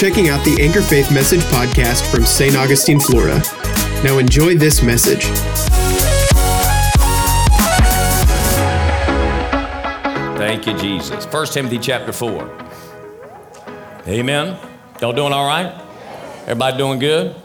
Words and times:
checking 0.00 0.30
out 0.30 0.42
the 0.46 0.62
Anchor 0.62 0.80
Faith 0.80 1.12
Message 1.12 1.42
podcast 1.42 2.10
from 2.10 2.24
St. 2.24 2.56
Augustine, 2.56 2.98
Florida. 2.98 3.38
Now 4.02 4.16
enjoy 4.16 4.54
this 4.54 4.82
message. 4.82 5.24
Thank 10.38 10.66
you, 10.66 10.78
Jesus. 10.78 11.26
1 11.26 11.46
Timothy 11.48 11.76
chapter 11.76 12.12
4. 12.12 12.70
Amen. 14.08 14.58
Y'all 15.02 15.12
doing 15.12 15.34
all 15.34 15.46
right? 15.46 15.70
Everybody 16.44 16.78
doing 16.78 16.98
good? 16.98 17.36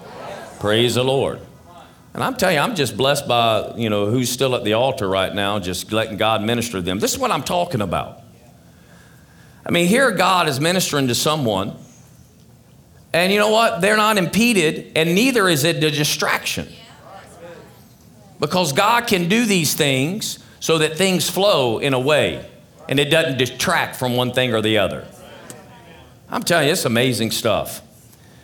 Praise 0.61 0.95
the 0.95 1.03
Lord. 1.03 1.41
And 2.13 2.23
I'm 2.23 2.37
telling 2.37 2.55
you, 2.55 2.61
I'm 2.61 2.75
just 2.75 2.95
blessed 2.95 3.27
by, 3.27 3.73
you 3.75 3.89
know, 3.89 4.05
who's 4.05 4.31
still 4.31 4.55
at 4.55 4.63
the 4.63 4.75
altar 4.75 5.09
right 5.09 5.35
now, 5.35 5.59
just 5.59 5.91
letting 5.91 6.15
God 6.15 6.41
minister 6.41 6.77
to 6.77 6.81
them. 6.81 6.99
This 6.99 7.11
is 7.11 7.19
what 7.19 7.31
I'm 7.31 7.43
talking 7.43 7.81
about. 7.81 8.21
I 9.65 9.71
mean, 9.71 9.87
here 9.87 10.09
God 10.11 10.47
is 10.47 10.61
ministering 10.61 11.09
to 11.09 11.15
someone, 11.15 11.75
and 13.15 13.31
you 13.31 13.39
know 13.39 13.49
what? 13.49 13.79
They're 13.79 13.95
not 13.95 14.17
impeded, 14.17 14.91
and 14.93 15.15
neither 15.15 15.47
is 15.47 15.63
it 15.63 15.77
a 15.77 15.89
distraction. 15.89 16.67
Because 18.41 18.73
God 18.73 19.07
can 19.07 19.29
do 19.29 19.45
these 19.45 19.73
things 19.73 20.39
so 20.59 20.79
that 20.79 20.97
things 20.97 21.29
flow 21.29 21.79
in 21.79 21.93
a 21.93 21.99
way, 21.99 22.45
and 22.89 22.99
it 22.99 23.05
doesn't 23.05 23.37
detract 23.37 23.95
from 23.95 24.17
one 24.17 24.33
thing 24.33 24.53
or 24.53 24.61
the 24.61 24.79
other. 24.79 25.07
I'm 26.29 26.43
telling 26.43 26.67
you, 26.67 26.73
it's 26.73 26.83
amazing 26.83 27.31
stuff. 27.31 27.81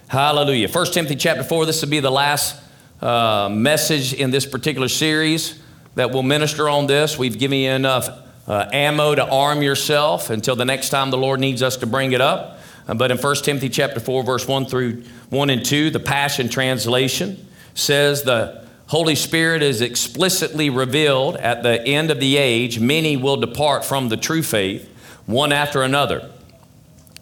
Hallelujah. 0.07 0.69
1 0.69 0.85
Timothy 0.93 1.17
chapter 1.17 1.43
4, 1.43 1.65
this 1.65 1.81
will 1.81 1.89
be 1.89 1.99
the 1.99 2.09
last 2.09 2.55
uh, 3.01 3.49
message 3.51 4.13
in 4.13 4.31
this 4.31 4.45
particular 4.45 4.87
series 4.87 5.61
that 5.95 6.11
will 6.11 6.23
minister 6.23 6.69
on 6.69 6.87
this. 6.87 7.17
We've 7.17 7.37
given 7.37 7.57
you 7.57 7.71
enough 7.71 8.07
uh, 8.47 8.69
ammo 8.71 9.15
to 9.15 9.29
arm 9.29 9.61
yourself 9.61 10.29
until 10.29 10.55
the 10.55 10.63
next 10.63 10.91
time 10.91 11.11
the 11.11 11.17
Lord 11.17 11.41
needs 11.41 11.61
us 11.61 11.75
to 11.77 11.85
bring 11.87 12.13
it 12.13 12.21
up. 12.21 12.59
Uh, 12.87 12.93
but 12.93 13.11
in 13.11 13.17
1 13.17 13.35
Timothy 13.37 13.69
chapter 13.69 13.99
4, 13.99 14.23
verse 14.23 14.47
1 14.47 14.65
through 14.65 15.03
1 15.29 15.49
and 15.49 15.65
2, 15.65 15.89
the 15.89 15.99
Passion 15.99 16.49
Translation 16.49 17.47
says 17.73 18.23
the 18.23 18.65
Holy 18.87 19.15
Spirit 19.15 19.61
is 19.63 19.81
explicitly 19.81 20.69
revealed 20.69 21.37
at 21.37 21.63
the 21.63 21.81
end 21.85 22.11
of 22.11 22.19
the 22.19 22.37
age, 22.37 22.79
many 22.79 23.15
will 23.15 23.37
depart 23.37 23.85
from 23.85 24.09
the 24.09 24.17
true 24.17 24.43
faith, 24.43 24.87
one 25.25 25.51
after 25.51 25.81
another 25.81 26.29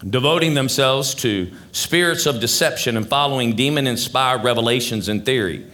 devoting 0.08 0.54
themselves 0.54 1.14
to 1.14 1.52
spirits 1.72 2.26
of 2.26 2.40
deception 2.40 2.96
and 2.96 3.06
following 3.06 3.54
demon 3.54 3.86
inspired 3.86 4.42
revelations 4.42 5.08
and 5.08 5.24
theory. 5.26 5.66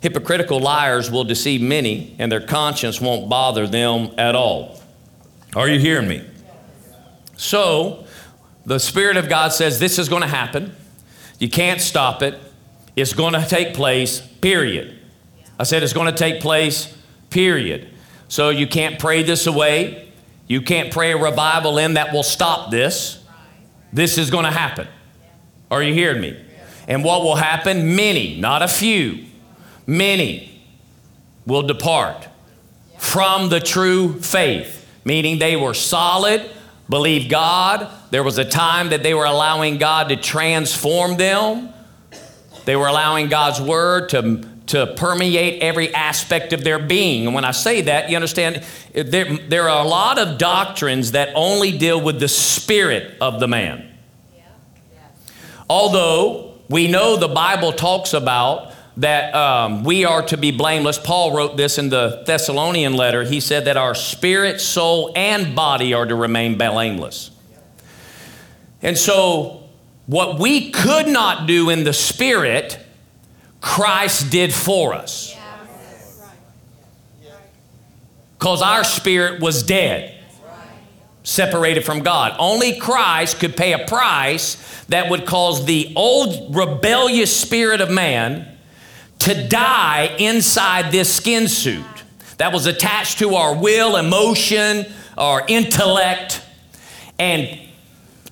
Hypocritical 0.00 0.60
liars 0.60 1.10
will 1.10 1.24
deceive 1.24 1.62
many, 1.62 2.14
and 2.18 2.30
their 2.30 2.40
conscience 2.40 3.00
won't 3.00 3.28
bother 3.28 3.66
them 3.66 4.10
at 4.18 4.34
all. 4.34 4.82
Are 5.54 5.68
you 5.68 5.78
hearing 5.78 6.08
me? 6.08 6.28
So, 7.36 8.04
the 8.64 8.78
Spirit 8.78 9.16
of 9.16 9.28
God 9.28 9.52
says 9.52 9.78
this 9.78 9.98
is 9.98 10.08
going 10.08 10.22
to 10.22 10.28
happen. 10.28 10.74
You 11.38 11.48
can't 11.48 11.80
stop 11.80 12.22
it. 12.22 12.38
It's 12.94 13.12
going 13.12 13.32
to 13.32 13.44
take 13.46 13.74
place, 13.74 14.20
period. 14.20 14.98
I 15.58 15.64
said 15.64 15.82
it's 15.82 15.92
going 15.92 16.12
to 16.12 16.16
take 16.16 16.40
place, 16.40 16.96
period. 17.30 17.88
So, 18.28 18.50
you 18.50 18.66
can't 18.66 18.98
pray 18.98 19.22
this 19.22 19.46
away. 19.46 20.12
You 20.46 20.62
can't 20.62 20.92
pray 20.92 21.12
a 21.12 21.16
revival 21.16 21.78
in 21.78 21.94
that 21.94 22.12
will 22.12 22.22
stop 22.22 22.70
this. 22.70 23.22
This 23.92 24.18
is 24.18 24.30
going 24.30 24.44
to 24.44 24.50
happen. 24.50 24.88
Are 25.70 25.82
you 25.82 25.94
hearing 25.94 26.20
me? 26.20 26.38
And 26.88 27.04
what 27.04 27.22
will 27.22 27.36
happen? 27.36 27.94
Many, 27.96 28.38
not 28.40 28.62
a 28.62 28.68
few, 28.68 29.24
many 29.86 30.62
will 31.46 31.62
depart 31.62 32.28
from 32.98 33.48
the 33.48 33.60
true 33.60 34.20
faith, 34.20 34.86
meaning 35.04 35.38
they 35.38 35.56
were 35.56 35.74
solid, 35.74 36.48
believed 36.88 37.30
God. 37.30 37.90
There 38.12 38.22
was 38.22 38.36
a 38.36 38.44
time 38.44 38.90
that 38.90 39.02
they 39.02 39.14
were 39.14 39.24
allowing 39.24 39.78
God 39.78 40.10
to 40.10 40.16
transform 40.16 41.16
them. 41.16 41.72
They 42.66 42.76
were 42.76 42.86
allowing 42.86 43.30
God's 43.30 43.58
word 43.58 44.10
to, 44.10 44.46
to 44.66 44.92
permeate 44.98 45.62
every 45.62 45.94
aspect 45.94 46.52
of 46.52 46.62
their 46.62 46.78
being. 46.78 47.24
And 47.24 47.34
when 47.34 47.46
I 47.46 47.52
say 47.52 47.80
that, 47.80 48.10
you 48.10 48.16
understand, 48.16 48.62
there, 48.92 49.38
there 49.48 49.66
are 49.66 49.82
a 49.82 49.88
lot 49.88 50.18
of 50.18 50.36
doctrines 50.36 51.12
that 51.12 51.30
only 51.34 51.78
deal 51.78 51.98
with 52.02 52.20
the 52.20 52.28
spirit 52.28 53.16
of 53.18 53.40
the 53.40 53.48
man. 53.48 53.90
Although 55.70 56.60
we 56.68 56.88
know 56.88 57.16
the 57.16 57.28
Bible 57.28 57.72
talks 57.72 58.12
about 58.12 58.74
that 58.98 59.34
um, 59.34 59.84
we 59.84 60.04
are 60.04 60.20
to 60.26 60.36
be 60.36 60.50
blameless. 60.50 60.98
Paul 60.98 61.34
wrote 61.34 61.56
this 61.56 61.78
in 61.78 61.88
the 61.88 62.24
Thessalonian 62.26 62.92
letter. 62.92 63.24
He 63.24 63.40
said 63.40 63.64
that 63.64 63.78
our 63.78 63.94
spirit, 63.94 64.60
soul, 64.60 65.14
and 65.16 65.56
body 65.56 65.94
are 65.94 66.04
to 66.04 66.14
remain 66.14 66.58
blameless. 66.58 67.30
And 68.82 68.98
so, 68.98 69.62
what 70.06 70.38
we 70.38 70.70
could 70.70 71.06
not 71.06 71.46
do 71.46 71.70
in 71.70 71.84
the 71.84 71.92
spirit, 71.92 72.78
Christ 73.60 74.30
did 74.30 74.52
for 74.52 74.92
us. 74.92 75.36
Because 78.38 78.60
our 78.60 78.82
spirit 78.82 79.40
was 79.40 79.62
dead, 79.62 80.18
separated 81.22 81.84
from 81.84 82.00
God. 82.00 82.34
Only 82.40 82.76
Christ 82.76 83.38
could 83.38 83.56
pay 83.56 83.72
a 83.72 83.86
price 83.86 84.56
that 84.88 85.08
would 85.08 85.26
cause 85.26 85.64
the 85.64 85.92
old 85.94 86.54
rebellious 86.54 87.34
spirit 87.34 87.80
of 87.80 87.88
man 87.88 88.48
to 89.20 89.46
die 89.46 90.16
inside 90.18 90.90
this 90.90 91.14
skin 91.14 91.46
suit 91.46 91.84
that 92.38 92.52
was 92.52 92.66
attached 92.66 93.20
to 93.20 93.36
our 93.36 93.54
will, 93.54 93.96
emotion, 93.96 94.86
our 95.16 95.44
intellect, 95.46 96.42
and, 97.20 97.60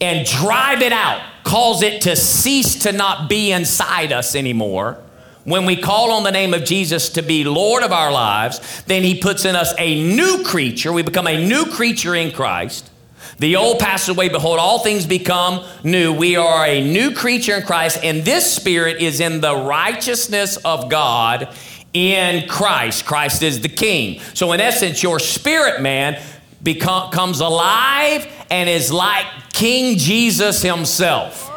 and 0.00 0.26
drive 0.26 0.82
it 0.82 0.92
out, 0.92 1.22
cause 1.44 1.82
it 1.82 2.02
to 2.02 2.16
cease 2.16 2.74
to 2.80 2.92
not 2.92 3.28
be 3.28 3.52
inside 3.52 4.12
us 4.12 4.34
anymore. 4.34 4.98
When 5.44 5.64
we 5.64 5.76
call 5.76 6.12
on 6.12 6.22
the 6.22 6.30
name 6.30 6.52
of 6.54 6.64
Jesus 6.64 7.08
to 7.10 7.22
be 7.22 7.44
Lord 7.44 7.82
of 7.82 7.92
our 7.92 8.12
lives, 8.12 8.82
then 8.86 9.02
He 9.02 9.20
puts 9.20 9.44
in 9.44 9.56
us 9.56 9.74
a 9.78 10.02
new 10.14 10.44
creature. 10.44 10.92
We 10.92 11.02
become 11.02 11.26
a 11.26 11.46
new 11.46 11.66
creature 11.66 12.14
in 12.14 12.32
Christ. 12.32 12.90
The 13.38 13.56
old 13.56 13.78
passed 13.78 14.08
away, 14.08 14.28
behold, 14.28 14.58
all 14.58 14.80
things 14.80 15.06
become 15.06 15.64
new. 15.82 16.12
We 16.12 16.36
are 16.36 16.66
a 16.66 16.84
new 16.84 17.14
creature 17.14 17.56
in 17.56 17.62
Christ, 17.62 18.00
and 18.02 18.22
this 18.22 18.50
spirit 18.50 19.00
is 19.00 19.20
in 19.20 19.40
the 19.40 19.56
righteousness 19.56 20.58
of 20.58 20.90
God 20.90 21.48
in 21.94 22.46
Christ. 22.46 23.06
Christ 23.06 23.42
is 23.42 23.62
the 23.62 23.68
king. 23.68 24.20
So, 24.34 24.52
in 24.52 24.60
essence, 24.60 25.02
your 25.02 25.18
spirit 25.18 25.80
man 25.80 26.22
becomes 26.62 27.40
alive 27.40 28.26
and 28.50 28.68
is 28.68 28.92
like 28.92 29.26
King 29.52 29.96
Jesus 29.96 30.62
himself. 30.62 31.50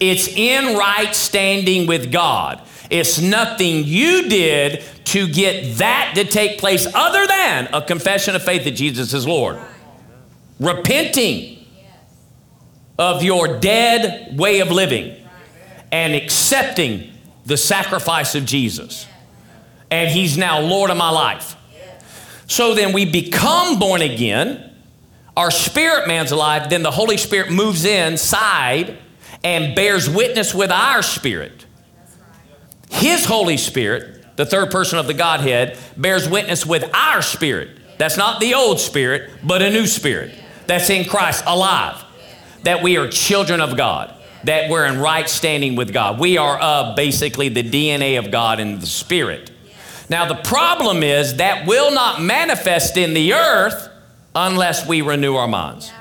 It's 0.00 0.28
in 0.28 0.76
right 0.76 1.14
standing 1.14 1.86
with 1.86 2.12
God. 2.12 2.60
It's 2.90 3.20
nothing 3.20 3.84
you 3.84 4.28
did 4.28 4.82
to 5.06 5.26
get 5.28 5.78
that 5.78 6.12
to 6.16 6.24
take 6.24 6.58
place 6.58 6.86
other 6.94 7.26
than 7.26 7.68
a 7.72 7.82
confession 7.82 8.36
of 8.36 8.42
faith 8.42 8.64
that 8.64 8.72
Jesus 8.72 9.12
is 9.14 9.26
Lord 9.26 9.58
repenting 10.62 11.58
of 12.98 13.22
your 13.22 13.58
dead 13.58 14.38
way 14.38 14.60
of 14.60 14.70
living 14.70 15.16
and 15.90 16.14
accepting 16.14 17.10
the 17.44 17.56
sacrifice 17.56 18.34
of 18.34 18.44
Jesus. 18.44 19.06
And 19.90 20.08
He's 20.08 20.38
now 20.38 20.60
Lord 20.60 20.90
of 20.90 20.96
my 20.96 21.10
life. 21.10 21.56
So 22.46 22.74
then 22.74 22.92
we 22.92 23.04
become 23.04 23.78
born 23.78 24.02
again, 24.02 24.71
our 25.36 25.50
spirit 25.50 26.06
man's 26.06 26.30
alive, 26.30 26.68
then 26.70 26.82
the 26.82 26.90
Holy 26.90 27.16
Spirit 27.16 27.50
moves 27.50 27.84
inside 27.84 28.98
and 29.42 29.74
bears 29.74 30.08
witness 30.08 30.54
with 30.54 30.70
our 30.70 31.02
spirit. 31.02 31.66
His 32.90 33.24
Holy 33.24 33.56
Spirit, 33.56 34.36
the 34.36 34.44
third 34.44 34.70
person 34.70 34.98
of 34.98 35.06
the 35.06 35.14
Godhead, 35.14 35.78
bears 35.96 36.28
witness 36.28 36.66
with 36.66 36.84
our 36.94 37.22
spirit. 37.22 37.70
That's 37.98 38.16
not 38.16 38.40
the 38.40 38.54
old 38.54 38.80
spirit, 38.80 39.30
but 39.42 39.62
a 39.62 39.70
new 39.70 39.86
spirit 39.86 40.34
that's 40.66 40.90
in 40.90 41.04
Christ 41.06 41.44
alive, 41.46 42.04
that 42.64 42.82
we 42.82 42.96
are 42.96 43.08
children 43.08 43.60
of 43.60 43.76
God, 43.76 44.14
that 44.44 44.70
we're 44.70 44.86
in 44.86 44.98
right 44.98 45.28
standing 45.28 45.76
with 45.76 45.92
God. 45.92 46.18
We 46.18 46.36
are 46.36 46.58
of 46.58 46.96
basically 46.96 47.48
the 47.48 47.62
DNA 47.62 48.18
of 48.18 48.30
God 48.30 48.60
in 48.60 48.78
the 48.78 48.86
Spirit. 48.86 49.50
Now, 50.08 50.26
the 50.26 50.34
problem 50.34 51.02
is 51.02 51.36
that 51.36 51.66
will 51.66 51.92
not 51.92 52.20
manifest 52.20 52.96
in 52.96 53.14
the 53.14 53.34
earth 53.34 53.88
unless 54.34 54.86
we 54.86 55.02
renew 55.02 55.34
our 55.34 55.48
minds. 55.48 55.92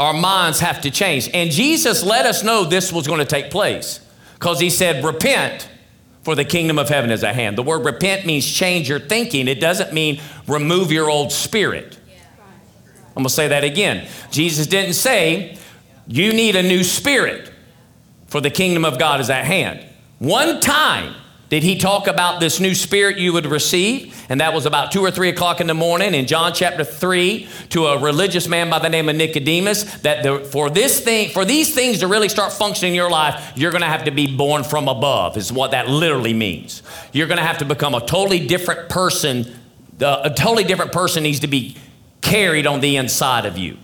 Our 0.00 0.14
minds 0.14 0.60
have 0.60 0.80
to 0.82 0.90
change. 0.90 1.30
And 1.32 1.50
Jesus 1.50 2.02
let 2.02 2.26
us 2.26 2.42
know 2.42 2.64
this 2.64 2.92
was 2.92 3.06
going 3.06 3.20
to 3.20 3.24
take 3.24 3.50
place 3.50 4.00
because 4.34 4.58
he 4.58 4.70
said, 4.70 5.04
Repent 5.04 5.68
for 6.24 6.34
the 6.34 6.44
kingdom 6.44 6.78
of 6.78 6.88
heaven 6.88 7.10
is 7.10 7.22
at 7.22 7.34
hand. 7.34 7.56
The 7.56 7.62
word 7.62 7.84
repent 7.84 8.24
means 8.24 8.50
change 8.50 8.88
your 8.88 8.98
thinking, 8.98 9.46
it 9.46 9.60
doesn't 9.60 9.92
mean 9.92 10.20
remove 10.48 10.90
your 10.90 11.10
old 11.10 11.30
spirit. 11.30 11.98
I'm 13.08 13.22
going 13.22 13.24
to 13.26 13.30
say 13.30 13.48
that 13.48 13.62
again. 13.62 14.08
Jesus 14.32 14.66
didn't 14.66 14.94
say, 14.94 15.56
you 16.08 16.32
need 16.32 16.56
a 16.56 16.62
new 16.62 16.82
spirit, 16.82 17.52
for 18.26 18.40
the 18.40 18.50
kingdom 18.50 18.84
of 18.84 18.98
God 18.98 19.20
is 19.20 19.30
at 19.30 19.44
hand. 19.44 19.84
One 20.18 20.60
time, 20.60 21.14
did 21.50 21.62
he 21.62 21.76
talk 21.76 22.06
about 22.06 22.40
this 22.40 22.58
new 22.58 22.74
spirit 22.74 23.18
you 23.18 23.32
would 23.32 23.46
receive? 23.46 24.14
And 24.28 24.40
that 24.40 24.54
was 24.54 24.64
about 24.64 24.90
two 24.90 25.02
or 25.02 25.10
three 25.10 25.28
o'clock 25.28 25.60
in 25.60 25.66
the 25.66 25.74
morning 25.74 26.14
in 26.14 26.26
John 26.26 26.52
chapter 26.54 26.84
three 26.84 27.46
to 27.68 27.86
a 27.86 27.98
religious 28.00 28.48
man 28.48 28.70
by 28.70 28.78
the 28.78 28.88
name 28.88 29.08
of 29.08 29.16
Nicodemus. 29.16 29.82
That 30.00 30.22
the, 30.22 30.40
for 30.40 30.70
this 30.70 31.00
thing, 31.00 31.30
for 31.30 31.44
these 31.44 31.74
things 31.74 32.00
to 32.00 32.06
really 32.06 32.30
start 32.30 32.52
functioning 32.52 32.92
in 32.92 32.96
your 32.96 33.10
life, 33.10 33.52
you're 33.56 33.70
going 33.70 33.82
to 33.82 33.88
have 33.88 34.04
to 34.04 34.10
be 34.10 34.34
born 34.34 34.64
from 34.64 34.88
above. 34.88 35.36
Is 35.36 35.52
what 35.52 35.72
that 35.72 35.88
literally 35.88 36.32
means. 36.32 36.82
You're 37.12 37.28
going 37.28 37.38
to 37.38 37.44
have 37.44 37.58
to 37.58 37.64
become 37.66 37.94
a 37.94 38.00
totally 38.00 38.46
different 38.46 38.88
person. 38.88 39.54
The, 39.98 40.22
a 40.26 40.34
totally 40.34 40.64
different 40.64 40.92
person 40.92 41.22
needs 41.22 41.40
to 41.40 41.46
be 41.46 41.76
carried 42.22 42.66
on 42.66 42.80
the 42.80 42.96
inside 42.96 43.44
of 43.44 43.58
you. 43.58 43.76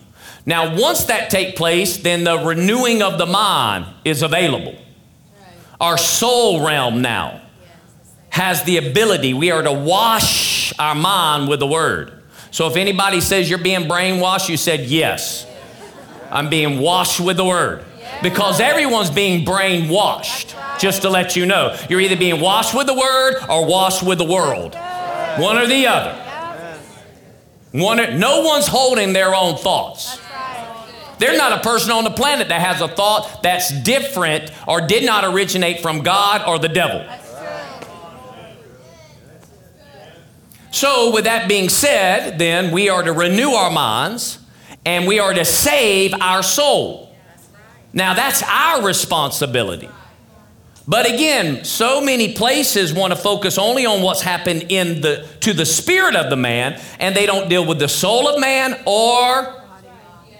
Now, 0.46 0.74
once 0.76 1.04
that 1.04 1.28
take 1.28 1.54
place, 1.54 1.98
then 1.98 2.24
the 2.24 2.38
renewing 2.38 3.02
of 3.02 3.18
the 3.18 3.26
mind 3.26 3.86
is 4.04 4.22
available. 4.22 4.74
Our 5.78 5.98
soul 5.98 6.66
realm 6.66 7.02
now 7.02 7.42
has 8.30 8.62
the 8.64 8.78
ability, 8.78 9.34
we 9.34 9.50
are 9.50 9.62
to 9.62 9.72
wash 9.72 10.72
our 10.78 10.94
mind 10.94 11.48
with 11.48 11.60
the 11.60 11.66
word. 11.66 12.12
So 12.50 12.66
if 12.66 12.76
anybody 12.76 13.20
says 13.20 13.48
you're 13.48 13.58
being 13.58 13.82
brainwashed, 13.82 14.48
you 14.48 14.56
said, 14.56 14.80
Yes, 14.80 15.46
I'm 16.30 16.48
being 16.48 16.78
washed 16.78 17.20
with 17.20 17.36
the 17.36 17.44
word. 17.44 17.84
Because 18.22 18.60
everyone's 18.60 19.10
being 19.10 19.46
brainwashed, 19.46 20.54
just 20.78 21.02
to 21.02 21.10
let 21.10 21.36
you 21.36 21.46
know. 21.46 21.76
You're 21.88 22.00
either 22.00 22.16
being 22.16 22.40
washed 22.40 22.74
with 22.74 22.86
the 22.86 22.94
word 22.94 23.36
or 23.48 23.66
washed 23.66 24.02
with 24.02 24.18
the 24.18 24.24
world. 24.24 24.74
One 25.38 25.56
or 25.56 25.66
the 25.66 25.86
other. 25.86 26.26
One, 27.72 28.18
no 28.18 28.42
one's 28.42 28.66
holding 28.66 29.12
their 29.12 29.34
own 29.34 29.56
thoughts. 29.56 30.20
There's 31.18 31.38
not 31.38 31.52
a 31.52 31.60
person 31.62 31.92
on 31.92 32.04
the 32.04 32.10
planet 32.10 32.48
that 32.48 32.60
has 32.60 32.80
a 32.80 32.88
thought 32.88 33.42
that's 33.42 33.70
different 33.82 34.50
or 34.66 34.80
did 34.80 35.04
not 35.04 35.24
originate 35.24 35.80
from 35.80 36.02
God 36.02 36.48
or 36.48 36.58
the 36.58 36.68
devil. 36.68 37.06
So, 40.70 41.12
with 41.12 41.24
that 41.24 41.48
being 41.48 41.68
said, 41.68 42.38
then 42.38 42.70
we 42.70 42.88
are 42.88 43.02
to 43.02 43.12
renew 43.12 43.50
our 43.50 43.70
minds 43.70 44.38
and 44.86 45.06
we 45.06 45.18
are 45.18 45.34
to 45.34 45.44
save 45.44 46.14
our 46.20 46.42
soul. 46.42 47.14
Now, 47.92 48.14
that's 48.14 48.42
our 48.44 48.82
responsibility. 48.82 49.88
But 50.86 51.06
again, 51.06 51.64
so 51.64 52.00
many 52.00 52.34
places 52.34 52.92
want 52.92 53.12
to 53.12 53.18
focus 53.18 53.58
only 53.58 53.86
on 53.86 54.02
what's 54.02 54.22
happened 54.22 54.66
in 54.70 55.00
the 55.00 55.26
to 55.40 55.52
the 55.52 55.66
spirit 55.66 56.16
of 56.16 56.30
the 56.30 56.36
man, 56.36 56.80
and 56.98 57.14
they 57.14 57.26
don't 57.26 57.48
deal 57.48 57.64
with 57.64 57.78
the 57.78 57.88
soul 57.88 58.28
of 58.28 58.40
man 58.40 58.80
or 58.86 59.62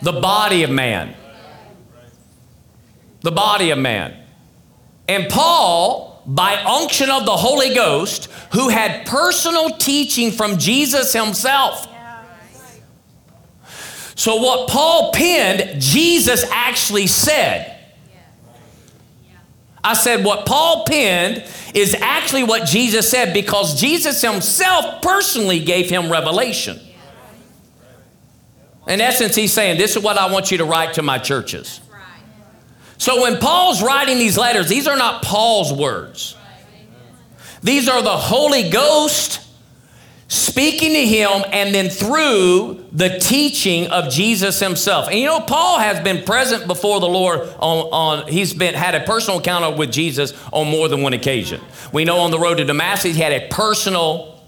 the 0.03 0.13
body 0.13 0.63
of 0.65 0.71
man. 0.71 1.15
The 3.21 3.31
body 3.31 3.71
of 3.71 3.79
man. 3.79 4.17
And 5.07 5.29
Paul 5.29 6.10
by 6.27 6.57
unction 6.63 7.11
of 7.11 7.25
the 7.25 7.37
Holy 7.37 7.75
Ghost, 7.75 8.31
who 8.53 8.69
had 8.69 9.07
personal 9.07 9.71
teaching 9.71 10.31
from 10.31 10.59
Jesus 10.59 11.13
himself. 11.13 11.87
So, 14.15 14.37
what 14.37 14.69
Paul 14.69 15.13
penned, 15.13 15.81
Jesus 15.81 16.45
actually 16.51 17.07
said. 17.07 17.79
I 19.83 19.95
said, 19.95 20.25
what 20.25 20.45
Paul 20.45 20.85
penned 20.85 21.43
is 21.75 21.95
actually 21.95 22.45
what 22.45 22.67
Jesus 22.67 23.09
said 23.09 23.33
because 23.33 23.81
Jesus 23.81 24.21
himself 24.21 25.01
personally 25.01 25.61
gave 25.61 25.89
him 25.89 26.13
revelation. 26.13 26.79
In 28.87 29.01
essence, 29.01 29.35
he's 29.35 29.53
saying, 29.53 29.79
This 29.79 29.97
is 29.97 30.03
what 30.03 30.19
I 30.19 30.31
want 30.33 30.51
you 30.51 30.59
to 30.59 30.65
write 30.65 30.95
to 30.95 31.03
my 31.03 31.19
churches. 31.19 31.81
So 33.01 33.23
when 33.23 33.39
Paul's 33.39 33.83
writing 33.83 34.19
these 34.19 34.37
letters, 34.37 34.69
these 34.69 34.87
are 34.87 34.97
not 34.97 35.23
Paul's 35.23 35.73
words. 35.73 36.37
These 37.63 37.89
are 37.89 38.03
the 38.03 38.11
Holy 38.11 38.69
Ghost 38.69 39.41
speaking 40.29 40.93
to 40.93 41.07
him 41.07 41.43
and 41.51 41.75
then 41.75 41.89
through 41.89 42.85
the 42.93 43.19
teaching 43.19 43.87
of 43.87 44.13
Jesus 44.13 44.61
himself. 44.61 45.09
And 45.09 45.19
you 45.19 45.25
know, 45.25 45.41
Paul 45.41 45.79
has 45.79 46.05
been 46.05 46.25
present 46.25 46.67
before 46.67 47.01
the 47.01 47.09
Lord 47.09 47.41
on, 47.59 47.79
on 47.91 48.29
he's 48.29 48.53
been 48.53 48.75
had 48.75 48.95
a 48.95 49.01
personal 49.01 49.39
encounter 49.39 49.75
with 49.75 49.91
Jesus 49.91 50.35
on 50.53 50.69
more 50.69 50.87
than 50.89 51.01
one 51.01 51.15
occasion. 51.15 51.63
We 51.95 52.05
know 52.05 52.19
on 52.19 52.31
the 52.31 52.39
road 52.39 52.57
to 52.57 52.67
Damascus, 52.67 53.17
he 53.17 53.23
had 53.23 53.33
a 53.33 53.49
personal 53.49 54.45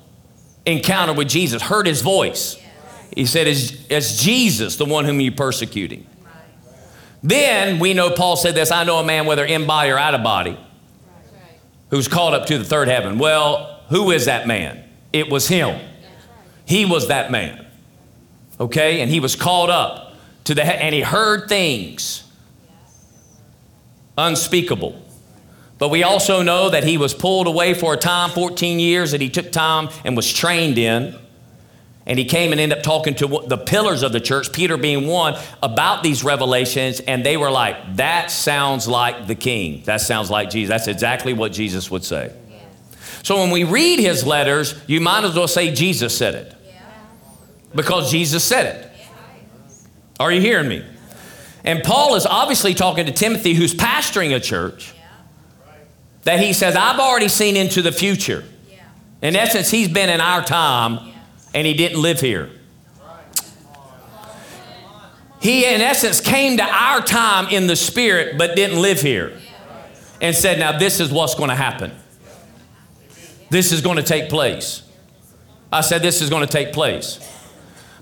encounter 0.66 1.14
with 1.14 1.30
Jesus, 1.30 1.62
heard 1.62 1.86
his 1.86 2.02
voice. 2.02 2.58
He 3.16 3.24
said, 3.24 3.46
Is, 3.46 3.86
is 3.86 4.22
Jesus 4.22 4.76
the 4.76 4.84
one 4.84 5.06
whom 5.06 5.22
you're 5.22 5.32
persecuting? 5.32 6.06
Then 7.22 7.78
we 7.78 7.94
know 7.94 8.10
Paul 8.10 8.36
said 8.36 8.54
this 8.54 8.70
I 8.70 8.84
know 8.84 8.98
a 8.98 9.04
man, 9.04 9.26
whether 9.26 9.44
in 9.44 9.66
body 9.66 9.90
or 9.90 9.98
out 9.98 10.14
of 10.14 10.22
body, 10.22 10.58
who's 11.90 12.08
called 12.08 12.34
up 12.34 12.46
to 12.46 12.58
the 12.58 12.64
third 12.64 12.88
heaven. 12.88 13.18
Well, 13.18 13.80
who 13.88 14.10
is 14.10 14.26
that 14.26 14.46
man? 14.46 14.82
It 15.12 15.30
was 15.30 15.48
him. 15.48 15.80
He 16.64 16.84
was 16.84 17.08
that 17.08 17.30
man. 17.30 17.66
Okay? 18.58 19.00
And 19.00 19.10
he 19.10 19.20
was 19.20 19.36
called 19.36 19.70
up 19.70 20.14
to 20.44 20.54
the 20.54 20.64
and 20.64 20.94
he 20.94 21.02
heard 21.02 21.48
things 21.48 22.24
unspeakable. 24.16 25.00
But 25.78 25.88
we 25.88 26.02
also 26.02 26.42
know 26.42 26.70
that 26.70 26.84
he 26.84 26.96
was 26.96 27.12
pulled 27.12 27.46
away 27.46 27.74
for 27.74 27.94
a 27.94 27.96
time, 27.96 28.30
14 28.30 28.78
years, 28.78 29.10
that 29.10 29.20
he 29.20 29.28
took 29.28 29.50
time 29.50 29.88
and 30.04 30.16
was 30.16 30.32
trained 30.32 30.78
in. 30.78 31.18
And 32.04 32.18
he 32.18 32.24
came 32.24 32.50
and 32.50 32.60
ended 32.60 32.78
up 32.78 32.84
talking 32.84 33.14
to 33.16 33.42
the 33.46 33.56
pillars 33.56 34.02
of 34.02 34.12
the 34.12 34.20
church, 34.20 34.52
Peter 34.52 34.76
being 34.76 35.06
one, 35.06 35.38
about 35.62 36.02
these 36.02 36.24
revelations. 36.24 36.98
And 37.00 37.24
they 37.24 37.36
were 37.36 37.50
like, 37.50 37.96
that 37.96 38.30
sounds 38.30 38.88
like 38.88 39.28
the 39.28 39.36
king. 39.36 39.82
That 39.84 40.00
sounds 40.00 40.28
like 40.28 40.50
Jesus. 40.50 40.68
That's 40.68 40.88
exactly 40.88 41.32
what 41.32 41.52
Jesus 41.52 41.90
would 41.90 42.04
say. 42.04 42.32
So 43.22 43.38
when 43.38 43.50
we 43.50 43.62
read 43.62 44.00
his 44.00 44.26
letters, 44.26 44.74
you 44.88 45.00
might 45.00 45.22
as 45.22 45.36
well 45.36 45.46
say 45.46 45.72
Jesus 45.72 46.16
said 46.16 46.34
it. 46.34 46.54
Because 47.72 48.10
Jesus 48.10 48.42
said 48.42 48.66
it. 48.66 48.90
Are 50.18 50.32
you 50.32 50.40
hearing 50.40 50.68
me? 50.68 50.84
And 51.64 51.84
Paul 51.84 52.16
is 52.16 52.26
obviously 52.26 52.74
talking 52.74 53.06
to 53.06 53.12
Timothy, 53.12 53.54
who's 53.54 53.74
pastoring 53.74 54.34
a 54.34 54.40
church, 54.40 54.92
that 56.24 56.40
he 56.40 56.52
says, 56.52 56.74
I've 56.74 56.98
already 56.98 57.28
seen 57.28 57.56
into 57.56 57.80
the 57.80 57.92
future. 57.92 58.44
In 59.22 59.36
essence, 59.36 59.70
he's 59.70 59.88
been 59.88 60.10
in 60.10 60.20
our 60.20 60.42
time 60.42 61.11
and 61.54 61.66
he 61.66 61.74
didn't 61.74 62.00
live 62.00 62.20
here. 62.20 62.50
He, 65.40 65.64
in 65.64 65.80
essence, 65.80 66.20
came 66.20 66.56
to 66.58 66.62
our 66.62 67.00
time 67.00 67.48
in 67.48 67.66
the 67.66 67.74
spirit, 67.74 68.38
but 68.38 68.54
didn't 68.54 68.80
live 68.80 69.00
here. 69.00 69.36
And 70.20 70.36
said, 70.36 70.60
Now, 70.60 70.78
this 70.78 71.00
is 71.00 71.10
what's 71.10 71.34
going 71.34 71.48
to 71.48 71.56
happen. 71.56 71.90
This 73.50 73.72
is 73.72 73.80
going 73.80 73.96
to 73.96 74.04
take 74.04 74.30
place. 74.30 74.82
I 75.72 75.80
said, 75.80 76.00
This 76.00 76.22
is 76.22 76.30
going 76.30 76.46
to 76.46 76.52
take 76.52 76.72
place. 76.72 77.18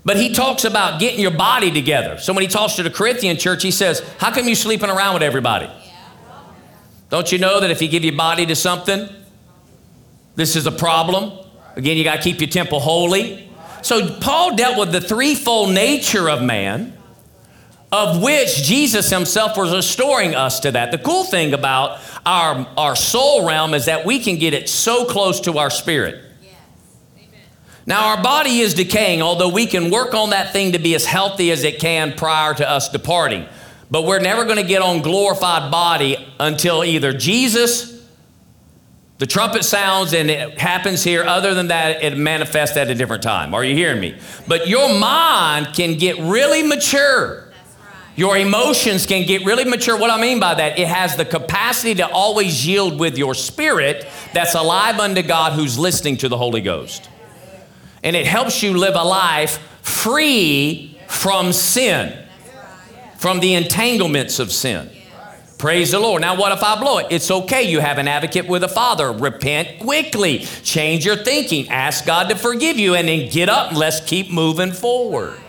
But 0.05 0.17
he 0.17 0.33
talks 0.33 0.65
about 0.65 0.99
getting 0.99 1.19
your 1.19 1.31
body 1.31 1.71
together. 1.71 2.19
So 2.19 2.33
when 2.33 2.43
he 2.43 2.47
talks 2.47 2.75
to 2.75 2.83
the 2.83 2.89
Corinthian 2.91 3.37
church, 3.37 3.63
he 3.63 3.71
says, 3.71 4.01
How 4.19 4.31
come 4.31 4.47
you 4.47 4.55
sleeping 4.55 4.89
around 4.89 5.15
with 5.15 5.23
everybody? 5.23 5.69
Don't 7.09 7.31
you 7.31 7.39
know 7.39 7.59
that 7.59 7.71
if 7.71 7.81
you 7.81 7.87
give 7.87 8.05
your 8.05 8.15
body 8.15 8.45
to 8.45 8.55
something, 8.55 9.09
this 10.35 10.55
is 10.55 10.67
a 10.67 10.71
problem? 10.71 11.39
Again, 11.75 11.97
you 11.97 12.03
got 12.03 12.17
to 12.17 12.21
keep 12.21 12.39
your 12.39 12.49
temple 12.49 12.79
holy. 12.79 13.49
So 13.81 14.15
Paul 14.19 14.55
dealt 14.55 14.77
with 14.77 14.91
the 14.91 15.01
threefold 15.01 15.73
nature 15.73 16.29
of 16.29 16.41
man, 16.41 16.95
of 17.91 18.21
which 18.21 18.63
Jesus 18.63 19.09
himself 19.09 19.57
was 19.57 19.73
restoring 19.73 20.35
us 20.35 20.59
to 20.61 20.71
that. 20.71 20.91
The 20.91 20.97
cool 20.97 21.23
thing 21.23 21.53
about 21.53 21.99
our, 22.25 22.67
our 22.77 22.95
soul 22.95 23.47
realm 23.47 23.73
is 23.73 23.85
that 23.85 24.05
we 24.05 24.19
can 24.19 24.37
get 24.37 24.53
it 24.53 24.69
so 24.69 25.05
close 25.05 25.41
to 25.41 25.57
our 25.57 25.69
spirit. 25.69 26.23
Now, 27.87 28.09
our 28.09 28.21
body 28.21 28.59
is 28.59 28.75
decaying, 28.75 29.23
although 29.23 29.49
we 29.49 29.65
can 29.65 29.89
work 29.89 30.13
on 30.13 30.29
that 30.29 30.53
thing 30.53 30.73
to 30.73 30.79
be 30.79 30.93
as 30.93 31.03
healthy 31.03 31.51
as 31.51 31.63
it 31.63 31.79
can 31.79 32.13
prior 32.13 32.53
to 32.53 32.69
us 32.69 32.89
departing. 32.89 33.47
But 33.89 34.03
we're 34.03 34.19
never 34.19 34.45
going 34.45 34.57
to 34.57 34.63
get 34.63 34.83
on 34.83 35.01
glorified 35.01 35.71
body 35.71 36.15
until 36.39 36.83
either 36.83 37.11
Jesus 37.11 37.90
the 39.21 39.27
trumpet 39.27 39.63
sounds 39.63 40.15
and 40.15 40.31
it 40.31 40.59
happens 40.59 41.03
here. 41.03 41.23
Other 41.23 41.53
than 41.53 41.67
that, 41.67 42.03
it 42.03 42.17
manifests 42.17 42.75
at 42.75 42.89
a 42.89 42.95
different 42.95 43.21
time. 43.21 43.53
Are 43.53 43.63
you 43.63 43.75
hearing 43.75 44.01
me? 44.01 44.17
But 44.47 44.67
your 44.67 44.97
mind 44.97 45.75
can 45.75 45.99
get 45.99 46.17
really 46.17 46.63
mature. 46.63 47.47
Your 48.15 48.35
emotions 48.35 49.05
can 49.05 49.27
get 49.27 49.45
really 49.45 49.63
mature. 49.63 49.95
What 49.95 50.09
I 50.09 50.19
mean 50.19 50.39
by 50.39 50.55
that, 50.55 50.79
it 50.79 50.87
has 50.87 51.17
the 51.17 51.25
capacity 51.25 51.93
to 51.93 52.09
always 52.09 52.65
yield 52.65 52.99
with 52.99 53.15
your 53.15 53.35
spirit 53.35 54.07
that's 54.33 54.55
alive 54.55 54.97
unto 54.97 55.21
God 55.21 55.53
who's 55.53 55.77
listening 55.77 56.17
to 56.17 56.27
the 56.27 56.37
Holy 56.37 56.61
Ghost. 56.61 57.07
And 58.01 58.15
it 58.15 58.25
helps 58.25 58.63
you 58.63 58.75
live 58.75 58.95
a 58.95 59.03
life 59.03 59.59
free 59.83 60.99
from 61.07 61.53
sin, 61.53 62.17
from 63.19 63.39
the 63.39 63.53
entanglements 63.53 64.39
of 64.39 64.51
sin. 64.51 64.89
Praise 65.61 65.91
the 65.91 65.99
Lord. 65.99 66.21
Now, 66.23 66.35
what 66.35 66.51
if 66.51 66.63
I 66.63 66.79
blow 66.79 66.97
it? 66.97 67.05
It's 67.11 67.29
okay. 67.29 67.61
You 67.61 67.81
have 67.81 67.99
an 67.99 68.07
advocate 68.07 68.47
with 68.47 68.63
a 68.63 68.67
father. 68.67 69.11
Repent 69.11 69.77
quickly. 69.77 70.39
Change 70.39 71.05
your 71.05 71.15
thinking. 71.15 71.69
Ask 71.69 72.03
God 72.03 72.29
to 72.29 72.35
forgive 72.35 72.79
you 72.79 72.95
and 72.95 73.07
then 73.07 73.29
get 73.29 73.47
up 73.47 73.69
and 73.69 73.77
let's 73.77 73.99
keep 73.99 74.31
moving 74.31 74.71
forward. 74.71 75.39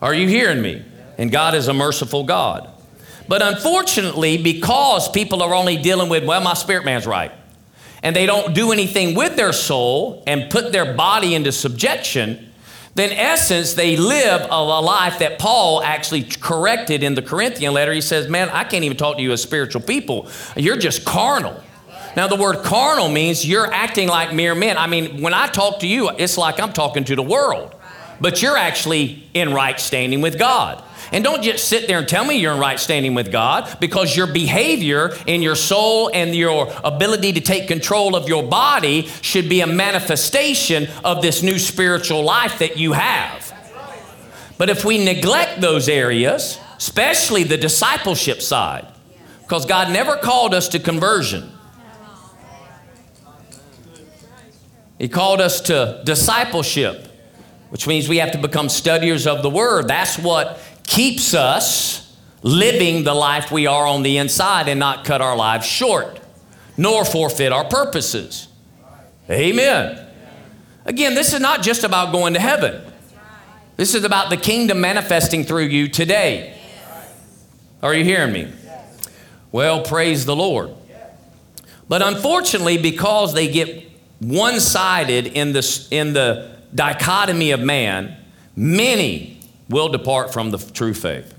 Are 0.00 0.14
you 0.14 0.28
hearing 0.28 0.62
me? 0.62 0.84
And 1.18 1.32
God 1.32 1.56
is 1.56 1.66
a 1.66 1.74
merciful 1.74 2.22
God. 2.22 2.70
But 3.26 3.42
unfortunately, 3.42 4.40
because 4.40 5.08
people 5.08 5.42
are 5.42 5.52
only 5.52 5.76
dealing 5.76 6.08
with, 6.08 6.24
well, 6.24 6.40
my 6.40 6.54
spirit 6.54 6.84
man's 6.84 7.08
right. 7.08 7.32
and 8.04 8.14
they 8.14 8.26
don't 8.26 8.54
do 8.54 8.70
anything 8.70 9.16
with 9.16 9.34
their 9.34 9.52
soul 9.52 10.22
and 10.26 10.50
put 10.50 10.70
their 10.70 10.94
body 10.94 11.34
into 11.34 11.50
subjection, 11.50 12.52
then 12.94 13.10
essence, 13.10 13.74
they 13.74 13.96
live 13.96 14.46
a 14.48 14.62
life 14.62 15.18
that 15.18 15.38
Paul 15.38 15.82
actually 15.82 16.22
corrected 16.22 17.02
in 17.02 17.14
the 17.14 17.22
Corinthian 17.22 17.72
letter. 17.72 17.92
He 17.92 18.00
says, 18.00 18.28
Man, 18.28 18.48
I 18.50 18.62
can't 18.64 18.84
even 18.84 18.96
talk 18.96 19.16
to 19.16 19.22
you 19.22 19.32
as 19.32 19.42
spiritual 19.42 19.82
people. 19.82 20.28
You're 20.56 20.76
just 20.76 21.04
carnal. 21.04 21.60
Now, 22.16 22.28
the 22.28 22.36
word 22.36 22.64
carnal 22.64 23.08
means 23.08 23.44
you're 23.44 23.72
acting 23.72 24.06
like 24.06 24.32
mere 24.32 24.54
men. 24.54 24.78
I 24.78 24.86
mean, 24.86 25.20
when 25.20 25.34
I 25.34 25.48
talk 25.48 25.80
to 25.80 25.88
you, 25.88 26.10
it's 26.10 26.38
like 26.38 26.60
I'm 26.60 26.72
talking 26.72 27.02
to 27.04 27.16
the 27.16 27.22
world, 27.22 27.74
but 28.20 28.40
you're 28.40 28.56
actually 28.56 29.28
in 29.34 29.52
right 29.52 29.80
standing 29.80 30.20
with 30.20 30.38
God. 30.38 30.83
And 31.12 31.24
don't 31.24 31.42
just 31.42 31.68
sit 31.68 31.86
there 31.86 31.98
and 31.98 32.08
tell 32.08 32.24
me 32.24 32.36
you're 32.36 32.54
in 32.54 32.60
right 32.60 32.78
standing 32.78 33.14
with 33.14 33.30
God 33.30 33.78
because 33.80 34.16
your 34.16 34.26
behavior 34.26 35.16
in 35.26 35.42
your 35.42 35.54
soul 35.54 36.10
and 36.12 36.34
your 36.34 36.72
ability 36.82 37.32
to 37.34 37.40
take 37.40 37.68
control 37.68 38.16
of 38.16 38.28
your 38.28 38.42
body 38.42 39.06
should 39.22 39.48
be 39.48 39.60
a 39.60 39.66
manifestation 39.66 40.88
of 41.04 41.22
this 41.22 41.42
new 41.42 41.58
spiritual 41.58 42.22
life 42.22 42.58
that 42.58 42.76
you 42.76 42.92
have. 42.92 43.52
But 44.56 44.70
if 44.70 44.84
we 44.84 45.04
neglect 45.04 45.60
those 45.60 45.88
areas, 45.88 46.58
especially 46.76 47.44
the 47.44 47.56
discipleship 47.56 48.40
side, 48.40 48.86
because 49.42 49.66
God 49.66 49.92
never 49.92 50.16
called 50.16 50.54
us 50.54 50.68
to 50.68 50.78
conversion. 50.78 51.50
He 54.98 55.08
called 55.08 55.40
us 55.40 55.60
to 55.62 56.00
discipleship, 56.04 57.08
which 57.70 57.86
means 57.86 58.08
we 58.08 58.18
have 58.18 58.30
to 58.32 58.38
become 58.38 58.68
studiers 58.68 59.26
of 59.26 59.42
the 59.42 59.50
Word. 59.50 59.88
That's 59.88 60.18
what 60.18 60.58
keeps 60.86 61.34
us 61.34 62.16
living 62.42 63.04
the 63.04 63.14
life 63.14 63.50
we 63.50 63.66
are 63.66 63.86
on 63.86 64.02
the 64.02 64.18
inside 64.18 64.68
and 64.68 64.78
not 64.78 65.04
cut 65.04 65.20
our 65.20 65.36
lives 65.36 65.66
short, 65.66 66.20
nor 66.76 67.04
forfeit 67.04 67.52
our 67.52 67.64
purposes. 67.64 68.48
Amen. 69.30 70.06
Again, 70.84 71.14
this 71.14 71.32
is 71.32 71.40
not 71.40 71.62
just 71.62 71.84
about 71.84 72.12
going 72.12 72.34
to 72.34 72.40
heaven. 72.40 72.82
This 73.76 73.94
is 73.94 74.04
about 74.04 74.30
the 74.30 74.36
kingdom 74.36 74.80
manifesting 74.80 75.44
through 75.44 75.64
you 75.64 75.88
today. 75.88 76.56
Are 77.82 77.94
you 77.94 78.04
hearing 78.04 78.32
me? 78.32 78.52
Well, 79.50 79.82
praise 79.82 80.24
the 80.26 80.36
Lord. 80.36 80.70
But 81.88 82.02
unfortunately, 82.02 82.78
because 82.78 83.34
they 83.34 83.48
get 83.48 83.90
one 84.20 84.60
sided 84.60 85.26
in 85.26 85.52
the, 85.52 85.86
in 85.90 86.12
the 86.12 86.56
dichotomy 86.74 87.50
of 87.50 87.60
man, 87.60 88.16
many 88.56 89.33
will 89.68 89.88
depart 89.88 90.32
from 90.32 90.50
the 90.50 90.58
true 90.58 90.94
faith. 90.94 91.34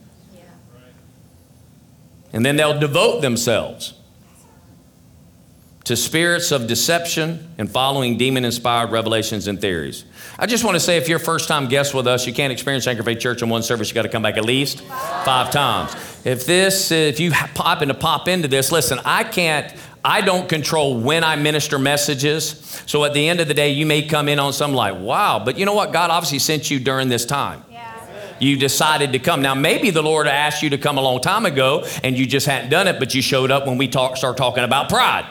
And 2.33 2.45
then 2.45 2.57
they'll 2.57 2.79
devote 2.79 3.21
themselves 3.21 3.93
to 5.85 5.95
spirits 5.95 6.51
of 6.51 6.65
deception 6.65 7.47
and 7.59 7.71
following 7.71 8.17
demon 8.17 8.43
inspired 8.43 8.91
revelations 8.91 9.47
and 9.47 9.61
theories. 9.61 10.03
I 10.37 10.47
just 10.47 10.63
want 10.63 10.75
to 10.75 10.79
say 10.79 10.97
if 10.97 11.07
you're 11.07 11.19
first 11.19 11.47
time 11.47 11.69
guest 11.69 11.93
with 11.93 12.07
us, 12.07 12.25
you 12.25 12.33
can't 12.33 12.51
experience 12.51 12.87
Anchor 12.87 13.03
Faith 13.03 13.19
Church 13.19 13.43
in 13.43 13.49
one 13.49 13.61
service, 13.61 13.89
you 13.89 13.95
got 13.95 14.01
to 14.01 14.09
come 14.09 14.23
back 14.23 14.35
at 14.35 14.43
least 14.43 14.81
five 14.81 15.51
times. 15.51 15.95
If 16.25 16.47
this, 16.47 16.91
if 16.91 17.19
you 17.19 17.31
happen 17.31 17.87
to 17.87 17.93
pop 17.93 18.27
into 18.27 18.47
this, 18.47 18.71
listen, 18.71 18.99
I 19.05 19.23
can't, 19.23 19.71
I 20.03 20.21
don't 20.21 20.49
control 20.49 20.99
when 20.99 21.23
I 21.23 21.35
minister 21.35 21.77
messages. 21.77 22.83
So 22.87 23.05
at 23.05 23.13
the 23.13 23.29
end 23.29 23.39
of 23.39 23.47
the 23.47 23.53
day, 23.53 23.69
you 23.69 23.85
may 23.85 24.01
come 24.01 24.27
in 24.27 24.39
on 24.39 24.53
some 24.53 24.73
like, 24.73 24.99
wow, 24.99 25.39
but 25.43 25.57
you 25.57 25.65
know 25.65 25.73
what? 25.73 25.93
God 25.93 26.09
obviously 26.09 26.39
sent 26.39 26.71
you 26.71 26.79
during 26.79 27.09
this 27.09 27.25
time 27.25 27.63
you 28.39 28.57
decided 28.57 29.13
to 29.13 29.19
come. 29.19 29.41
Now, 29.41 29.55
maybe 29.55 29.89
the 29.89 30.03
Lord 30.03 30.27
asked 30.27 30.61
you 30.61 30.69
to 30.71 30.77
come 30.77 30.97
a 30.97 31.01
long 31.01 31.21
time 31.21 31.45
ago 31.45 31.85
and 32.03 32.17
you 32.17 32.25
just 32.25 32.45
hadn't 32.45 32.69
done 32.69 32.87
it, 32.87 32.99
but 32.99 33.15
you 33.15 33.21
showed 33.21 33.51
up 33.51 33.65
when 33.65 33.77
we 33.77 33.87
talk, 33.87 34.17
start 34.17 34.37
talking 34.37 34.63
about 34.63 34.89
pride. 34.89 35.25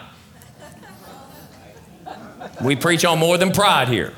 We 2.62 2.76
preach 2.76 3.04
on 3.04 3.18
more 3.18 3.36
than 3.36 3.52
pride 3.52 3.88
here. 3.88 4.12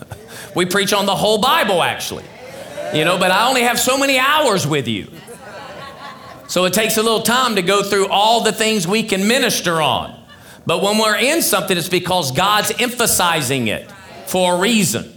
we 0.54 0.64
preach 0.64 0.92
on 0.92 1.06
the 1.06 1.16
whole 1.16 1.38
Bible, 1.38 1.82
actually. 1.82 2.24
You 2.94 3.04
know, 3.04 3.18
but 3.18 3.30
I 3.30 3.48
only 3.48 3.62
have 3.62 3.78
so 3.78 3.98
many 3.98 4.18
hours 4.18 4.66
with 4.66 4.88
you. 4.88 5.08
So 6.48 6.64
it 6.64 6.72
takes 6.72 6.96
a 6.96 7.02
little 7.02 7.22
time 7.22 7.54
to 7.56 7.62
go 7.62 7.82
through 7.82 8.08
all 8.08 8.42
the 8.42 8.52
things 8.52 8.86
we 8.86 9.04
can 9.04 9.28
minister 9.28 9.80
on. 9.80 10.18
But 10.66 10.82
when 10.82 10.98
we're 10.98 11.16
in 11.16 11.42
something, 11.42 11.76
it's 11.76 11.88
because 11.88 12.32
God's 12.32 12.72
emphasizing 12.78 13.68
it 13.68 13.90
for 14.26 14.56
a 14.56 14.58
reason. 14.58 15.12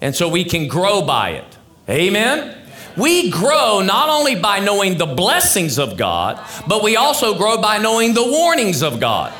And 0.00 0.14
so 0.14 0.28
we 0.28 0.44
can 0.44 0.68
grow 0.68 1.02
by 1.02 1.30
it. 1.30 1.51
Amen? 1.92 2.56
We 2.96 3.30
grow 3.30 3.82
not 3.82 4.08
only 4.08 4.34
by 4.34 4.60
knowing 4.60 4.96
the 4.96 5.06
blessings 5.06 5.78
of 5.78 5.96
God, 5.96 6.40
but 6.66 6.82
we 6.82 6.96
also 6.96 7.36
grow 7.36 7.60
by 7.60 7.78
knowing 7.78 8.14
the 8.14 8.24
warnings 8.24 8.82
of 8.82 8.98
God. 8.98 9.32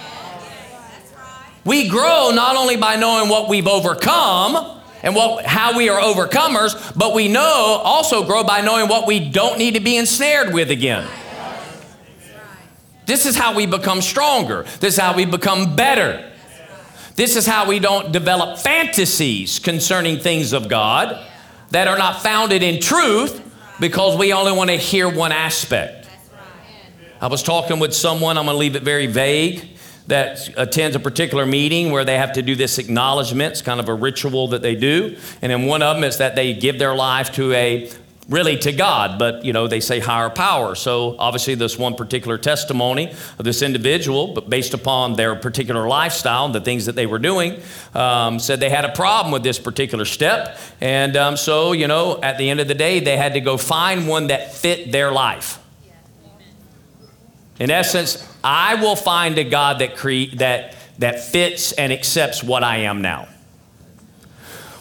We 1.64 1.88
grow 1.88 2.30
not 2.34 2.56
only 2.56 2.76
by 2.76 2.96
knowing 2.96 3.30
what 3.30 3.48
we've 3.48 3.66
overcome 3.66 4.80
and 5.02 5.14
what, 5.14 5.46
how 5.46 5.76
we 5.76 5.88
are 5.88 6.00
overcomers, 6.00 6.96
but 6.96 7.14
we 7.14 7.28
know 7.28 7.80
also 7.84 8.24
grow 8.24 8.44
by 8.44 8.60
knowing 8.60 8.88
what 8.88 9.06
we 9.06 9.30
don't 9.30 9.58
need 9.58 9.74
to 9.74 9.80
be 9.80 9.96
ensnared 9.96 10.52
with 10.52 10.70
again. 10.70 11.06
This 13.06 13.26
is 13.26 13.34
how 13.34 13.54
we 13.54 13.66
become 13.66 14.02
stronger. 14.02 14.64
This 14.80 14.94
is 14.94 15.00
how 15.00 15.14
we 15.14 15.24
become 15.24 15.74
better. 15.74 16.30
This 17.16 17.36
is 17.36 17.46
how 17.46 17.66
we 17.66 17.78
don't 17.78 18.12
develop 18.12 18.58
fantasies 18.58 19.58
concerning 19.58 20.18
things 20.18 20.52
of 20.52 20.68
God 20.68 21.26
that 21.72 21.88
are 21.88 21.98
not 21.98 22.22
founded 22.22 22.62
in 22.62 22.80
truth 22.80 23.42
because 23.80 24.16
we 24.16 24.32
only 24.32 24.52
want 24.52 24.70
to 24.70 24.76
hear 24.76 25.08
one 25.08 25.32
aspect. 25.32 26.08
I 27.20 27.26
was 27.26 27.42
talking 27.42 27.78
with 27.78 27.94
someone, 27.94 28.36
I'm 28.36 28.44
going 28.44 28.54
to 28.54 28.58
leave 28.58 28.76
it 28.76 28.82
very 28.82 29.06
vague, 29.06 29.68
that 30.08 30.50
attends 30.58 30.96
a 30.96 31.00
particular 31.00 31.46
meeting 31.46 31.90
where 31.90 32.04
they 32.04 32.18
have 32.18 32.32
to 32.34 32.42
do 32.42 32.54
this 32.56 32.78
acknowledgement. 32.78 33.52
It's 33.52 33.62
kind 33.62 33.80
of 33.80 33.88
a 33.88 33.94
ritual 33.94 34.48
that 34.48 34.60
they 34.60 34.74
do. 34.74 35.16
And 35.40 35.50
then 35.50 35.64
one 35.64 35.82
of 35.82 35.96
them 35.96 36.04
is 36.04 36.18
that 36.18 36.34
they 36.34 36.52
give 36.52 36.78
their 36.78 36.94
life 36.94 37.32
to 37.34 37.52
a 37.52 37.90
really 38.32 38.56
to 38.56 38.72
God, 38.72 39.18
but 39.18 39.44
you 39.44 39.52
know, 39.52 39.68
they 39.68 39.80
say 39.80 40.00
higher 40.00 40.30
power. 40.30 40.74
So 40.74 41.14
obviously, 41.18 41.54
this 41.54 41.78
one 41.78 41.94
particular 41.94 42.38
testimony 42.38 43.12
of 43.38 43.44
this 43.44 43.62
individual, 43.62 44.34
but 44.34 44.48
based 44.48 44.74
upon 44.74 45.14
their 45.14 45.36
particular 45.36 45.86
lifestyle 45.86 46.46
and 46.46 46.54
the 46.54 46.60
things 46.60 46.86
that 46.86 46.96
they 46.96 47.06
were 47.06 47.18
doing, 47.18 47.60
um, 47.94 48.38
said 48.38 48.58
they 48.58 48.70
had 48.70 48.84
a 48.84 48.92
problem 48.92 49.32
with 49.32 49.42
this 49.42 49.58
particular 49.58 50.04
step. 50.04 50.58
And 50.80 51.16
um, 51.16 51.36
so, 51.36 51.72
you 51.72 51.86
know, 51.86 52.20
at 52.22 52.38
the 52.38 52.48
end 52.48 52.60
of 52.60 52.68
the 52.68 52.74
day, 52.74 53.00
they 53.00 53.16
had 53.16 53.34
to 53.34 53.40
go 53.40 53.56
find 53.56 54.08
one 54.08 54.28
that 54.28 54.54
fit 54.54 54.90
their 54.90 55.12
life. 55.12 55.58
In 57.60 57.70
essence, 57.70 58.26
I 58.42 58.76
will 58.76 58.96
find 58.96 59.38
a 59.38 59.44
God 59.44 59.78
that, 59.80 59.96
cre- 59.96 60.34
that, 60.36 60.74
that 60.98 61.20
fits 61.20 61.72
and 61.72 61.92
accepts 61.92 62.42
what 62.42 62.64
I 62.64 62.78
am 62.78 63.02
now. 63.02 63.28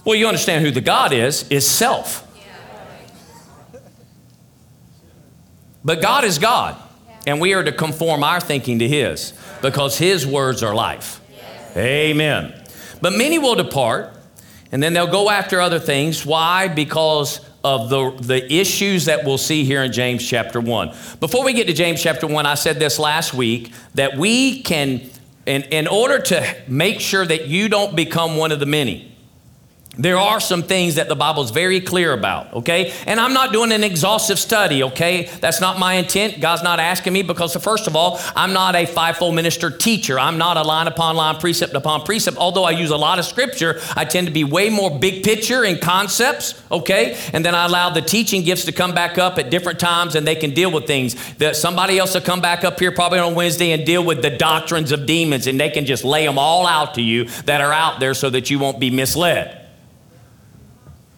Well, 0.03 0.15
you 0.15 0.25
understand 0.25 0.65
who 0.65 0.71
the 0.71 0.81
God 0.81 1.13
is, 1.13 1.47
is 1.49 1.67
self. 1.67 2.27
But 5.83 6.01
God 6.01 6.23
is 6.23 6.37
God, 6.37 6.77
and 7.25 7.41
we 7.41 7.53
are 7.53 7.63
to 7.63 7.71
conform 7.71 8.23
our 8.23 8.39
thinking 8.39 8.79
to 8.79 8.87
His 8.87 9.33
because 9.61 9.97
His 9.97 10.25
words 10.25 10.63
are 10.63 10.75
life. 10.75 11.19
Amen. 11.75 12.53
But 13.01 13.13
many 13.13 13.39
will 13.39 13.55
depart, 13.55 14.13
and 14.71 14.81
then 14.81 14.93
they'll 14.93 15.07
go 15.07 15.29
after 15.29 15.59
other 15.59 15.79
things. 15.79 16.25
Why? 16.25 16.67
Because 16.67 17.39
of 17.63 17.89
the, 17.89 18.11
the 18.11 18.53
issues 18.53 19.05
that 19.05 19.23
we'll 19.23 19.37
see 19.37 19.63
here 19.63 19.83
in 19.83 19.91
James 19.91 20.27
chapter 20.27 20.59
1. 20.59 20.89
Before 21.19 21.45
we 21.45 21.53
get 21.53 21.67
to 21.67 21.73
James 21.73 22.01
chapter 22.01 22.27
1, 22.27 22.45
I 22.45 22.55
said 22.55 22.79
this 22.79 22.97
last 22.97 23.33
week 23.33 23.71
that 23.93 24.17
we 24.17 24.61
can, 24.63 25.09
in, 25.45 25.63
in 25.63 25.87
order 25.87 26.19
to 26.19 26.57
make 26.67 26.99
sure 26.99 27.25
that 27.25 27.47
you 27.47 27.69
don't 27.69 27.95
become 27.95 28.37
one 28.37 28.51
of 28.51 28.59
the 28.59 28.65
many, 28.65 29.10
there 29.97 30.17
are 30.17 30.39
some 30.39 30.63
things 30.63 30.95
that 30.95 31.09
the 31.09 31.17
Bible 31.17 31.43
is 31.43 31.51
very 31.51 31.81
clear 31.81 32.13
about, 32.13 32.53
okay? 32.53 32.93
And 33.05 33.19
I'm 33.19 33.33
not 33.33 33.51
doing 33.51 33.73
an 33.73 33.83
exhaustive 33.83 34.39
study, 34.39 34.83
okay? 34.83 35.25
That's 35.41 35.59
not 35.59 35.79
my 35.79 35.95
intent. 35.95 36.39
God's 36.39 36.63
not 36.63 36.79
asking 36.79 37.11
me 37.11 37.23
because, 37.23 37.53
first 37.57 37.87
of 37.87 37.95
all, 37.97 38.17
I'm 38.33 38.53
not 38.53 38.73
a 38.73 38.85
fivefold 38.85 39.35
minister 39.35 39.69
teacher. 39.69 40.17
I'm 40.17 40.37
not 40.37 40.55
a 40.55 40.61
line 40.61 40.87
upon 40.87 41.17
line, 41.17 41.35
precept 41.41 41.73
upon 41.73 42.03
precept. 42.03 42.37
Although 42.37 42.63
I 42.63 42.71
use 42.71 42.89
a 42.89 42.97
lot 42.97 43.19
of 43.19 43.25
scripture, 43.25 43.81
I 43.97 44.05
tend 44.05 44.27
to 44.27 44.33
be 44.33 44.45
way 44.45 44.69
more 44.69 44.97
big 44.97 45.25
picture 45.25 45.65
in 45.65 45.77
concepts, 45.77 46.63
okay? 46.71 47.19
And 47.33 47.43
then 47.43 47.53
I 47.53 47.65
allow 47.65 47.89
the 47.89 48.01
teaching 48.01 48.43
gifts 48.43 48.63
to 48.65 48.71
come 48.71 48.95
back 48.95 49.17
up 49.17 49.37
at 49.39 49.51
different 49.51 49.77
times 49.77 50.15
and 50.15 50.25
they 50.25 50.35
can 50.35 50.51
deal 50.51 50.71
with 50.71 50.87
things. 50.87 51.15
That 51.35 51.57
somebody 51.57 51.99
else 51.99 52.13
will 52.13 52.21
come 52.21 52.39
back 52.39 52.63
up 52.63 52.79
here 52.79 52.93
probably 52.93 53.19
on 53.19 53.35
Wednesday 53.35 53.73
and 53.73 53.85
deal 53.85 54.05
with 54.05 54.21
the 54.21 54.29
doctrines 54.29 54.93
of 54.93 55.05
demons 55.05 55.47
and 55.47 55.59
they 55.59 55.69
can 55.69 55.85
just 55.85 56.05
lay 56.05 56.25
them 56.25 56.39
all 56.39 56.65
out 56.65 56.93
to 56.93 57.01
you 57.01 57.25
that 57.45 57.59
are 57.59 57.73
out 57.73 57.99
there 57.99 58.13
so 58.13 58.29
that 58.29 58.49
you 58.49 58.57
won't 58.57 58.79
be 58.79 58.89
misled. 58.89 59.60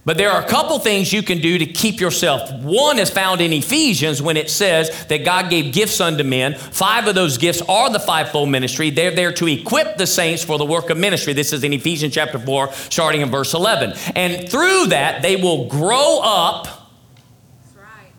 But 0.05 0.17
there 0.17 0.31
are 0.31 0.41
a 0.41 0.47
couple 0.47 0.79
things 0.79 1.13
you 1.13 1.23
can 1.23 1.39
do 1.39 1.57
to 1.57 1.65
keep 1.65 2.01
yourself. 2.01 2.51
One 2.61 2.99
is 2.99 3.09
found 3.09 3.39
in 3.39 3.53
Ephesians 3.53 4.21
when 4.21 4.35
it 4.35 4.49
says 4.49 5.05
that 5.05 5.23
God 5.23 5.49
gave 5.49 5.73
gifts 5.73 6.01
unto 6.01 6.25
men. 6.25 6.55
Five 6.55 7.07
of 7.07 7.15
those 7.15 7.37
gifts 7.37 7.61
are 7.69 7.89
the 7.89 7.99
fivefold 7.99 8.49
ministry. 8.49 8.89
They're 8.89 9.15
there 9.15 9.31
to 9.33 9.47
equip 9.47 9.95
the 9.95 10.07
saints 10.07 10.43
for 10.43 10.57
the 10.57 10.65
work 10.65 10.89
of 10.89 10.97
ministry. 10.97 11.31
This 11.31 11.53
is 11.53 11.63
in 11.63 11.71
Ephesians 11.71 12.13
chapter 12.13 12.37
4, 12.37 12.73
starting 12.73 13.21
in 13.21 13.31
verse 13.31 13.53
11. 13.53 13.93
And 14.15 14.49
through 14.49 14.87
that, 14.87 15.21
they 15.21 15.37
will 15.37 15.69
grow 15.69 16.19
up 16.21 16.91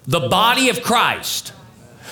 the 0.07 0.21
body 0.21 0.71
of 0.71 0.83
Christ 0.83 1.53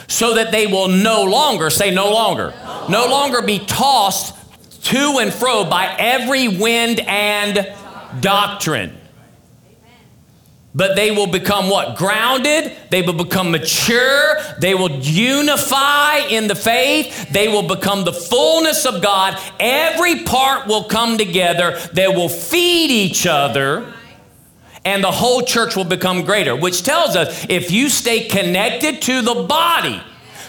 so 0.07 0.35
that 0.35 0.53
they 0.53 0.67
will 0.67 0.89
no 0.89 1.25
longer, 1.25 1.71
say 1.71 1.91
no 1.91 2.13
longer, 2.13 2.53
no 2.91 3.07
longer 3.09 3.41
be 3.41 3.59
tossed 3.59 4.37
to 4.85 5.19
and 5.19 5.33
fro 5.33 5.65
by 5.65 5.95
every 5.99 6.49
wind 6.49 7.01
and 7.01 7.75
doctrine. 8.21 8.99
But 10.75 10.97
they 10.97 11.11
will 11.11 11.27
become 11.27 11.69
what? 11.69 11.97
Grounded. 11.97 12.73
They 12.91 13.03
will 13.03 13.13
become 13.13 13.51
mature. 13.51 14.39
They 14.59 14.75
will 14.75 14.91
unify 14.91 16.19
in 16.19 16.49
the 16.49 16.55
faith. 16.55 17.29
They 17.31 17.49
will 17.49 17.63
become 17.63 18.05
the 18.05 18.13
fullness 18.13 18.87
of 18.87 19.03
God. 19.03 19.39
Every 19.61 20.25
part 20.25 20.67
will 20.67 20.85
come 20.85 21.19
together. 21.19 21.79
They 21.93 22.09
will 22.09 22.31
feed 22.31 22.91
each 22.91 23.27
other. 23.27 23.93
And 24.85 25.05
the 25.05 25.11
whole 25.11 25.43
church 25.43 25.77
will 25.77 25.85
become 25.85 26.25
greater, 26.25 26.57
which 26.57 26.83
tells 26.83 27.17
us 27.17 27.47
if 27.49 27.71
you 27.71 27.89
stay 27.89 28.27
connected 28.27 29.03
to 29.03 29.21
the 29.21 29.45
body, 29.45 30.03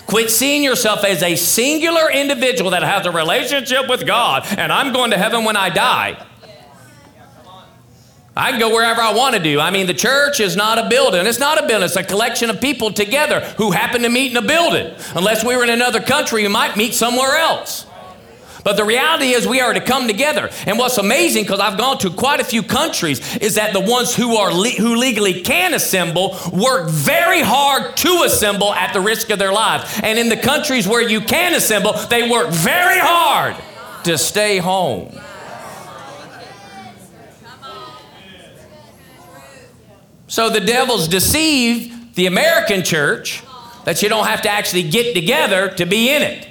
Quit 0.05 0.29
seeing 0.29 0.63
yourself 0.63 1.03
as 1.05 1.23
a 1.23 1.35
singular 1.35 2.11
individual 2.11 2.71
that 2.71 2.83
has 2.83 3.05
a 3.05 3.11
relationship 3.11 3.87
with 3.87 4.05
God 4.05 4.45
and 4.57 4.71
I'm 4.71 4.91
going 4.91 5.11
to 5.11 5.17
heaven 5.17 5.45
when 5.45 5.55
I 5.55 5.69
die. 5.69 6.17
I 8.35 8.49
can 8.49 8.59
go 8.59 8.69
wherever 8.69 8.99
I 8.99 9.13
want 9.13 9.35
to 9.35 9.41
do. 9.41 9.59
I 9.59 9.69
mean, 9.69 9.85
the 9.85 9.93
church 9.93 10.39
is 10.39 10.55
not 10.55 10.79
a 10.79 10.89
building. 10.89 11.27
It's 11.27 11.39
not 11.39 11.63
a 11.63 11.67
building. 11.67 11.85
It's 11.85 11.95
a 11.95 12.03
collection 12.03 12.49
of 12.49 12.59
people 12.59 12.91
together 12.91 13.41
who 13.57 13.71
happen 13.71 14.01
to 14.01 14.09
meet 14.09 14.31
in 14.31 14.37
a 14.37 14.41
building. 14.41 14.93
Unless 15.15 15.45
we 15.45 15.55
were 15.55 15.63
in 15.63 15.69
another 15.69 16.01
country, 16.01 16.41
we 16.41 16.49
might 16.49 16.75
meet 16.75 16.95
somewhere 16.95 17.37
else. 17.37 17.85
But 18.63 18.77
the 18.77 18.85
reality 18.85 19.33
is, 19.33 19.45
we 19.45 19.59
are 19.59 19.73
to 19.73 19.81
come 19.81 20.07
together. 20.07 20.49
And 20.65 20.79
what's 20.79 20.97
amazing, 20.97 21.43
because 21.43 21.59
I've 21.59 21.77
gone 21.77 21.97
to 21.99 22.09
quite 22.09 22.39
a 22.39 22.45
few 22.45 22.63
countries, 22.63 23.37
is 23.37 23.55
that 23.55 23.73
the 23.73 23.81
ones 23.81 24.15
who 24.15 24.37
are 24.37 24.53
le- 24.53 24.69
who 24.69 24.95
legally 24.95 25.41
can 25.41 25.73
assemble 25.73 26.37
work 26.51 26.89
very 26.89 27.41
hard 27.41 27.97
to 27.97 28.23
assemble 28.25 28.73
at 28.73 28.93
the 28.93 29.01
risk 29.01 29.29
of 29.31 29.37
their 29.37 29.51
lives. 29.51 29.99
And 30.01 30.17
in 30.17 30.29
the 30.29 30.37
countries 30.37 30.87
where 30.87 31.01
you 31.01 31.19
can 31.21 31.53
assemble, 31.53 31.93
they 32.07 32.29
work 32.29 32.49
very 32.49 32.99
hard 32.99 33.57
to 34.05 34.17
stay 34.17 34.57
home. 34.57 35.11
So 40.33 40.49
the 40.49 40.61
devil's 40.61 41.07
deceived 41.07 42.15
the 42.15 42.25
American 42.25 42.81
church 42.81 43.43
that 43.83 44.01
you 44.01 44.09
don't 44.09 44.25
have 44.25 44.41
to 44.41 44.49
actually 44.49 44.81
get 44.81 45.13
together 45.13 45.69
to 45.75 45.85
be 45.85 46.09
in 46.09 46.23
it. 46.23 46.47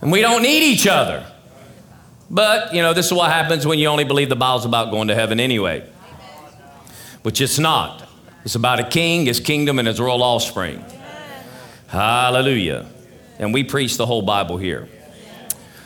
And 0.00 0.10
we 0.10 0.22
don't 0.22 0.42
need 0.42 0.64
each 0.64 0.88
other. 0.88 1.24
But, 2.28 2.74
you 2.74 2.82
know, 2.82 2.92
this 2.94 3.06
is 3.06 3.12
what 3.12 3.30
happens 3.30 3.64
when 3.64 3.78
you 3.78 3.86
only 3.86 4.02
believe 4.02 4.28
the 4.28 4.34
Bible's 4.34 4.64
about 4.64 4.90
going 4.90 5.06
to 5.06 5.14
heaven 5.14 5.38
anyway, 5.38 5.88
which 7.22 7.40
it's 7.40 7.60
not. 7.60 8.08
It's 8.44 8.56
about 8.56 8.80
a 8.80 8.88
king, 8.88 9.26
his 9.26 9.38
kingdom, 9.38 9.78
and 9.78 9.86
his 9.86 10.00
royal 10.00 10.24
offspring. 10.24 10.84
Hallelujah. 11.86 12.86
And 13.38 13.54
we 13.54 13.62
preach 13.62 13.96
the 13.98 14.06
whole 14.06 14.22
Bible 14.22 14.56
here. 14.56 14.88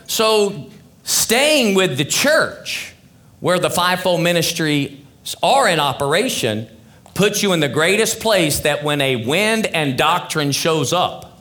So, 0.06 0.70
staying 1.02 1.74
with 1.74 1.98
the 1.98 2.06
church 2.06 2.94
where 3.40 3.58
the 3.58 3.68
fivefold 3.68 4.22
ministry 4.22 5.03
are 5.42 5.68
in 5.68 5.80
operation 5.80 6.68
puts 7.14 7.42
you 7.42 7.52
in 7.52 7.60
the 7.60 7.68
greatest 7.68 8.20
place 8.20 8.60
that 8.60 8.82
when 8.84 9.00
a 9.00 9.16
wind 9.24 9.66
and 9.66 9.96
doctrine 9.96 10.52
shows 10.52 10.92
up, 10.92 11.40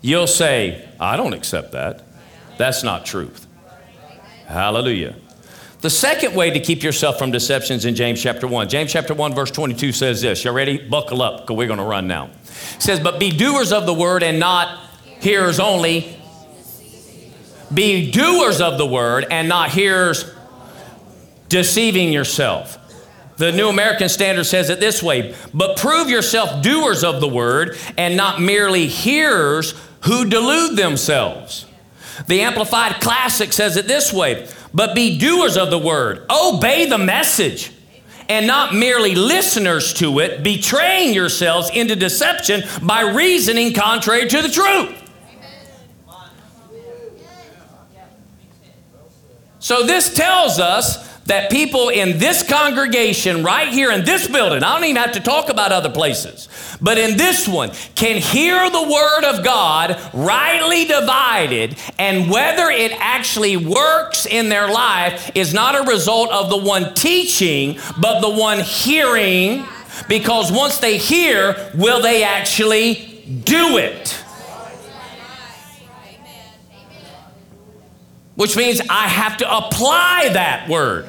you'll 0.00 0.26
say, 0.26 0.88
I 0.98 1.16
don't 1.16 1.34
accept 1.34 1.72
that. 1.72 2.02
That's 2.56 2.82
not 2.82 3.04
truth. 3.04 3.46
Hallelujah. 4.46 5.16
The 5.82 5.90
second 5.90 6.34
way 6.34 6.50
to 6.50 6.58
keep 6.58 6.82
yourself 6.82 7.18
from 7.18 7.30
deceptions 7.30 7.84
in 7.84 7.94
James 7.94 8.20
chapter 8.20 8.46
1. 8.46 8.68
James 8.68 8.90
chapter 8.90 9.14
1, 9.14 9.34
verse 9.34 9.50
22 9.50 9.92
says 9.92 10.22
this. 10.22 10.44
You 10.44 10.50
ready? 10.50 10.78
Buckle 10.78 11.20
up, 11.20 11.42
because 11.42 11.56
we're 11.56 11.66
going 11.66 11.78
to 11.78 11.84
run 11.84 12.06
now. 12.06 12.30
It 12.74 12.82
says, 12.82 12.98
But 12.98 13.20
be 13.20 13.30
doers 13.30 13.72
of 13.72 13.84
the 13.84 13.92
word 13.92 14.22
and 14.22 14.40
not 14.40 14.80
hearers 15.20 15.60
only. 15.60 16.18
Be 17.72 18.10
doers 18.10 18.60
of 18.60 18.78
the 18.78 18.86
word 18.86 19.26
and 19.30 19.48
not 19.48 19.70
hearers, 19.70 20.32
deceiving 21.48 22.12
yourself. 22.12 22.78
The 23.36 23.52
New 23.52 23.68
American 23.68 24.08
Standard 24.08 24.44
says 24.44 24.70
it 24.70 24.80
this 24.80 25.02
way 25.02 25.34
But 25.52 25.76
prove 25.76 26.08
yourself 26.08 26.62
doers 26.62 27.04
of 27.04 27.20
the 27.20 27.28
word 27.28 27.76
and 27.96 28.16
not 28.16 28.40
merely 28.40 28.86
hearers 28.86 29.74
who 30.02 30.28
delude 30.28 30.76
themselves. 30.76 31.66
The 32.26 32.40
Amplified 32.40 33.00
Classic 33.00 33.52
says 33.52 33.76
it 33.76 33.86
this 33.86 34.12
way 34.12 34.48
But 34.72 34.94
be 34.94 35.18
doers 35.18 35.56
of 35.56 35.70
the 35.70 35.78
word, 35.78 36.24
obey 36.30 36.88
the 36.88 36.98
message, 36.98 37.72
and 38.28 38.46
not 38.46 38.74
merely 38.74 39.14
listeners 39.14 39.92
to 39.94 40.18
it, 40.20 40.42
betraying 40.42 41.14
yourselves 41.14 41.70
into 41.70 41.94
deception 41.94 42.62
by 42.82 43.02
reasoning 43.02 43.74
contrary 43.74 44.26
to 44.28 44.42
the 44.42 44.48
truth. 44.48 45.02
So, 49.58 49.84
this 49.84 50.14
tells 50.14 50.60
us 50.60 51.15
that 51.26 51.50
people 51.50 51.88
in 51.88 52.18
this 52.18 52.42
congregation, 52.48 53.44
right 53.44 53.68
here 53.68 53.90
in 53.90 54.04
this 54.04 54.26
building, 54.28 54.62
I 54.62 54.74
don't 54.74 54.84
even 54.84 55.02
have 55.02 55.12
to 55.12 55.20
talk 55.20 55.48
about 55.48 55.72
other 55.72 55.90
places, 55.90 56.48
but 56.80 56.98
in 56.98 57.16
this 57.16 57.46
one, 57.46 57.70
can 57.94 58.20
hear 58.20 58.70
the 58.70 58.82
Word 58.82 59.24
of 59.24 59.44
God 59.44 60.00
rightly 60.12 60.84
divided, 60.84 61.76
and 61.98 62.30
whether 62.30 62.70
it 62.70 62.92
actually 62.98 63.56
works 63.56 64.26
in 64.26 64.48
their 64.48 64.70
life 64.70 65.30
is 65.34 65.52
not 65.52 65.74
a 65.74 65.90
result 65.90 66.30
of 66.30 66.48
the 66.48 66.56
one 66.56 66.94
teaching, 66.94 67.78
but 68.00 68.20
the 68.20 68.30
one 68.30 68.60
hearing, 68.60 69.64
because 70.08 70.52
once 70.52 70.78
they 70.78 70.98
hear, 70.98 71.70
will 71.74 72.00
they 72.00 72.22
actually 72.22 73.24
do 73.44 73.78
it? 73.78 74.22
Which 78.36 78.54
means 78.54 78.82
I 78.90 79.08
have 79.08 79.38
to 79.38 79.56
apply 79.56 80.28
that 80.34 80.68
word. 80.68 81.08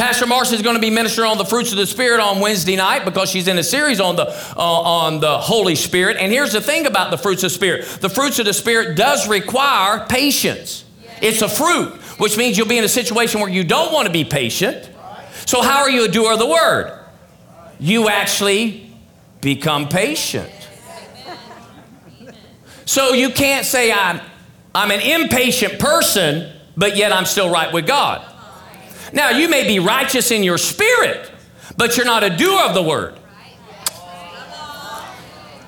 Pastor 0.00 0.26
Marcia 0.26 0.54
is 0.54 0.62
going 0.62 0.76
to 0.76 0.80
be 0.80 0.88
ministering 0.88 1.30
on 1.30 1.36
the 1.36 1.44
fruits 1.44 1.72
of 1.72 1.76
the 1.76 1.86
Spirit 1.86 2.20
on 2.20 2.40
Wednesday 2.40 2.74
night 2.74 3.04
because 3.04 3.28
she's 3.28 3.46
in 3.48 3.58
a 3.58 3.62
series 3.62 4.00
on 4.00 4.16
the 4.16 4.26
uh, 4.26 4.58
on 4.58 5.20
the 5.20 5.36
Holy 5.36 5.74
Spirit. 5.74 6.16
And 6.16 6.32
here's 6.32 6.52
the 6.52 6.60
thing 6.62 6.86
about 6.86 7.10
the 7.10 7.18
fruits 7.18 7.42
of 7.42 7.50
the 7.50 7.54
Spirit: 7.54 7.84
the 8.00 8.08
fruits 8.08 8.38
of 8.38 8.46
the 8.46 8.54
Spirit 8.54 8.96
does 8.96 9.28
require 9.28 10.06
patience. 10.06 10.86
It's 11.20 11.42
a 11.42 11.50
fruit, 11.50 11.92
which 12.18 12.38
means 12.38 12.56
you'll 12.56 12.66
be 12.66 12.78
in 12.78 12.84
a 12.84 12.88
situation 12.88 13.42
where 13.42 13.50
you 13.50 13.62
don't 13.62 13.92
want 13.92 14.06
to 14.06 14.12
be 14.12 14.24
patient. 14.24 14.88
So 15.44 15.60
how 15.60 15.80
are 15.80 15.90
you 15.90 16.06
a 16.06 16.08
doer 16.08 16.32
of 16.32 16.38
the 16.38 16.48
word? 16.48 16.98
You 17.78 18.08
actually 18.08 18.90
become 19.42 19.86
patient. 19.86 20.50
So 22.86 23.12
you 23.12 23.28
can't 23.28 23.66
say 23.66 23.92
I'm 23.92 24.22
I'm 24.74 24.92
an 24.92 25.00
impatient 25.00 25.78
person, 25.78 26.58
but 26.74 26.96
yet 26.96 27.12
I'm 27.12 27.26
still 27.26 27.50
right 27.50 27.70
with 27.70 27.86
God. 27.86 28.29
Now, 29.12 29.30
you 29.30 29.48
may 29.48 29.66
be 29.66 29.78
righteous 29.78 30.30
in 30.30 30.42
your 30.42 30.58
spirit, 30.58 31.30
but 31.76 31.96
you're 31.96 32.06
not 32.06 32.22
a 32.22 32.30
doer 32.30 32.62
of 32.62 32.74
the 32.74 32.82
word. 32.82 33.16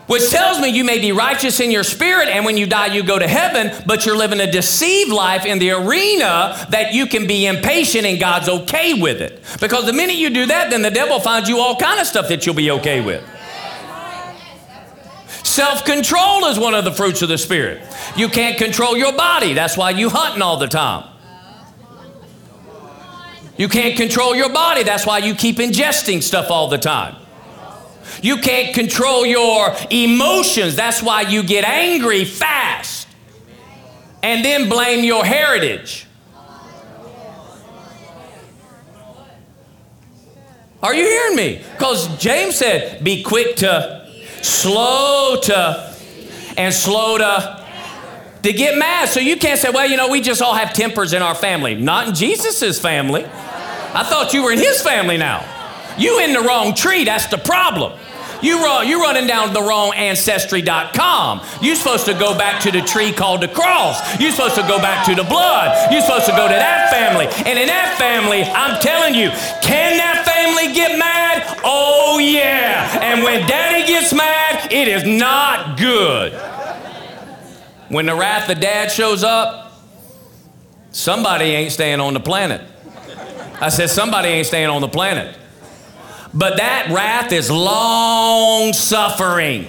Which 0.06 0.28
tells 0.30 0.60
me 0.60 0.68
you 0.68 0.84
may 0.84 0.98
be 0.98 1.12
righteous 1.12 1.60
in 1.60 1.70
your 1.70 1.84
spirit, 1.84 2.28
and 2.28 2.44
when 2.44 2.56
you 2.56 2.66
die, 2.66 2.86
you 2.86 3.02
go 3.02 3.18
to 3.18 3.26
heaven, 3.26 3.72
but 3.86 4.04
you're 4.04 4.16
living 4.16 4.40
a 4.40 4.50
deceived 4.50 5.10
life 5.10 5.46
in 5.46 5.58
the 5.58 5.70
arena 5.70 6.66
that 6.70 6.92
you 6.92 7.06
can 7.06 7.26
be 7.26 7.46
impatient 7.46 8.04
and 8.04 8.20
God's 8.20 8.48
okay 8.48 8.92
with 8.94 9.22
it. 9.22 9.42
Because 9.60 9.86
the 9.86 9.92
minute 9.92 10.16
you 10.16 10.28
do 10.28 10.46
that, 10.46 10.70
then 10.70 10.82
the 10.82 10.90
devil 10.90 11.18
finds 11.20 11.48
you 11.48 11.58
all 11.58 11.76
kind 11.76 11.98
of 12.00 12.06
stuff 12.06 12.28
that 12.28 12.44
you'll 12.44 12.54
be 12.54 12.70
okay 12.72 13.00
with. 13.00 13.24
Self 15.44 15.84
control 15.84 16.46
is 16.46 16.58
one 16.58 16.74
of 16.74 16.84
the 16.84 16.92
fruits 16.92 17.22
of 17.22 17.28
the 17.28 17.38
Spirit. 17.38 17.82
You 18.16 18.28
can't 18.28 18.58
control 18.58 18.96
your 18.96 19.12
body. 19.12 19.54
That's 19.54 19.76
why 19.76 19.90
you 19.90 20.08
hunting 20.10 20.42
all 20.42 20.58
the 20.58 20.68
time. 20.68 21.11
You 23.56 23.68
can't 23.68 23.96
control 23.96 24.34
your 24.34 24.52
body. 24.52 24.82
That's 24.82 25.06
why 25.06 25.18
you 25.18 25.34
keep 25.34 25.56
ingesting 25.56 26.22
stuff 26.22 26.50
all 26.50 26.68
the 26.68 26.78
time. 26.78 27.16
You 28.22 28.36
can't 28.38 28.74
control 28.74 29.24
your 29.24 29.74
emotions. 29.90 30.76
That's 30.76 31.02
why 31.02 31.22
you 31.22 31.42
get 31.42 31.64
angry 31.64 32.24
fast 32.24 33.08
and 34.22 34.44
then 34.44 34.68
blame 34.68 35.04
your 35.04 35.24
heritage. 35.24 36.06
Are 40.82 40.94
you 40.94 41.04
hearing 41.04 41.36
me? 41.36 41.64
Because 41.72 42.16
James 42.18 42.56
said, 42.56 43.04
be 43.04 43.22
quick 43.22 43.56
to, 43.56 44.10
slow 44.42 45.36
to, 45.42 45.96
and 46.56 46.74
slow 46.74 47.18
to, 47.18 47.61
to 48.42 48.52
get 48.52 48.76
mad. 48.78 49.08
So 49.08 49.20
you 49.20 49.36
can't 49.36 49.58
say, 49.58 49.70
well, 49.70 49.88
you 49.88 49.96
know, 49.96 50.08
we 50.08 50.20
just 50.20 50.42
all 50.42 50.54
have 50.54 50.72
tempers 50.72 51.12
in 51.12 51.22
our 51.22 51.34
family. 51.34 51.74
Not 51.74 52.08
in 52.08 52.14
Jesus's 52.14 52.78
family. 52.78 53.24
I 53.24 54.04
thought 54.04 54.32
you 54.32 54.42
were 54.42 54.52
in 54.52 54.58
his 54.58 54.80
family 54.80 55.16
now. 55.16 55.44
You 55.98 56.20
in 56.20 56.32
the 56.32 56.40
wrong 56.40 56.74
tree, 56.74 57.04
that's 57.04 57.26
the 57.26 57.38
problem. 57.38 57.98
You 58.42 58.64
run, 58.64 58.88
you're 58.88 59.00
running 59.00 59.28
down 59.28 59.52
the 59.52 59.62
wrong 59.62 59.94
ancestry.com. 59.94 61.42
You're 61.60 61.76
supposed 61.76 62.06
to 62.06 62.14
go 62.14 62.36
back 62.36 62.60
to 62.62 62.72
the 62.72 62.80
tree 62.80 63.12
called 63.12 63.40
the 63.40 63.48
cross. 63.48 64.00
You're 64.18 64.32
supposed 64.32 64.56
to 64.56 64.62
go 64.62 64.78
back 64.78 65.06
to 65.06 65.14
the 65.14 65.22
blood. 65.22 65.92
You're 65.92 66.00
supposed 66.00 66.26
to 66.26 66.32
go 66.32 66.48
to 66.48 66.54
that 66.54 66.90
family. 66.90 67.26
And 67.48 67.56
in 67.56 67.68
that 67.68 67.94
family, 67.98 68.42
I'm 68.42 68.80
telling 68.80 69.14
you, 69.14 69.30
can 69.62 69.96
that 69.96 70.26
family 70.26 70.74
get 70.74 70.98
mad? 70.98 71.60
Oh, 71.62 72.18
yeah. 72.18 72.98
And 73.00 73.22
when 73.22 73.46
daddy 73.46 73.86
gets 73.86 74.12
mad, 74.12 74.72
it 74.72 74.88
is 74.88 75.04
not 75.04 75.78
good. 75.78 76.32
When 77.92 78.06
the 78.06 78.14
wrath 78.14 78.48
of 78.48 78.58
dad 78.58 78.90
shows 78.90 79.22
up, 79.22 79.70
somebody 80.92 81.44
ain't 81.44 81.72
staying 81.72 82.00
on 82.00 82.14
the 82.14 82.20
planet. 82.20 82.62
I 83.60 83.68
said, 83.68 83.90
somebody 83.90 84.28
ain't 84.28 84.46
staying 84.46 84.70
on 84.70 84.80
the 84.80 84.88
planet. 84.88 85.36
But 86.32 86.56
that 86.56 86.88
wrath 86.90 87.32
is 87.32 87.50
long 87.50 88.72
suffering. 88.72 89.68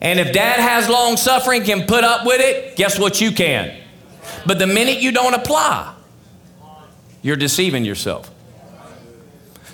And 0.00 0.18
if 0.18 0.32
dad 0.32 0.58
has 0.58 0.88
long 0.88 1.16
suffering, 1.16 1.62
can 1.62 1.86
put 1.86 2.02
up 2.02 2.26
with 2.26 2.40
it, 2.40 2.74
guess 2.74 2.98
what 2.98 3.20
you 3.20 3.30
can? 3.30 3.80
But 4.44 4.58
the 4.58 4.66
minute 4.66 4.98
you 4.98 5.12
don't 5.12 5.34
apply, 5.34 5.94
you're 7.22 7.36
deceiving 7.36 7.84
yourself. 7.84 8.32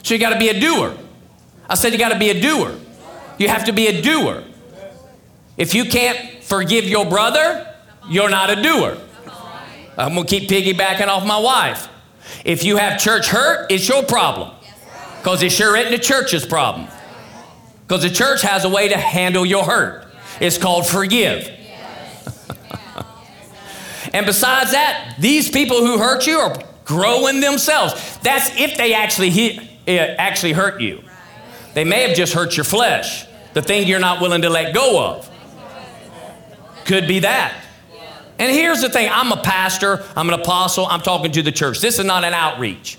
So 0.02 0.12
you 0.12 0.20
got 0.20 0.34
to 0.34 0.38
be 0.38 0.50
a 0.50 0.60
doer. 0.60 0.98
I 1.66 1.76
said 1.76 1.94
you 1.94 1.98
got 1.98 2.12
to 2.12 2.18
be 2.18 2.28
a 2.28 2.38
doer. 2.38 2.76
You 3.38 3.48
have 3.48 3.64
to 3.64 3.72
be 3.72 3.86
a 3.86 4.02
doer. 4.02 4.44
If 5.56 5.74
you 5.74 5.86
can't 5.86 6.29
forgive 6.50 6.84
your 6.84 7.06
brother, 7.06 7.72
you're 8.08 8.28
not 8.28 8.50
a 8.50 8.60
doer. 8.60 8.98
I'm 9.96 10.16
to 10.16 10.24
keep 10.24 10.50
piggybacking 10.50 11.06
off 11.06 11.24
my 11.24 11.38
wife. 11.38 11.88
If 12.44 12.64
you 12.64 12.76
have 12.76 13.00
church 13.00 13.28
hurt, 13.28 13.70
it's 13.70 13.88
your 13.88 14.02
problem. 14.02 14.50
Because 15.18 15.42
it 15.42 15.52
sure 15.52 15.76
isn't 15.76 15.92
the 15.92 15.98
church's 15.98 16.44
problem. 16.44 16.88
Because 17.86 18.02
the 18.02 18.10
church 18.10 18.42
has 18.42 18.64
a 18.64 18.68
way 18.68 18.88
to 18.88 18.96
handle 18.96 19.46
your 19.46 19.64
hurt. 19.64 20.06
It's 20.40 20.58
called 20.58 20.86
forgive. 20.86 21.48
and 24.12 24.26
besides 24.26 24.72
that, 24.72 25.14
these 25.18 25.50
people 25.50 25.86
who 25.86 25.98
hurt 25.98 26.26
you 26.26 26.38
are 26.38 26.60
growing 26.84 27.40
themselves. 27.40 28.18
That's 28.22 28.50
if 28.58 28.76
they 28.76 28.94
actually 28.94 29.30
hit, 29.30 29.58
uh, 29.86 30.16
actually 30.18 30.52
hurt 30.52 30.80
you. 30.80 31.02
They 31.74 31.84
may 31.84 32.08
have 32.08 32.16
just 32.16 32.32
hurt 32.32 32.56
your 32.56 32.64
flesh, 32.64 33.26
the 33.54 33.62
thing 33.62 33.86
you're 33.86 34.00
not 34.00 34.20
willing 34.20 34.42
to 34.42 34.50
let 34.50 34.74
go 34.74 35.04
of. 35.04 35.29
Could 36.90 37.07
be 37.07 37.20
that. 37.20 37.55
And 38.40 38.50
here's 38.50 38.81
the 38.81 38.88
thing 38.88 39.09
I'm 39.12 39.31
a 39.31 39.40
pastor, 39.40 40.05
I'm 40.16 40.29
an 40.29 40.35
apostle, 40.35 40.87
I'm 40.87 41.00
talking 41.00 41.31
to 41.31 41.40
the 41.40 41.53
church. 41.53 41.81
This 41.81 42.00
is 42.00 42.05
not 42.05 42.24
an 42.24 42.35
outreach. 42.35 42.98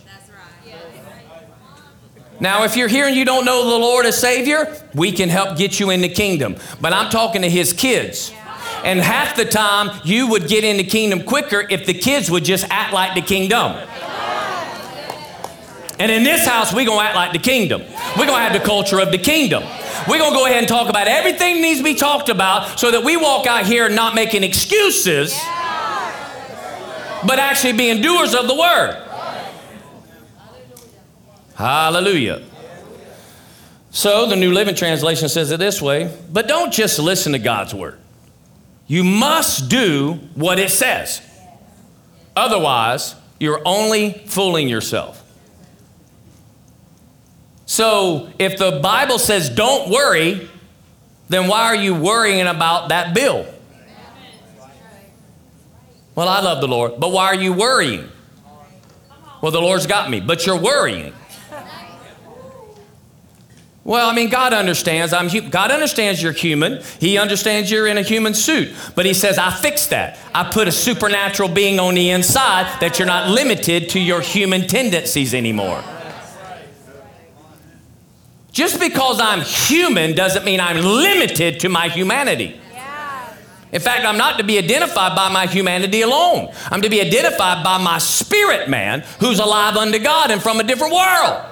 Now, 2.39 2.63
if 2.63 2.77
you're 2.77 2.87
here 2.87 3.05
and 3.05 3.17
you 3.17 3.25
don't 3.25 3.43
know 3.43 3.69
the 3.69 3.77
Lord 3.77 4.05
as 4.05 4.17
Savior, 4.17 4.73
we 4.93 5.11
can 5.11 5.27
help 5.27 5.57
get 5.57 5.77
you 5.77 5.89
in 5.89 5.99
the 5.99 6.07
kingdom. 6.07 6.55
But 6.79 6.93
I'm 6.93 7.11
talking 7.11 7.41
to 7.41 7.49
His 7.49 7.73
kids. 7.73 8.31
And 8.85 8.97
half 8.97 9.35
the 9.35 9.43
time, 9.43 9.99
you 10.05 10.27
would 10.27 10.47
get 10.47 10.63
in 10.63 10.77
the 10.77 10.85
kingdom 10.85 11.23
quicker 11.23 11.67
if 11.69 11.85
the 11.85 11.93
kids 11.93 12.31
would 12.31 12.45
just 12.45 12.65
act 12.69 12.93
like 12.93 13.13
the 13.13 13.21
kingdom. 13.21 13.73
And 16.01 16.11
in 16.11 16.23
this 16.23 16.47
house, 16.47 16.73
we're 16.73 16.87
going 16.87 16.97
to 16.97 17.05
act 17.05 17.15
like 17.15 17.31
the 17.31 17.37
kingdom. 17.37 17.81
We're 18.17 18.25
going 18.25 18.39
to 18.39 18.49
have 18.49 18.53
the 18.53 18.67
culture 18.67 18.99
of 18.99 19.11
the 19.11 19.19
kingdom. 19.19 19.61
We're 20.09 20.17
going 20.17 20.31
to 20.31 20.35
go 20.35 20.47
ahead 20.47 20.57
and 20.57 20.67
talk 20.67 20.89
about 20.89 21.07
everything 21.07 21.57
that 21.57 21.61
needs 21.61 21.79
to 21.79 21.83
be 21.83 21.93
talked 21.93 22.27
about 22.27 22.79
so 22.79 22.89
that 22.89 23.03
we 23.03 23.17
walk 23.17 23.45
out 23.45 23.67
here 23.67 23.87
not 23.87 24.15
making 24.15 24.43
excuses, 24.43 25.31
but 27.23 27.37
actually 27.37 27.73
being 27.73 28.01
doers 28.01 28.33
of 28.33 28.47
the 28.47 28.55
word. 28.55 28.99
Hallelujah. 31.53 32.41
So 33.91 34.25
the 34.25 34.35
New 34.35 34.53
Living 34.53 34.73
Translation 34.73 35.29
says 35.29 35.51
it 35.51 35.59
this 35.59 35.83
way 35.83 36.17
but 36.31 36.47
don't 36.47 36.73
just 36.73 36.97
listen 36.97 37.33
to 37.33 37.39
God's 37.39 37.75
word, 37.75 37.99
you 38.87 39.03
must 39.03 39.69
do 39.69 40.13
what 40.33 40.57
it 40.57 40.71
says. 40.71 41.21
Otherwise, 42.35 43.13
you're 43.39 43.61
only 43.65 44.13
fooling 44.25 44.67
yourself. 44.67 45.20
So 47.71 48.29
if 48.37 48.57
the 48.57 48.81
Bible 48.83 49.17
says 49.17 49.49
don't 49.49 49.89
worry, 49.89 50.49
then 51.29 51.47
why 51.47 51.67
are 51.67 51.75
you 51.75 51.95
worrying 51.95 52.45
about 52.45 52.89
that 52.89 53.15
bill? 53.15 53.45
Well, 56.13 56.27
I 56.27 56.41
love 56.41 56.59
the 56.59 56.67
Lord, 56.67 56.99
but 56.99 57.13
why 57.13 57.27
are 57.27 57.35
you 57.35 57.53
worrying? 57.53 58.09
Well, 59.41 59.53
the 59.53 59.61
Lord's 59.61 59.87
got 59.87 60.09
me, 60.09 60.19
but 60.19 60.45
you're 60.45 60.59
worrying. 60.59 61.13
Well, 63.85 64.09
I 64.09 64.13
mean, 64.13 64.29
God 64.29 64.51
understands. 64.51 65.13
I'm 65.13 65.29
God 65.49 65.71
understands 65.71 66.21
you're 66.21 66.33
human. 66.33 66.83
He 66.99 67.17
understands 67.17 67.71
you're 67.71 67.87
in 67.87 67.97
a 67.97 68.01
human 68.01 68.33
suit. 68.33 68.75
But 68.95 69.05
He 69.05 69.13
says, 69.13 69.37
I 69.37 69.49
fixed 69.49 69.91
that. 69.91 70.19
I 70.35 70.43
put 70.43 70.67
a 70.67 70.73
supernatural 70.73 71.47
being 71.47 71.79
on 71.79 71.95
the 71.95 72.09
inside 72.09 72.81
that 72.81 72.99
you're 72.99 73.07
not 73.07 73.29
limited 73.29 73.87
to 73.91 73.99
your 74.01 74.19
human 74.19 74.67
tendencies 74.67 75.33
anymore. 75.33 75.81
Just 78.51 78.79
because 78.79 79.19
I'm 79.21 79.41
human 79.41 80.13
doesn't 80.13 80.43
mean 80.43 80.59
I'm 80.59 80.77
limited 80.77 81.61
to 81.61 81.69
my 81.69 81.87
humanity. 81.87 82.59
In 83.71 83.79
fact, 83.79 84.05
I'm 84.05 84.17
not 84.17 84.37
to 84.39 84.43
be 84.43 84.57
identified 84.57 85.15
by 85.15 85.29
my 85.29 85.47
humanity 85.47 86.01
alone. 86.01 86.53
I'm 86.69 86.81
to 86.81 86.89
be 86.89 86.99
identified 86.99 87.63
by 87.63 87.77
my 87.77 87.99
spirit 87.99 88.67
man 88.67 89.05
who's 89.21 89.39
alive 89.39 89.77
unto 89.77 89.97
God 89.97 90.29
and 90.29 90.41
from 90.41 90.59
a 90.59 90.63
different 90.63 90.93
world. 90.93 91.45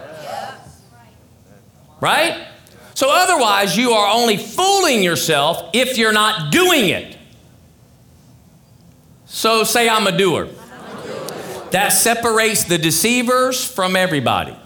Right? 2.01 2.45
So 2.93 3.07
otherwise, 3.09 3.77
you 3.77 3.91
are 3.91 4.13
only 4.13 4.35
fooling 4.35 5.01
yourself 5.01 5.69
if 5.71 5.97
you're 5.97 6.11
not 6.11 6.51
doing 6.51 6.89
it. 6.89 7.17
So 9.25 9.63
say, 9.63 9.87
I'm 9.87 10.05
a 10.05 10.17
doer. 10.17 10.49
That 11.71 11.89
separates 11.89 12.65
the 12.65 12.77
deceivers 12.77 13.63
from 13.63 13.95
everybody. 13.95 14.58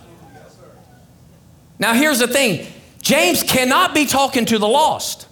Now, 1.79 1.93
here's 1.93 2.19
the 2.19 2.27
thing 2.27 2.67
James 3.01 3.43
cannot 3.43 3.93
be 3.93 4.05
talking 4.05 4.45
to 4.45 4.57
the 4.57 4.67
lost 4.67 5.27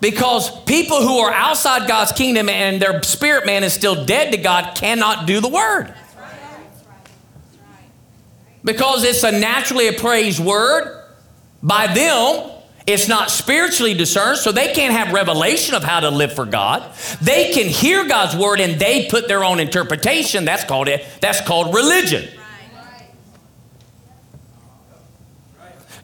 because 0.00 0.50
people 0.64 1.00
who 1.02 1.18
are 1.18 1.32
outside 1.32 1.88
God's 1.88 2.12
kingdom 2.12 2.48
and 2.48 2.80
their 2.80 3.02
spirit 3.02 3.46
man 3.46 3.64
is 3.64 3.72
still 3.72 4.04
dead 4.04 4.32
to 4.32 4.38
God 4.38 4.76
cannot 4.76 5.26
do 5.26 5.40
the 5.40 5.48
word. 5.48 5.94
Because 8.62 9.04
it's 9.04 9.22
a 9.22 9.32
naturally 9.32 9.86
appraised 9.86 10.40
word 10.40 11.04
by 11.62 11.86
them. 11.86 12.50
It's 12.86 13.08
not 13.08 13.30
spiritually 13.30 13.94
discerned, 13.94 14.38
so 14.38 14.52
they 14.52 14.72
can't 14.72 14.92
have 14.92 15.12
revelation 15.12 15.74
of 15.74 15.82
how 15.82 16.00
to 16.00 16.10
live 16.10 16.32
for 16.34 16.44
God. 16.44 16.88
They 17.20 17.52
can 17.52 17.66
hear 17.66 18.06
God's 18.06 18.36
word 18.36 18.60
and 18.60 18.80
they 18.80 19.08
put 19.08 19.26
their 19.26 19.42
own 19.42 19.58
interpretation. 19.58 20.44
That's 20.44 20.62
called 20.64 20.86
it. 20.86 21.04
That's 21.20 21.40
called 21.40 21.74
religion. 21.74 22.28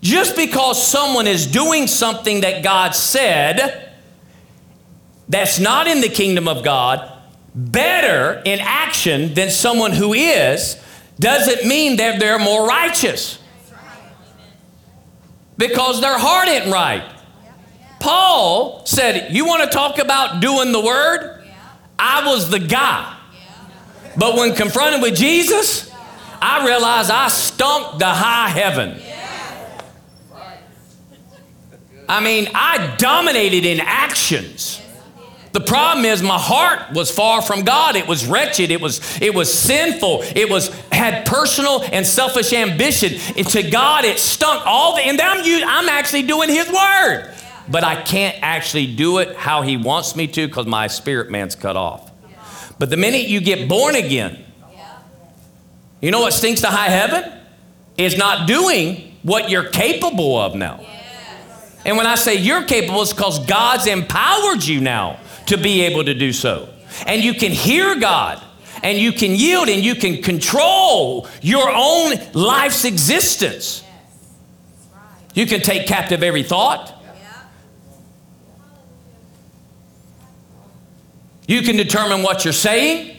Just 0.02 0.36
because 0.36 0.84
someone 0.84 1.26
is 1.26 1.46
doing 1.46 1.86
something 1.86 2.40
that 2.40 2.62
God 2.62 2.90
said 2.94 3.90
that's 5.28 5.58
not 5.60 5.86
in 5.86 6.00
the 6.00 6.08
kingdom 6.08 6.48
of 6.48 6.64
God 6.64 7.10
better 7.54 8.42
in 8.44 8.58
action 8.60 9.34
than 9.34 9.50
someone 9.50 9.92
who 9.92 10.12
is 10.12 10.82
doesn't 11.18 11.68
mean 11.68 11.96
that 11.96 12.18
they're 12.18 12.38
more 12.38 12.66
righteous 12.66 13.38
because 15.56 16.00
their 16.00 16.18
heart 16.18 16.48
ain't 16.48 16.72
right. 16.72 17.08
Paul 18.00 18.84
said, 18.84 19.32
You 19.32 19.46
want 19.46 19.62
to 19.62 19.70
talk 19.70 19.98
about 19.98 20.40
doing 20.40 20.72
the 20.72 20.80
word? 20.80 21.44
I 21.96 22.26
was 22.26 22.50
the 22.50 22.58
guy. 22.58 23.16
But 24.16 24.34
when 24.34 24.54
confronted 24.56 25.00
with 25.00 25.14
Jesus, 25.14 25.90
I 26.40 26.66
realized 26.66 27.10
I 27.10 27.28
stunk 27.28 28.00
the 28.00 28.08
high 28.08 28.48
heaven. 28.48 29.00
I 32.12 32.20
mean, 32.20 32.46
I 32.54 32.94
dominated 32.98 33.64
in 33.64 33.80
actions. 33.80 34.82
The 35.52 35.60
problem 35.60 36.04
is 36.04 36.22
my 36.22 36.38
heart 36.38 36.92
was 36.92 37.10
far 37.10 37.40
from 37.40 37.62
God. 37.62 37.96
It 37.96 38.06
was 38.06 38.26
wretched. 38.26 38.70
It 38.70 38.82
was 38.82 39.00
it 39.22 39.34
was 39.34 39.52
sinful. 39.52 40.20
It 40.36 40.50
was 40.50 40.68
had 40.90 41.24
personal 41.24 41.82
and 41.84 42.06
selfish 42.06 42.52
ambition. 42.52 43.18
And 43.34 43.46
to 43.48 43.62
God, 43.62 44.04
it 44.04 44.18
stunk 44.18 44.62
all 44.66 44.96
the. 44.96 45.00
And 45.00 45.18
I'm 45.18 45.40
I'm 45.66 45.88
actually 45.88 46.24
doing 46.24 46.50
His 46.50 46.68
word, 46.68 47.32
but 47.70 47.82
I 47.82 48.02
can't 48.02 48.36
actually 48.42 48.94
do 48.94 49.16
it 49.16 49.34
how 49.34 49.62
He 49.62 49.78
wants 49.78 50.14
me 50.14 50.26
to 50.26 50.46
because 50.46 50.66
my 50.66 50.88
spirit 50.88 51.30
man's 51.30 51.54
cut 51.54 51.76
off. 51.76 52.10
But 52.78 52.90
the 52.90 52.98
minute 52.98 53.26
you 53.26 53.40
get 53.40 53.70
born 53.70 53.94
again, 53.94 54.44
you 56.02 56.10
know 56.10 56.20
what 56.20 56.34
stinks 56.34 56.60
to 56.60 56.66
high 56.66 56.90
heaven 56.90 57.32
is 57.96 58.18
not 58.18 58.46
doing 58.46 59.16
what 59.22 59.48
you're 59.48 59.70
capable 59.70 60.38
of 60.38 60.54
now. 60.54 60.84
And 61.84 61.96
when 61.96 62.06
I 62.06 62.14
say 62.14 62.36
you're 62.36 62.64
capable, 62.64 63.02
it's 63.02 63.12
because 63.12 63.44
God's 63.46 63.86
empowered 63.86 64.64
you 64.64 64.80
now 64.80 65.18
to 65.46 65.56
be 65.56 65.82
able 65.82 66.04
to 66.04 66.14
do 66.14 66.32
so. 66.32 66.68
And 67.06 67.22
you 67.22 67.34
can 67.34 67.50
hear 67.50 67.98
God 67.98 68.42
and 68.82 68.98
you 68.98 69.12
can 69.12 69.32
yield 69.32 69.68
and 69.68 69.82
you 69.82 69.94
can 69.94 70.22
control 70.22 71.26
your 71.40 71.70
own 71.70 72.14
life's 72.32 72.84
existence. 72.84 73.82
You 75.34 75.46
can 75.46 75.60
take 75.60 75.86
captive 75.86 76.22
every 76.22 76.42
thought. 76.42 76.98
You 81.48 81.62
can 81.62 81.76
determine 81.76 82.22
what 82.22 82.44
you're 82.44 82.52
saying. 82.52 83.16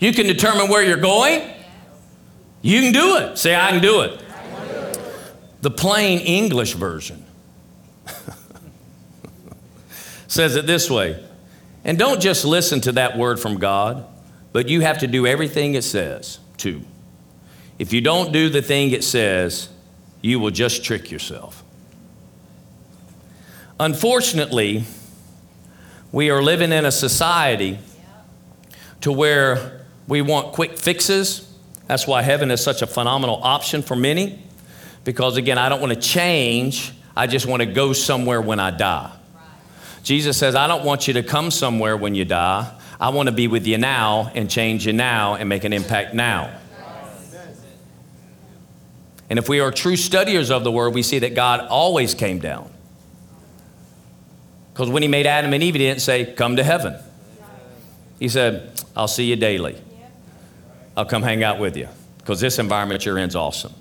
You 0.00 0.12
can 0.12 0.26
determine 0.26 0.68
where 0.68 0.82
you're 0.82 0.96
going. 0.96 1.48
You 2.62 2.80
can 2.80 2.92
do 2.92 3.16
it. 3.18 3.38
Say, 3.38 3.54
I 3.54 3.70
can 3.70 3.82
do 3.82 4.00
it. 4.02 4.20
The 5.62 5.70
plain 5.70 6.18
English 6.18 6.74
version 6.74 7.24
says 10.26 10.56
it 10.56 10.66
this 10.66 10.90
way. 10.90 11.24
And 11.84 11.98
don't 11.98 12.20
just 12.20 12.44
listen 12.44 12.80
to 12.82 12.92
that 12.92 13.16
word 13.16 13.40
from 13.40 13.58
God, 13.58 14.04
but 14.52 14.68
you 14.68 14.80
have 14.80 14.98
to 14.98 15.06
do 15.06 15.26
everything 15.26 15.74
it 15.74 15.82
says 15.82 16.40
too. 16.56 16.82
If 17.78 17.92
you 17.92 18.00
don't 18.00 18.32
do 18.32 18.48
the 18.48 18.60
thing 18.60 18.90
it 18.90 19.02
says, 19.02 19.68
you 20.20 20.38
will 20.38 20.50
just 20.50 20.84
trick 20.84 21.10
yourself. 21.10 21.64
Unfortunately, 23.78 24.84
we 26.12 26.30
are 26.30 26.42
living 26.42 26.72
in 26.72 26.84
a 26.84 26.92
society 26.92 27.78
to 29.00 29.10
where 29.10 29.84
we 30.06 30.22
want 30.22 30.52
quick 30.52 30.76
fixes. 30.78 31.52
That's 31.86 32.06
why 32.06 32.22
heaven 32.22 32.50
is 32.50 32.62
such 32.62 32.82
a 32.82 32.86
phenomenal 32.86 33.40
option 33.42 33.82
for 33.82 33.96
many. 33.96 34.42
Because 35.04 35.36
again, 35.36 35.58
I 35.58 35.68
don't 35.68 35.80
want 35.80 35.92
to 35.92 36.00
change, 36.00 36.92
I 37.16 37.26
just 37.26 37.46
want 37.46 37.60
to 37.60 37.66
go 37.66 37.92
somewhere 37.92 38.40
when 38.40 38.60
I 38.60 38.70
die. 38.70 39.12
Jesus 40.02 40.36
says, 40.36 40.54
I 40.54 40.66
don't 40.66 40.84
want 40.84 41.06
you 41.06 41.14
to 41.14 41.22
come 41.22 41.50
somewhere 41.50 41.96
when 41.96 42.14
you 42.14 42.24
die. 42.24 42.72
I 43.00 43.10
want 43.10 43.28
to 43.28 43.34
be 43.34 43.48
with 43.48 43.66
you 43.66 43.78
now 43.78 44.30
and 44.34 44.50
change 44.50 44.86
you 44.86 44.92
now 44.92 45.34
and 45.34 45.48
make 45.48 45.64
an 45.64 45.72
impact 45.72 46.14
now. 46.14 46.56
And 49.28 49.38
if 49.38 49.48
we 49.48 49.60
are 49.60 49.70
true 49.70 49.96
studiers 49.96 50.50
of 50.50 50.62
the 50.62 50.70
word, 50.70 50.94
we 50.94 51.02
see 51.02 51.20
that 51.20 51.34
God 51.34 51.60
always 51.60 52.14
came 52.14 52.38
down. 52.38 52.70
Because 54.72 54.88
when 54.90 55.02
he 55.02 55.08
made 55.08 55.26
Adam 55.26 55.52
and 55.52 55.62
Eve, 55.62 55.74
he 55.74 55.78
didn't 55.78 56.02
say, 56.02 56.32
Come 56.32 56.56
to 56.56 56.62
heaven. 56.62 56.96
He 58.18 58.28
said, 58.28 58.80
I'll 58.94 59.08
see 59.08 59.24
you 59.24 59.36
daily. 59.36 59.76
I'll 60.96 61.06
come 61.06 61.22
hang 61.22 61.42
out 61.42 61.58
with 61.58 61.76
you. 61.76 61.88
Because 62.18 62.40
this 62.40 62.58
environment 62.58 63.04
you're 63.04 63.18
in 63.18 63.28
is 63.28 63.36
awesome. 63.36 63.72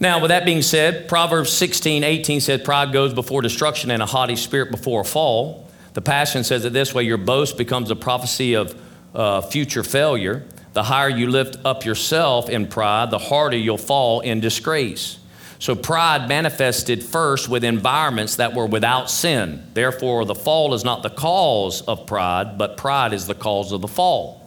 Now, 0.00 0.20
with 0.20 0.30
that 0.30 0.44
being 0.44 0.62
said, 0.62 1.08
Proverbs 1.08 1.52
16, 1.52 2.02
18 2.02 2.40
said, 2.40 2.64
Pride 2.64 2.92
goes 2.92 3.14
before 3.14 3.42
destruction 3.42 3.90
and 3.90 4.02
a 4.02 4.06
haughty 4.06 4.36
spirit 4.36 4.70
before 4.70 5.02
a 5.02 5.04
fall. 5.04 5.68
The 5.94 6.02
Passion 6.02 6.42
says 6.42 6.64
it 6.64 6.72
this 6.72 6.92
way 6.92 7.04
your 7.04 7.18
boast 7.18 7.56
becomes 7.56 7.90
a 7.90 7.96
prophecy 7.96 8.54
of 8.54 8.74
uh, 9.14 9.40
future 9.42 9.84
failure. 9.84 10.44
The 10.72 10.82
higher 10.82 11.08
you 11.08 11.28
lift 11.28 11.58
up 11.64 11.84
yourself 11.84 12.50
in 12.50 12.66
pride, 12.66 13.12
the 13.12 13.18
harder 13.18 13.56
you'll 13.56 13.78
fall 13.78 14.20
in 14.20 14.40
disgrace. 14.40 15.20
So 15.60 15.76
pride 15.76 16.28
manifested 16.28 17.02
first 17.02 17.48
with 17.48 17.62
environments 17.62 18.36
that 18.36 18.54
were 18.54 18.66
without 18.66 19.08
sin. 19.08 19.64
Therefore, 19.72 20.24
the 20.24 20.34
fall 20.34 20.74
is 20.74 20.84
not 20.84 21.04
the 21.04 21.10
cause 21.10 21.80
of 21.82 22.06
pride, 22.06 22.58
but 22.58 22.76
pride 22.76 23.12
is 23.12 23.28
the 23.28 23.34
cause 23.34 23.70
of 23.70 23.80
the 23.80 23.88
fall. 23.88 24.43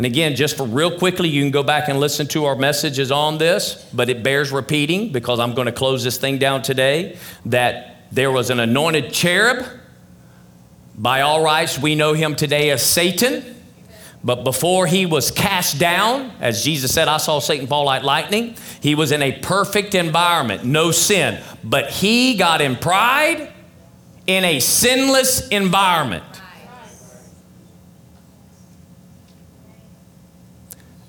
And 0.00 0.06
again, 0.06 0.34
just 0.34 0.56
for 0.56 0.64
real 0.64 0.96
quickly, 0.96 1.28
you 1.28 1.42
can 1.42 1.50
go 1.50 1.62
back 1.62 1.88
and 1.90 2.00
listen 2.00 2.26
to 2.28 2.46
our 2.46 2.56
messages 2.56 3.12
on 3.12 3.36
this, 3.36 3.86
but 3.92 4.08
it 4.08 4.22
bears 4.22 4.50
repeating 4.50 5.12
because 5.12 5.38
I'm 5.38 5.52
going 5.52 5.66
to 5.66 5.72
close 5.72 6.02
this 6.02 6.16
thing 6.16 6.38
down 6.38 6.62
today 6.62 7.18
that 7.44 7.96
there 8.10 8.30
was 8.30 8.48
an 8.48 8.60
anointed 8.60 9.12
cherub. 9.12 9.66
By 10.96 11.20
all 11.20 11.44
rights, 11.44 11.78
we 11.78 11.96
know 11.96 12.14
him 12.14 12.34
today 12.34 12.70
as 12.70 12.82
Satan. 12.82 13.44
But 14.24 14.42
before 14.42 14.86
he 14.86 15.04
was 15.04 15.30
cast 15.30 15.78
down, 15.78 16.32
as 16.40 16.64
Jesus 16.64 16.94
said, 16.94 17.06
I 17.06 17.18
saw 17.18 17.38
Satan 17.38 17.66
fall 17.66 17.84
like 17.84 18.02
lightning, 18.02 18.56
he 18.80 18.94
was 18.94 19.12
in 19.12 19.20
a 19.20 19.32
perfect 19.40 19.94
environment, 19.94 20.64
no 20.64 20.92
sin. 20.92 21.42
But 21.62 21.90
he 21.90 22.38
got 22.38 22.62
in 22.62 22.76
pride 22.76 23.52
in 24.26 24.46
a 24.46 24.60
sinless 24.60 25.46
environment. 25.48 26.39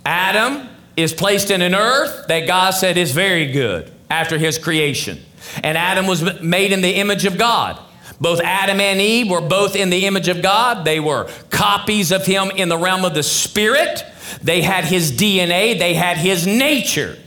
Adam 0.06 0.68
is 0.98 1.14
placed 1.14 1.52
in 1.52 1.62
an 1.62 1.76
earth 1.76 2.28
that 2.28 2.48
God 2.48 2.72
said 2.72 2.98
is 2.98 3.12
very 3.12 3.52
good 3.52 3.92
after 4.10 4.38
his 4.38 4.58
creation. 4.58 5.24
And 5.64 5.78
Adam 5.78 6.08
was 6.08 6.42
made 6.42 6.72
in 6.72 6.82
the 6.82 6.96
image 6.96 7.26
of 7.26 7.38
God. 7.38 7.80
Both 8.20 8.40
Adam 8.42 8.80
and 8.80 9.02
Eve 9.02 9.30
were 9.32 9.42
both 9.42 9.76
in 9.76 9.90
the 9.90 10.06
image 10.06 10.28
of 10.28 10.44
God. 10.44 10.86
They 10.86 11.00
were 11.00 11.28
copies 11.50 12.12
of 12.12 12.26
him 12.26 12.52
in 12.52 12.70
the 12.70 12.78
realm 12.78 13.04
of 13.04 13.16
the 13.16 13.24
spirit. 13.24 14.06
They 14.44 14.62
had 14.62 14.86
his 14.86 15.12
DNA, 15.12 15.78
they 15.78 15.96
had 15.96 16.18
his 16.18 16.46
nature. 16.46 17.18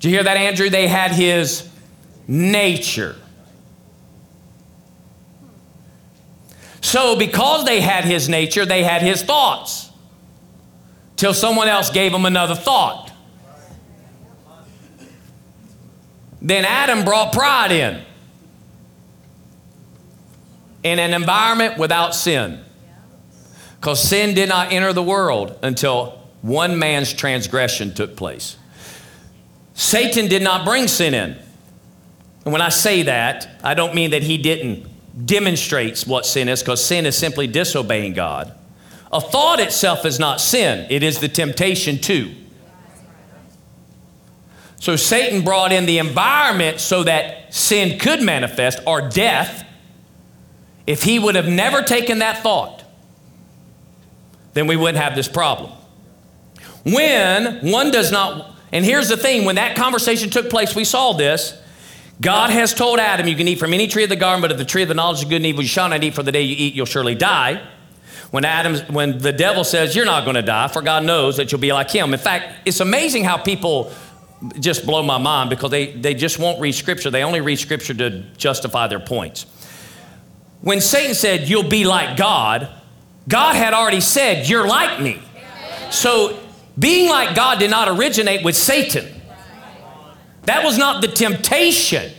Did 0.00 0.08
you 0.08 0.14
hear 0.16 0.24
that, 0.24 0.36
Andrew? 0.36 0.68
They 0.68 0.88
had 0.88 1.12
his 1.12 1.68
nature. 2.26 3.14
So, 6.80 7.16
because 7.16 7.64
they 7.64 7.80
had 7.80 8.04
his 8.04 8.28
nature, 8.28 8.66
they 8.66 8.82
had 8.82 9.02
his 9.02 9.22
thoughts. 9.22 9.91
Till 11.22 11.32
someone 11.32 11.68
else 11.68 11.88
gave 11.88 12.12
him 12.12 12.24
another 12.24 12.56
thought. 12.56 13.12
Then 16.40 16.64
Adam 16.64 17.04
brought 17.04 17.32
pride 17.32 17.70
in 17.70 18.02
in 20.82 20.98
an 20.98 21.14
environment 21.14 21.78
without 21.78 22.16
sin. 22.16 22.64
Because 23.78 24.02
sin 24.02 24.34
did 24.34 24.48
not 24.48 24.72
enter 24.72 24.92
the 24.92 25.02
world 25.04 25.56
until 25.62 26.18
one 26.40 26.76
man's 26.76 27.12
transgression 27.12 27.94
took 27.94 28.16
place. 28.16 28.56
Satan 29.74 30.26
did 30.26 30.42
not 30.42 30.64
bring 30.64 30.88
sin 30.88 31.14
in. 31.14 31.38
And 32.44 32.52
when 32.52 32.60
I 32.60 32.70
say 32.70 33.04
that, 33.04 33.60
I 33.62 33.74
don't 33.74 33.94
mean 33.94 34.10
that 34.10 34.24
he 34.24 34.38
didn't 34.38 34.88
demonstrate 35.24 36.00
what 36.00 36.26
sin 36.26 36.48
is, 36.48 36.64
because 36.64 36.84
sin 36.84 37.06
is 37.06 37.16
simply 37.16 37.46
disobeying 37.46 38.12
God. 38.12 38.58
A 39.12 39.20
thought 39.20 39.60
itself 39.60 40.04
is 40.06 40.18
not 40.18 40.40
sin, 40.40 40.86
it 40.90 41.02
is 41.02 41.18
the 41.18 41.28
temptation 41.28 41.98
to. 41.98 42.34
So 44.76 44.96
Satan 44.96 45.44
brought 45.44 45.70
in 45.70 45.86
the 45.86 45.98
environment 45.98 46.80
so 46.80 47.04
that 47.04 47.54
sin 47.54 47.98
could 48.00 48.20
manifest 48.20 48.80
or 48.84 49.08
death 49.08 49.64
if 50.86 51.02
he 51.04 51.18
would 51.18 51.36
have 51.36 51.46
never 51.46 51.82
taken 51.82 52.18
that 52.18 52.42
thought, 52.42 52.82
then 54.54 54.66
we 54.66 54.76
wouldn't 54.76 54.98
have 54.98 55.14
this 55.14 55.28
problem. 55.28 55.70
When 56.84 57.70
one 57.70 57.90
does 57.90 58.10
not, 58.10 58.56
and 58.72 58.84
here's 58.84 59.08
the 59.08 59.16
thing 59.16 59.44
when 59.44 59.54
that 59.56 59.76
conversation 59.76 60.30
took 60.30 60.50
place, 60.50 60.74
we 60.74 60.84
saw 60.84 61.12
this. 61.12 61.56
God 62.20 62.50
has 62.50 62.74
told 62.74 62.98
Adam, 62.98 63.28
You 63.28 63.36
can 63.36 63.48
eat 63.48 63.58
from 63.58 63.72
any 63.72 63.86
tree 63.86 64.02
of 64.02 64.08
the 64.08 64.16
garden, 64.16 64.42
but 64.42 64.50
of 64.50 64.58
the 64.58 64.64
tree 64.64 64.82
of 64.82 64.88
the 64.88 64.94
knowledge 64.94 65.22
of 65.22 65.28
good 65.28 65.36
and 65.36 65.46
evil, 65.46 65.62
you 65.62 65.68
shall 65.68 65.88
not 65.88 66.02
eat, 66.02 66.14
for 66.14 66.22
the 66.22 66.32
day 66.32 66.42
you 66.42 66.56
eat, 66.58 66.74
you'll 66.74 66.86
surely 66.86 67.14
die. 67.14 67.62
When 68.32 68.46
Adam, 68.46 68.76
when 68.94 69.18
the 69.18 69.30
devil 69.30 69.62
says, 69.62 69.94
You're 69.94 70.06
not 70.06 70.24
going 70.24 70.36
to 70.36 70.42
die, 70.42 70.66
for 70.68 70.80
God 70.80 71.04
knows 71.04 71.36
that 71.36 71.52
you'll 71.52 71.60
be 71.60 71.72
like 71.72 71.90
him. 71.90 72.14
In 72.14 72.18
fact, 72.18 72.66
it's 72.66 72.80
amazing 72.80 73.24
how 73.24 73.36
people 73.36 73.92
just 74.58 74.86
blow 74.86 75.02
my 75.02 75.18
mind 75.18 75.50
because 75.50 75.70
they, 75.70 75.92
they 75.92 76.14
just 76.14 76.38
won't 76.38 76.58
read 76.58 76.72
scripture. 76.72 77.10
They 77.10 77.22
only 77.22 77.42
read 77.42 77.56
scripture 77.56 77.92
to 77.92 78.22
justify 78.38 78.88
their 78.88 79.00
points. 79.00 79.44
When 80.62 80.80
Satan 80.80 81.14
said, 81.14 81.46
You'll 81.46 81.68
be 81.68 81.84
like 81.84 82.16
God, 82.16 82.70
God 83.28 83.54
had 83.54 83.74
already 83.74 84.00
said, 84.00 84.48
You're 84.48 84.66
like 84.66 84.98
me. 84.98 85.20
So 85.90 86.40
being 86.78 87.10
like 87.10 87.36
God 87.36 87.58
did 87.58 87.70
not 87.70 87.86
originate 87.88 88.42
with 88.42 88.56
Satan. 88.56 89.06
That 90.44 90.64
was 90.64 90.78
not 90.78 91.02
the 91.02 91.08
temptation 91.08 92.12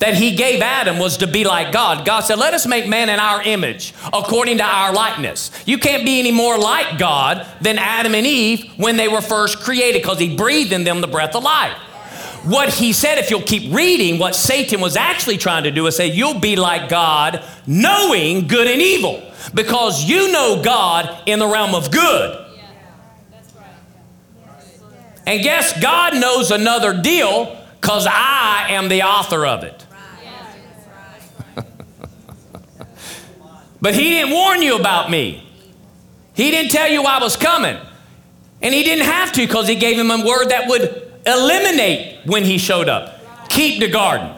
that 0.00 0.14
he 0.14 0.34
gave 0.34 0.62
Adam 0.62 0.98
was 0.98 1.18
to 1.18 1.26
be 1.26 1.44
like 1.44 1.72
God. 1.72 2.04
God 2.04 2.20
said, 2.20 2.38
Let 2.38 2.54
us 2.54 2.66
make 2.66 2.88
man 2.88 3.08
in 3.08 3.20
our 3.20 3.42
image, 3.42 3.94
according 4.06 4.58
to 4.58 4.64
our 4.64 4.92
likeness. 4.92 5.50
You 5.66 5.78
can't 5.78 6.04
be 6.04 6.18
any 6.18 6.32
more 6.32 6.58
like 6.58 6.98
God 6.98 7.46
than 7.60 7.78
Adam 7.78 8.14
and 8.14 8.26
Eve 8.26 8.72
when 8.76 8.96
they 8.96 9.08
were 9.08 9.20
first 9.20 9.60
created 9.60 10.02
because 10.02 10.18
he 10.18 10.34
breathed 10.34 10.72
in 10.72 10.84
them 10.84 11.00
the 11.00 11.06
breath 11.06 11.36
of 11.36 11.44
life. 11.44 11.76
What 12.44 12.72
he 12.72 12.94
said, 12.94 13.18
if 13.18 13.30
you'll 13.30 13.42
keep 13.42 13.74
reading, 13.74 14.18
what 14.18 14.34
Satan 14.34 14.80
was 14.80 14.96
actually 14.96 15.36
trying 15.36 15.64
to 15.64 15.70
do 15.70 15.86
is 15.86 15.96
say, 15.96 16.06
You'll 16.06 16.40
be 16.40 16.56
like 16.56 16.88
God, 16.88 17.44
knowing 17.66 18.48
good 18.48 18.66
and 18.66 18.80
evil, 18.80 19.22
because 19.52 20.04
you 20.04 20.32
know 20.32 20.62
God 20.64 21.22
in 21.26 21.38
the 21.38 21.46
realm 21.46 21.74
of 21.74 21.90
good. 21.90 22.46
And 25.26 25.42
guess 25.42 25.78
God 25.80 26.14
knows 26.14 26.50
another 26.50 26.98
deal 27.02 27.58
because 27.78 28.06
I 28.10 28.68
am 28.70 28.88
the 28.88 29.02
author 29.02 29.46
of 29.46 29.62
it. 29.62 29.86
But 33.80 33.94
He 33.94 34.10
didn't 34.10 34.32
warn 34.32 34.62
you 34.62 34.76
about 34.76 35.10
me, 35.10 35.46
He 36.34 36.50
didn't 36.50 36.70
tell 36.70 36.88
you 36.88 37.02
I 37.02 37.20
was 37.20 37.36
coming. 37.36 37.78
And 38.62 38.74
He 38.74 38.82
didn't 38.82 39.06
have 39.06 39.32
to 39.32 39.46
because 39.46 39.68
He 39.68 39.74
gave 39.74 39.98
him 39.98 40.10
a 40.10 40.24
word 40.24 40.50
that 40.50 40.68
would 40.68 41.10
eliminate 41.26 42.26
when 42.26 42.44
he 42.44 42.58
showed 42.58 42.88
up. 42.88 43.48
Keep 43.48 43.80
the 43.80 43.88
garden. 43.88 44.36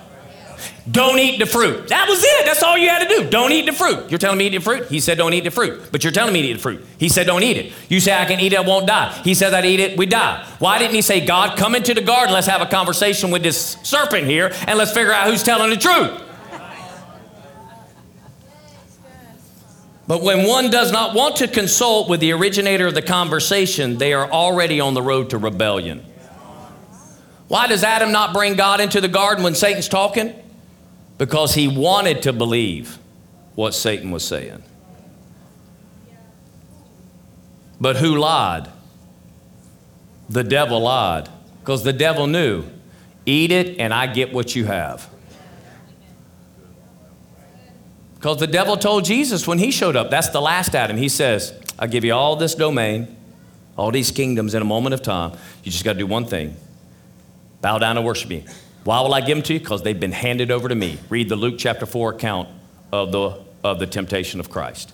Don't 0.91 1.19
eat 1.21 1.39
the 1.39 1.47
fruit. 1.47 1.89
That 1.89 2.09
was 2.09 2.25
it. 2.25 2.45
That's 2.45 2.63
all 2.63 2.77
you 2.77 2.89
had 2.89 3.07
to 3.07 3.09
do. 3.09 3.31
Don't 3.31 3.53
eat 3.53 3.67
the 3.67 3.73
fruit. 3.73 4.11
You're 4.11 4.19
telling 4.19 4.39
me 4.39 4.51
to 4.51 4.57
eat 4.57 4.59
the 4.59 4.65
fruit? 4.65 4.89
He 4.89 4.99
said, 4.99 5.17
don't 5.17 5.33
eat 5.33 5.45
the 5.45 5.51
fruit. 5.51 5.81
But 5.93 6.03
you're 6.03 6.13
telling 6.13 6.33
me 6.33 6.43
to 6.43 6.49
eat 6.49 6.53
the 6.55 6.59
fruit. 6.59 6.85
He 6.99 7.09
said, 7.09 7.27
don't 7.27 7.45
eat 7.45 7.57
it. 7.57 7.73
You 7.89 8.01
say, 8.01 8.13
I 8.13 8.25
can 8.25 8.41
eat 8.41 8.53
it, 8.53 8.59
I 8.59 8.63
won't 8.63 8.89
die. 8.89 9.13
He 9.23 9.35
says, 9.35 9.55
I'd 9.55 9.65
eat 9.65 9.79
it, 9.79 9.97
we 9.97 10.07
die. 10.07 10.45
Why 10.59 10.81
didn't 10.81 10.95
he 10.95 11.03
say, 11.03 11.25
God, 11.25 11.57
come 11.57 11.77
into 11.77 11.95
the 11.95 12.01
garden, 12.01 12.35
let's 12.35 12.49
have 12.49 12.63
a 12.63 12.67
conversation 12.67 13.31
with 13.31 13.45
this 13.45 13.77
serpent 13.85 14.27
here, 14.27 14.53
and 14.67 14.77
let's 14.77 14.93
figure 14.93 15.13
out 15.13 15.31
who's 15.31 15.45
telling 15.45 15.71
the 15.71 15.77
truth? 15.77 16.21
But 20.13 20.21
when 20.21 20.47
one 20.47 20.69
does 20.69 20.93
not 20.93 21.15
want 21.15 21.37
to 21.37 21.49
consult 21.49 22.11
with 22.11 22.21
the 22.21 22.33
originator 22.33 22.87
of 22.87 22.93
the 22.93 23.01
conversation, 23.01 23.97
they 23.97 24.13
are 24.13 24.31
already 24.31 24.79
on 24.79 24.93
the 24.93 25.01
road 25.01 25.31
to 25.31 25.39
rebellion. 25.39 26.05
Why 27.49 27.67
does 27.67 27.83
Adam 27.83 28.13
not 28.13 28.35
bring 28.35 28.55
God 28.55 28.83
into 28.83 29.01
the 29.01 29.09
garden 29.09 29.43
when 29.43 29.55
Satan's 29.55 29.89
talking? 29.89 30.35
Because 31.17 31.55
he 31.55 31.67
wanted 31.67 32.21
to 32.25 32.35
believe 32.35 32.99
what 33.55 33.73
Satan 33.73 34.11
was 34.11 34.23
saying. 34.23 34.63
But 37.81 37.97
who 37.97 38.19
lied? 38.19 38.69
The 40.29 40.45
devil 40.45 40.81
lied. 40.81 41.31
Because 41.61 41.85
the 41.85 41.93
devil 41.95 42.27
knew 42.27 42.67
eat 43.25 43.51
it 43.51 43.79
and 43.79 43.95
I 43.95 44.09
get 44.09 44.31
what 44.31 44.55
you 44.55 44.67
have. 44.67 45.09
Because 48.23 48.37
the 48.37 48.47
devil 48.47 48.77
told 48.77 49.05
Jesus 49.05 49.49
when 49.49 49.59
he 49.59 49.73
showed 49.73 49.97
up, 49.97 50.09
that's 50.09 50.29
the 50.29 50.41
last 50.41 50.77
Adam. 50.77 50.97
He 50.97 51.09
says, 51.09 51.61
I'll 51.77 51.89
give 51.89 52.05
you 52.05 52.15
all 52.15 52.37
this 52.37 52.55
domain, 52.55 53.17
all 53.77 53.91
these 53.91 54.13
kingdoms 54.13 54.55
in 54.55 54.63
a 54.63 54.65
moment 54.65 54.95
of 54.95 55.03
time. 55.03 55.33
You 55.65 55.73
just 55.73 55.83
got 55.83 55.95
to 55.95 55.99
do 55.99 56.07
one 56.07 56.27
thing 56.27 56.57
bow 57.63 57.79
down 57.79 57.97
and 57.97 58.07
worship 58.07 58.31
me. 58.31 58.45
Why 58.85 59.01
will 59.01 59.13
I 59.13 59.23
give 59.23 59.37
them 59.37 59.43
to 59.43 59.55
you? 59.55 59.59
Because 59.59 59.83
they've 59.83 59.99
been 59.99 60.13
handed 60.13 60.53
over 60.53 60.69
to 60.69 60.75
me. 60.77 61.01
Read 61.09 61.29
the 61.29 61.35
Luke 61.35 61.57
chapter 61.59 61.85
4 61.85 62.13
account 62.13 62.49
of 62.93 63.11
the, 63.11 63.41
of 63.65 63.81
the 63.81 63.89
temptation 63.89 64.39
of 64.39 64.49
Christ. 64.49 64.93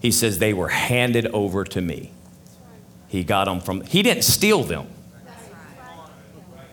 He 0.00 0.12
says, 0.12 0.38
They 0.38 0.52
were 0.52 0.68
handed 0.68 1.26
over 1.26 1.64
to 1.64 1.80
me. 1.80 2.12
He 3.08 3.24
got 3.24 3.46
them 3.46 3.58
from, 3.58 3.80
he 3.80 4.04
didn't 4.04 4.22
steal 4.22 4.62
them. 4.62 4.86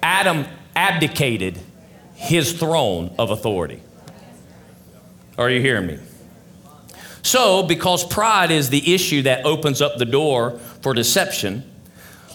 Adam 0.03 0.45
abdicated 0.75 1.59
his 2.13 2.53
throne 2.53 3.15
of 3.17 3.31
authority. 3.31 3.81
Are 5.37 5.49
you 5.49 5.61
hearing 5.61 5.87
me? 5.87 5.99
So, 7.21 7.63
because 7.63 8.03
pride 8.03 8.51
is 8.51 8.69
the 8.69 8.93
issue 8.93 9.23
that 9.23 9.45
opens 9.45 9.81
up 9.81 9.97
the 9.97 10.05
door 10.05 10.59
for 10.81 10.93
deception, 10.93 11.69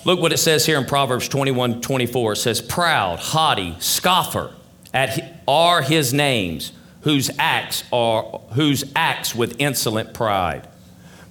look 0.05 0.21
what 0.21 0.33
it 0.33 0.39
says 0.39 0.67
here 0.67 0.79
in 0.79 0.85
Proverbs 0.85 1.29
21 1.29 1.81
24. 1.81 2.33
It 2.33 2.37
says, 2.37 2.61
Proud, 2.61 3.21
haughty, 3.21 3.77
scoffer 3.79 4.53
at, 4.93 5.43
are 5.47 5.83
his 5.83 6.13
names, 6.13 6.73
whose 7.03 7.31
acts 7.39 7.85
are 7.93 8.41
whose 8.53 8.85
acts 8.95 9.35
with 9.35 9.57
insolent 9.61 10.13
pride. 10.13 10.69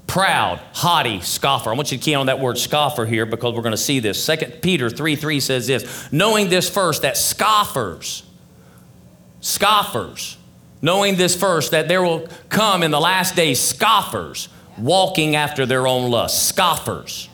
Proud, 0.08 0.60
haughty, 0.74 1.20
scoffer. 1.22 1.70
I 1.70 1.74
want 1.74 1.92
you 1.92 2.00
to 2.00 2.04
key 2.04 2.16
on 2.16 2.26
that 2.26 2.40
word 2.40 2.58
scoffer 2.58 3.06
here 3.06 3.28
because 3.28 3.54
we're 3.54 3.62
going 3.62 3.74
to 3.74 3.78
see 3.78 4.00
this. 4.00 4.26
2 4.26 4.38
Peter 4.62 4.90
3 4.90 5.16
3 5.16 5.40
says 5.40 5.68
this 5.68 6.12
knowing 6.12 6.50
this 6.50 6.68
first, 6.68 7.04
that 7.04 7.16
scoffers, 7.16 8.24
scoffers, 9.42 10.39
knowing 10.82 11.16
this 11.16 11.36
first, 11.36 11.72
that 11.72 11.88
there 11.88 12.02
will 12.02 12.28
come 12.50 12.84
in 12.84 12.92
the 12.92 13.00
last 13.00 13.36
days 13.36 13.60
scoffers 13.60 14.50
walking 14.78 15.36
after 15.36 15.66
their 15.66 15.88
own 15.88 16.10
lust. 16.10 16.48
Scoffers. 16.48 17.30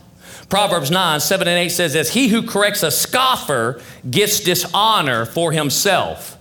Proverbs 0.50 0.92
9, 0.92 1.20
7 1.20 1.48
and 1.48 1.58
8 1.58 1.70
says 1.70 1.94
this 1.94 2.14
He 2.14 2.28
who 2.28 2.44
corrects 2.44 2.84
a 2.84 2.92
scoffer 2.92 3.82
gets 4.10 4.40
dishonor 4.40 5.26
for 5.26 5.52
himself. 5.52 6.38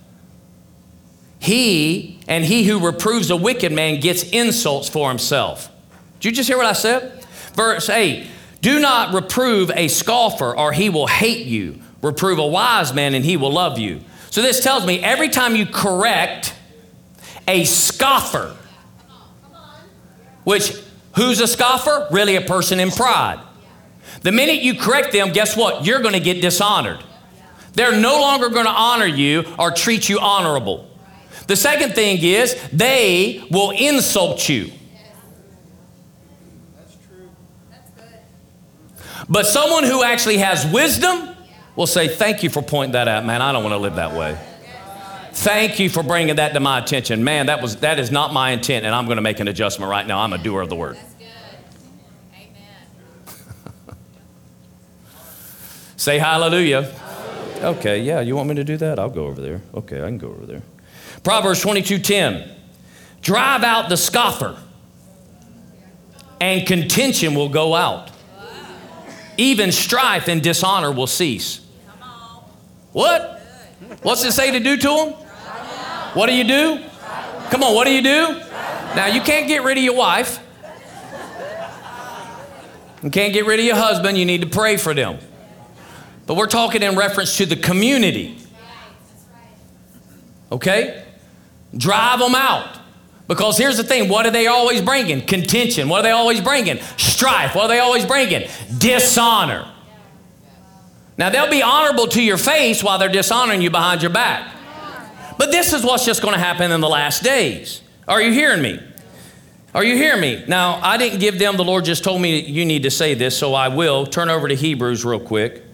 He 1.38 2.20
and 2.26 2.44
he 2.44 2.64
who 2.64 2.84
reproves 2.84 3.30
a 3.30 3.36
wicked 3.36 3.72
man 3.72 4.00
gets 4.00 4.22
insults 4.22 4.88
for 4.88 5.08
himself. 5.08 5.70
Did 6.20 6.30
you 6.30 6.36
just 6.36 6.48
hear 6.48 6.56
what 6.56 6.66
I 6.66 6.72
said? 6.72 7.24
Verse 7.54 7.88
8 7.88 8.26
Do 8.60 8.80
not 8.80 9.14
reprove 9.14 9.70
a 9.74 9.88
scoffer, 9.88 10.56
or 10.56 10.72
he 10.72 10.90
will 10.90 11.06
hate 11.06 11.46
you. 11.46 11.80
Reprove 12.02 12.38
a 12.38 12.46
wise 12.46 12.92
man, 12.92 13.14
and 13.14 13.24
he 13.24 13.36
will 13.36 13.52
love 13.52 13.78
you. 13.78 14.00
So 14.30 14.42
this 14.42 14.62
tells 14.62 14.86
me 14.86 15.00
every 15.00 15.28
time 15.28 15.56
you 15.56 15.64
correct 15.64 16.54
a 17.46 17.64
scoffer. 17.64 18.56
Which, 20.44 20.72
who's 21.16 21.40
a 21.40 21.46
scoffer? 21.46 22.06
Really 22.10 22.36
a 22.36 22.40
person 22.40 22.80
in 22.80 22.90
pride. 22.90 23.40
The 24.22 24.32
minute 24.32 24.62
you 24.62 24.74
correct 24.74 25.12
them, 25.12 25.32
guess 25.32 25.56
what? 25.56 25.84
You're 25.84 26.00
going 26.00 26.14
to 26.14 26.20
get 26.20 26.40
dishonored. 26.40 27.02
They're 27.72 27.98
no 27.98 28.20
longer 28.20 28.48
going 28.48 28.66
to 28.66 28.70
honor 28.70 29.06
you 29.06 29.44
or 29.58 29.70
treat 29.70 30.08
you 30.08 30.18
honorable. 30.18 30.88
The 31.46 31.56
second 31.56 31.94
thing 31.94 32.22
is 32.22 32.56
they 32.72 33.44
will 33.50 33.70
insult 33.72 34.48
you. 34.48 34.70
But 39.28 39.46
someone 39.46 39.84
who 39.84 40.02
actually 40.02 40.38
has 40.38 40.66
wisdom 40.70 41.34
will 41.76 41.86
say, 41.86 42.08
Thank 42.08 42.42
you 42.42 42.50
for 42.50 42.62
pointing 42.62 42.92
that 42.92 43.08
out, 43.08 43.24
man. 43.24 43.42
I 43.42 43.52
don't 43.52 43.62
want 43.62 43.72
to 43.72 43.78
live 43.78 43.96
that 43.96 44.12
way. 44.12 44.38
Thank 45.34 45.80
you 45.80 45.90
for 45.90 46.02
bringing 46.04 46.36
that 46.36 46.54
to 46.54 46.60
my 46.60 46.78
attention. 46.78 47.24
Man, 47.24 47.46
that, 47.46 47.60
was, 47.60 47.76
that 47.76 47.98
is 47.98 48.10
not 48.10 48.32
my 48.32 48.52
intent, 48.52 48.86
and 48.86 48.94
I'm 48.94 49.06
going 49.06 49.16
to 49.16 49.22
make 49.22 49.40
an 49.40 49.48
adjustment 49.48 49.90
right 49.90 50.06
now. 50.06 50.20
I'm 50.20 50.32
a 50.32 50.38
doer 50.38 50.62
of 50.62 50.68
the 50.68 50.76
word. 50.76 50.96
Say 55.96 56.18
hallelujah. 56.18 56.82
hallelujah. 56.82 57.66
Okay, 57.66 58.02
yeah, 58.02 58.20
you 58.20 58.36
want 58.36 58.48
me 58.48 58.54
to 58.54 58.64
do 58.64 58.76
that? 58.76 58.98
I'll 58.98 59.10
go 59.10 59.26
over 59.26 59.40
there. 59.40 59.60
Okay, 59.74 60.02
I 60.02 60.06
can 60.06 60.18
go 60.18 60.28
over 60.28 60.46
there. 60.46 60.62
Proverbs 61.22 61.62
22:10. 61.64 62.50
Drive 63.20 63.64
out 63.64 63.88
the 63.88 63.96
scoffer, 63.96 64.56
and 66.40 66.66
contention 66.66 67.34
will 67.34 67.48
go 67.48 67.74
out. 67.74 68.10
Even 69.36 69.72
strife 69.72 70.28
and 70.28 70.42
dishonor 70.42 70.92
will 70.92 71.06
cease. 71.06 71.60
What? 72.92 73.40
What's 74.02 74.24
it 74.24 74.32
say 74.32 74.50
to 74.52 74.60
do 74.60 74.76
to 74.76 74.88
them? 74.88 75.23
What 76.14 76.26
do 76.26 76.34
you 76.34 76.44
do? 76.44 76.80
Come 77.50 77.62
on, 77.62 77.74
what 77.74 77.86
do 77.86 77.92
you 77.92 78.02
do? 78.02 78.40
Now, 78.96 79.06
you 79.06 79.20
can't 79.20 79.48
get 79.48 79.62
rid 79.64 79.76
of 79.76 79.84
your 79.84 79.96
wife. 79.96 80.40
You 83.02 83.10
can't 83.10 83.32
get 83.32 83.44
rid 83.44 83.60
of 83.60 83.66
your 83.66 83.76
husband. 83.76 84.16
You 84.16 84.24
need 84.24 84.40
to 84.40 84.46
pray 84.46 84.76
for 84.76 84.94
them. 84.94 85.18
But 86.26 86.36
we're 86.36 86.46
talking 86.46 86.82
in 86.82 86.96
reference 86.96 87.36
to 87.36 87.46
the 87.46 87.56
community. 87.56 88.38
Okay? 90.50 91.04
Drive 91.76 92.20
them 92.20 92.34
out. 92.34 92.78
Because 93.26 93.58
here's 93.58 93.76
the 93.76 93.84
thing 93.84 94.08
what 94.08 94.26
are 94.26 94.30
they 94.30 94.46
always 94.46 94.80
bringing? 94.80 95.20
Contention. 95.26 95.88
What 95.88 96.00
are 96.00 96.02
they 96.02 96.10
always 96.12 96.40
bringing? 96.40 96.78
Strife. 96.96 97.54
What 97.54 97.64
are 97.64 97.68
they 97.68 97.80
always 97.80 98.06
bringing? 98.06 98.48
Dishonor. 98.78 99.68
Now, 101.18 101.30
they'll 101.30 101.50
be 101.50 101.62
honorable 101.62 102.06
to 102.08 102.22
your 102.22 102.38
face 102.38 102.82
while 102.82 102.98
they're 102.98 103.08
dishonoring 103.08 103.62
you 103.62 103.70
behind 103.70 104.02
your 104.02 104.10
back. 104.10 104.50
But 105.38 105.50
this 105.50 105.72
is 105.72 105.84
what's 105.84 106.04
just 106.04 106.22
going 106.22 106.34
to 106.34 106.40
happen 106.40 106.70
in 106.70 106.80
the 106.80 106.88
last 106.88 107.22
days. 107.22 107.82
Are 108.06 108.20
you 108.20 108.32
hearing 108.32 108.62
me? 108.62 108.80
Are 109.74 109.82
you 109.82 109.96
hearing 109.96 110.20
me? 110.20 110.44
Now, 110.46 110.78
I 110.82 110.96
didn't 110.96 111.18
give 111.18 111.38
them, 111.38 111.56
the 111.56 111.64
Lord 111.64 111.84
just 111.84 112.04
told 112.04 112.22
me 112.22 112.40
you 112.40 112.64
need 112.64 112.84
to 112.84 112.90
say 112.90 113.14
this, 113.14 113.36
so 113.36 113.54
I 113.54 113.68
will. 113.68 114.06
Turn 114.06 114.28
over 114.28 114.46
to 114.46 114.54
Hebrews 114.54 115.04
real 115.04 115.18
quick. 115.18 115.64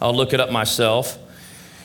I'll 0.00 0.14
look 0.14 0.32
it 0.32 0.38
up 0.38 0.52
myself. 0.52 1.18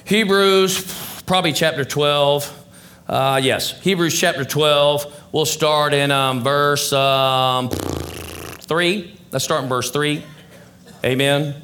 Hebrews, 0.05 1.23
probably 1.25 1.51
chapter 1.51 1.83
12. 1.83 2.65
Uh, 3.07 3.41
yes, 3.41 3.79
Hebrews 3.81 4.19
chapter 4.19 4.45
12. 4.45 5.29
We'll 5.31 5.45
start 5.45 5.95
in 5.95 6.11
um, 6.11 6.43
verse 6.43 6.93
um, 6.93 7.69
3. 7.69 9.19
Let's 9.31 9.43
start 9.43 9.63
in 9.63 9.69
verse 9.69 9.89
3. 9.89 10.23
Amen. 11.03 11.55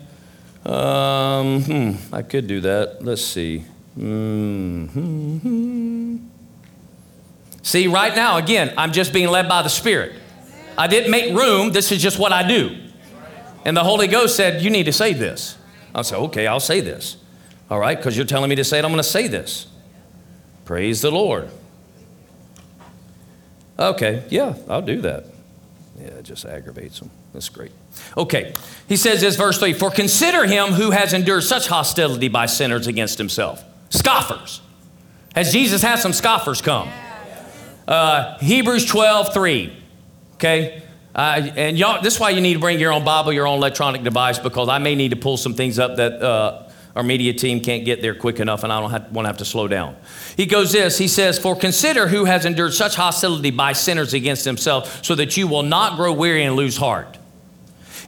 Um, 0.66 1.62
hmm, 1.62 1.92
I 2.12 2.24
could 2.24 2.48
do 2.48 2.62
that. 2.62 3.04
Let's 3.04 3.22
see. 3.22 3.64
Mm-hmm. 3.98 5.50
See, 7.62 7.88
right 7.88 8.16
now, 8.16 8.38
again, 8.38 8.74
I'm 8.78 8.92
just 8.92 9.14
being 9.14 9.30
led 9.30 9.48
by 9.48 9.62
the 9.62 9.70
Spirit. 9.70 10.14
I 10.78 10.88
didn't 10.88 11.12
make 11.12 11.36
room. 11.36 11.72
This 11.72 11.92
is 11.92 12.02
just 12.02 12.18
what 12.18 12.32
I 12.32 12.48
do. 12.48 12.78
And 13.66 13.76
the 13.76 13.84
Holy 13.84 14.08
Ghost 14.08 14.36
said, 14.36 14.62
You 14.64 14.70
need 14.70 14.86
to 14.86 14.94
say 14.94 15.14
this. 15.14 15.58
I 15.94 16.02
said, 16.04 16.18
Okay, 16.18 16.48
I'll 16.48 16.60
say 16.60 16.80
this. 16.80 17.18
All 17.70 17.80
right, 17.80 17.98
because 17.98 18.18
you're 18.18 18.26
telling 18.26 18.50
me 18.50 18.56
to 18.56 18.64
say 18.64 18.80
it, 18.80 18.86
I'm 18.86 18.92
going 18.92 18.98
to 18.98 19.04
say 19.04 19.28
this. 19.28 19.68
Praise 20.66 21.02
the 21.02 21.12
Lord. 21.12 21.50
Okay, 23.78 24.24
yeah, 24.30 24.56
I'll 24.68 24.82
do 24.82 25.02
that. 25.02 25.26
Yeah, 26.00 26.08
it 26.08 26.24
just 26.24 26.46
aggravates 26.46 27.00
them. 27.00 27.12
That's 27.34 27.50
great. 27.50 27.72
Okay, 28.18 28.56
he 28.88 28.98
says 28.98 29.22
this, 29.22 29.36
verse 29.36 29.60
3 29.60 29.74
For 29.74 29.92
consider 29.92 30.46
him 30.46 30.70
who 30.70 30.92
has 30.92 31.14
endured 31.14 31.44
such 31.44 31.68
hostility 31.68 32.30
by 32.30 32.46
sinners 32.46 32.88
against 32.88 33.18
himself 33.18 33.64
Scoffers. 33.90 34.62
Has 35.36 35.52
Jesus 35.52 35.82
had 35.82 36.00
some 36.00 36.14
scoffers 36.14 36.62
come? 36.62 36.90
Uh, 37.88 38.38
Hebrews 38.40 38.86
12, 38.86 39.34
3. 39.34 39.78
Okay? 40.36 40.84
Uh, 41.16 41.52
and 41.56 41.78
y'all, 41.78 42.02
this 42.02 42.16
is 42.16 42.20
why 42.20 42.30
you 42.30 42.42
need 42.42 42.54
to 42.54 42.60
bring 42.60 42.80
your 42.80 42.94
own 42.94 43.04
Bible, 43.04 43.34
your 43.34 43.48
own 43.48 43.58
electronic 43.58 44.04
device, 44.04 44.40
because 44.40 44.70
I 44.70 44.78
may 44.78 44.96
need 44.96 45.10
to 45.10 45.16
pull 45.16 45.38
some 45.38 45.54
things 45.54 45.80
up 45.80 45.98
that 45.98 46.22
uh, 46.22 46.70
our 46.96 47.04
media 47.04 47.34
team 47.34 47.62
can't 47.62 47.84
get 47.86 48.02
there 48.02 48.14
quick 48.14 48.40
enough, 48.40 48.64
and 48.64 48.72
I 48.72 48.80
don't 48.80 48.92
want 49.12 49.26
to 49.26 49.28
have 49.28 49.38
to 49.38 49.46
slow 49.46 49.68
down. 49.68 49.96
He 50.38 50.46
goes 50.46 50.72
this, 50.72 50.98
he 50.98 51.08
says, 51.08 51.40
For 51.40 51.56
consider 51.56 52.08
who 52.08 52.26
has 52.26 52.46
endured 52.46 52.74
such 52.74 52.96
hostility 52.96 53.52
by 53.52 53.74
sinners 53.74 54.14
against 54.14 54.46
himself, 54.46 55.04
so 55.04 55.16
that 55.16 55.36
you 55.36 55.48
will 55.48 55.64
not 55.64 55.98
grow 55.98 56.14
weary 56.14 56.44
and 56.44 56.56
lose 56.56 56.78
heart. 56.78 57.18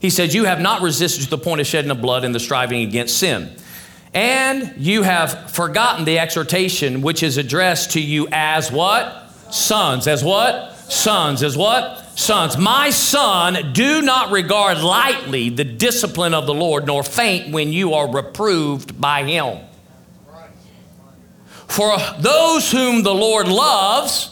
He 0.00 0.10
says, 0.10 0.34
You 0.34 0.44
have 0.44 0.60
not 0.60 0.82
resisted 0.82 1.24
to 1.24 1.30
the 1.30 1.38
point 1.38 1.60
of 1.60 1.66
shedding 1.66 1.90
of 1.90 2.00
blood 2.00 2.24
in 2.24 2.32
the 2.32 2.40
striving 2.40 2.82
against 2.82 3.18
sin. 3.18 3.56
And 4.14 4.74
you 4.76 5.02
have 5.02 5.50
forgotten 5.52 6.04
the 6.04 6.18
exhortation 6.18 7.00
which 7.00 7.22
is 7.22 7.38
addressed 7.38 7.92
to 7.92 8.00
you 8.00 8.28
as 8.30 8.70
what? 8.70 9.30
Sons. 9.50 10.06
As 10.06 10.22
what? 10.22 10.76
Sons. 10.76 11.42
As 11.42 11.56
what? 11.56 11.98
Sons. 12.18 12.58
My 12.58 12.90
son, 12.90 13.72
do 13.72 14.02
not 14.02 14.30
regard 14.30 14.78
lightly 14.78 15.48
the 15.48 15.64
discipline 15.64 16.34
of 16.34 16.46
the 16.46 16.54
Lord, 16.54 16.86
nor 16.86 17.02
faint 17.02 17.52
when 17.52 17.72
you 17.72 17.94
are 17.94 18.10
reproved 18.10 19.00
by 19.00 19.24
him. 19.24 19.58
For 21.68 21.96
those 22.18 22.70
whom 22.70 23.02
the 23.02 23.14
Lord 23.14 23.48
loves, 23.48 24.30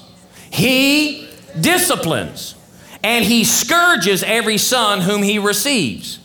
he 0.50 1.26
disciplines, 1.58 2.54
and 3.02 3.24
he 3.24 3.44
scourges 3.44 4.22
every 4.22 4.58
son 4.58 5.00
whom 5.00 5.22
he 5.22 5.38
receives. 5.38 6.18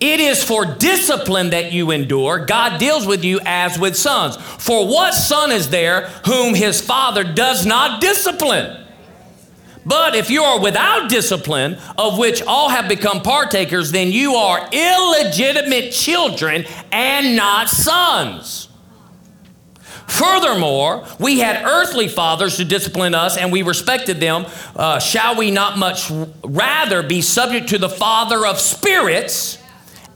It 0.00 0.18
is 0.18 0.42
for 0.42 0.64
discipline 0.64 1.50
that 1.50 1.72
you 1.72 1.90
endure. 1.90 2.46
God 2.46 2.80
deals 2.80 3.06
with 3.06 3.22
you 3.22 3.38
as 3.44 3.78
with 3.78 3.96
sons. 3.96 4.36
For 4.36 4.86
what 4.86 5.12
son 5.12 5.52
is 5.52 5.68
there 5.68 6.08
whom 6.24 6.54
his 6.54 6.80
father 6.80 7.22
does 7.22 7.66
not 7.66 8.00
discipline? 8.00 8.78
But 9.84 10.14
if 10.14 10.30
you 10.30 10.42
are 10.42 10.60
without 10.60 11.10
discipline, 11.10 11.78
of 11.98 12.18
which 12.18 12.42
all 12.42 12.70
have 12.70 12.88
become 12.88 13.22
partakers, 13.22 13.92
then 13.92 14.10
you 14.10 14.34
are 14.34 14.68
illegitimate 14.72 15.92
children 15.92 16.64
and 16.92 17.36
not 17.36 17.68
sons. 17.68 18.68
Furthermore, 20.06 21.06
we 21.18 21.38
had 21.38 21.64
earthly 21.64 22.08
fathers 22.08 22.58
who 22.58 22.64
disciplined 22.64 23.14
us 23.14 23.36
and 23.36 23.52
we 23.52 23.62
respected 23.62 24.18
them. 24.18 24.44
Uh, 24.74 24.98
shall 24.98 25.36
we 25.36 25.50
not 25.50 25.78
much 25.78 26.10
rather 26.42 27.02
be 27.02 27.20
subject 27.22 27.68
to 27.68 27.78
the 27.78 27.88
Father 27.88 28.44
of 28.46 28.58
spirits 28.58 29.59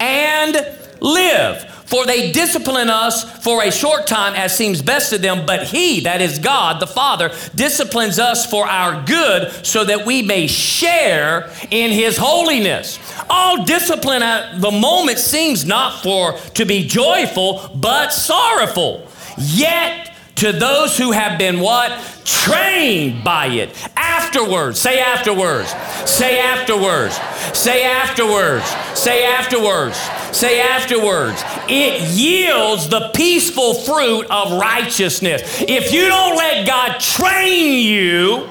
and 0.01 0.55
live? 1.01 1.71
For 1.85 2.07
they 2.07 2.33
discipline 2.33 2.89
us 2.89 3.23
for 3.45 3.63
a 3.63 3.71
short 3.71 4.07
time 4.07 4.35
as 4.35 4.57
seems 4.57 4.81
best 4.81 5.11
to 5.11 5.19
them, 5.19 5.45
but 5.47 5.65
He, 5.65 6.01
that 6.01 6.23
is 6.23 6.39
God, 6.39 6.81
the 6.81 6.87
Father, 6.87 7.31
disciplines 7.55 8.19
us 8.19 8.47
for 8.47 8.67
our 8.67 9.05
good 9.05 9.53
so 9.65 9.85
that 9.85 10.07
we 10.07 10.23
may 10.23 10.47
share 10.47 11.51
in 11.71 11.91
His 11.93 12.17
holiness. 12.17 12.99
All 13.29 13.65
discipline 13.65 14.23
at 14.23 14.61
the 14.61 14.71
moment 14.71 15.19
seems 15.19 15.65
not 15.65 16.03
for 16.03 16.39
to 16.55 16.65
be 16.65 16.87
joyful, 16.87 17.71
but 17.75 18.13
sorrowful. 18.13 19.07
Yet 19.37 20.14
to 20.37 20.53
those 20.53 20.99
who 20.99 21.13
have 21.13 21.39
been 21.39 21.61
what? 21.61 21.93
Trained 22.25 23.23
by 23.23 23.47
it. 23.47 23.71
Afterwards, 23.97 24.81
say 24.81 25.01
afterwards, 25.01 25.69
say 26.09 26.41
afterwards, 26.41 27.15
say 27.57 27.85
afterwards, 27.85 28.65
say 28.99 29.25
afterwards, 29.25 29.97
say 30.37 30.61
afterwards. 30.61 31.43
It 31.69 32.03
yields 32.11 32.89
the 32.89 33.11
peaceful 33.15 33.75
fruit 33.75 34.27
of 34.31 34.59
righteousness. 34.59 35.43
If 35.63 35.93
you 35.93 36.09
don't 36.09 36.37
let 36.37 36.67
God 36.67 36.99
train 36.99 37.87
you 37.87 38.49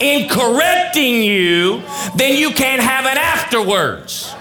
in 0.00 0.28
correcting 0.28 1.22
you, 1.22 1.82
then 2.16 2.36
you 2.36 2.50
can't 2.50 2.82
have 2.82 3.06
it 3.06 3.18
afterwards. 3.18 4.33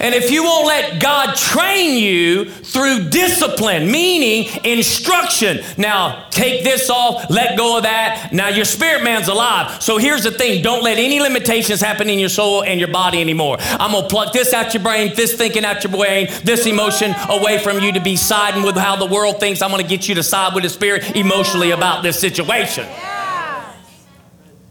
And 0.00 0.14
if 0.14 0.30
you 0.30 0.42
won't 0.42 0.66
let 0.66 1.00
God 1.00 1.36
train 1.36 1.98
you 1.98 2.46
through 2.46 3.10
discipline, 3.10 3.90
meaning 3.90 4.48
instruction, 4.64 5.60
now 5.76 6.26
take 6.30 6.64
this 6.64 6.88
off, 6.88 7.28
let 7.28 7.58
go 7.58 7.76
of 7.76 7.82
that. 7.82 8.30
Now 8.32 8.48
your 8.48 8.64
spirit 8.64 9.04
man's 9.04 9.28
alive. 9.28 9.82
So 9.82 9.98
here's 9.98 10.24
the 10.24 10.30
thing 10.30 10.62
don't 10.62 10.82
let 10.82 10.98
any 10.98 11.20
limitations 11.20 11.82
happen 11.82 12.08
in 12.08 12.18
your 12.18 12.30
soul 12.30 12.64
and 12.64 12.80
your 12.80 12.90
body 12.90 13.20
anymore. 13.20 13.58
I'm 13.60 13.92
going 13.92 14.04
to 14.04 14.08
pluck 14.08 14.32
this 14.32 14.54
out 14.54 14.72
your 14.72 14.82
brain, 14.82 15.14
this 15.14 15.34
thinking 15.34 15.66
out 15.66 15.84
your 15.84 15.92
brain, 15.92 16.28
this 16.44 16.64
emotion 16.64 17.14
away 17.28 17.58
from 17.58 17.80
you 17.80 17.92
to 17.92 18.00
be 18.00 18.16
siding 18.16 18.62
with 18.62 18.76
how 18.76 18.96
the 18.96 19.06
world 19.06 19.38
thinks. 19.38 19.60
I'm 19.60 19.70
going 19.70 19.82
to 19.82 19.88
get 19.88 20.08
you 20.08 20.14
to 20.14 20.22
side 20.22 20.54
with 20.54 20.64
the 20.64 20.70
spirit 20.70 21.14
emotionally 21.14 21.72
about 21.72 22.02
this 22.02 22.18
situation. 22.18 22.86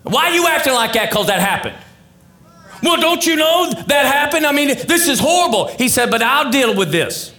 Why 0.03 0.31
are 0.31 0.33
you 0.33 0.47
acting 0.47 0.73
like 0.73 0.93
that? 0.93 1.11
Because 1.11 1.27
that 1.27 1.39
happened. 1.39 1.75
Well, 2.81 2.99
don't 2.99 3.25
you 3.25 3.35
know 3.35 3.71
that 3.87 4.05
happened? 4.05 4.45
I 4.45 4.51
mean, 4.51 4.67
this 4.67 5.07
is 5.07 5.19
horrible. 5.19 5.67
He 5.67 5.89
said, 5.89 6.09
but 6.09 6.21
I'll 6.21 6.51
deal 6.51 6.75
with 6.75 6.91
this. 6.91 7.33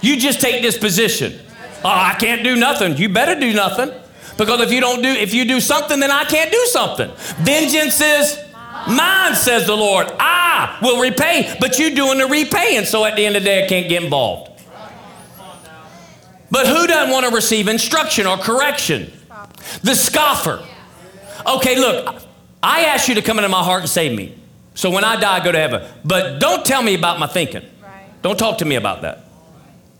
You 0.00 0.16
just 0.18 0.40
take 0.40 0.62
this 0.62 0.76
position. 0.76 1.38
Oh, 1.84 1.88
I 1.88 2.14
can't 2.18 2.44
do 2.44 2.56
nothing. 2.56 2.96
You 2.96 3.08
better 3.08 3.38
do 3.38 3.52
nothing. 3.52 3.90
Because 4.36 4.60
if 4.60 4.72
you 4.72 4.80
don't 4.80 5.02
do, 5.02 5.08
if 5.08 5.34
you 5.34 5.44
do 5.44 5.60
something, 5.60 6.00
then 6.00 6.10
I 6.10 6.24
can't 6.24 6.50
do 6.50 6.66
something. 6.70 7.10
Vengeance 7.44 8.00
is 8.00 8.38
mine, 8.88 9.34
says 9.34 9.66
the 9.66 9.76
Lord. 9.76 10.08
I 10.18 10.78
will 10.82 11.00
repay, 11.00 11.56
but 11.60 11.78
you 11.78 11.94
doing 11.94 12.18
the 12.18 12.26
repaying. 12.26 12.84
So 12.84 13.04
at 13.04 13.16
the 13.16 13.24
end 13.24 13.36
of 13.36 13.42
the 13.42 13.48
day, 13.48 13.64
I 13.64 13.68
can't 13.68 13.88
get 13.88 14.02
involved. 14.02 14.50
But 16.50 16.66
who 16.66 16.86
doesn't 16.86 17.10
want 17.10 17.26
to 17.26 17.34
receive 17.34 17.68
instruction 17.68 18.26
or 18.26 18.36
correction? 18.36 19.12
The 19.82 19.94
scoffer. 19.94 20.64
Okay, 21.46 21.76
look, 21.76 22.22
I 22.62 22.84
ask 22.84 23.08
you 23.08 23.14
to 23.14 23.22
come 23.22 23.38
into 23.38 23.48
my 23.48 23.62
heart 23.62 23.80
and 23.80 23.90
save 23.90 24.16
me. 24.16 24.38
So 24.74 24.90
when 24.90 25.04
I 25.04 25.20
die, 25.20 25.36
I 25.36 25.44
go 25.44 25.52
to 25.52 25.58
heaven. 25.58 25.88
But 26.04 26.40
don't 26.40 26.64
tell 26.64 26.82
me 26.82 26.94
about 26.94 27.18
my 27.18 27.26
thinking. 27.26 27.62
Right. 27.82 28.06
Don't 28.22 28.38
talk 28.38 28.58
to 28.58 28.64
me 28.64 28.76
about 28.76 29.02
that. 29.02 29.24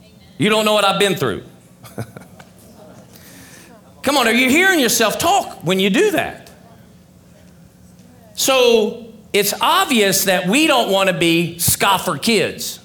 Amen. 0.01 0.13
You 0.39 0.49
don't 0.49 0.65
know 0.65 0.75
what 0.75 0.85
I've 0.85 0.99
been 0.99 1.15
through. 1.15 1.45
Come 4.03 4.17
on, 4.17 4.27
are 4.27 4.33
you 4.33 4.49
hearing 4.49 4.81
yourself 4.81 5.19
talk 5.19 5.63
when 5.63 5.79
you 5.79 5.91
do 5.91 6.11
that? 6.13 6.51
So 8.35 9.13
it's 9.33 9.55
obvious 9.61 10.25
that 10.25 10.47
we 10.49 10.67
don't 10.67 10.91
want 10.91 11.09
to 11.09 11.17
be 11.17 11.59
scoffer 11.59 12.19
kids. 12.19 12.81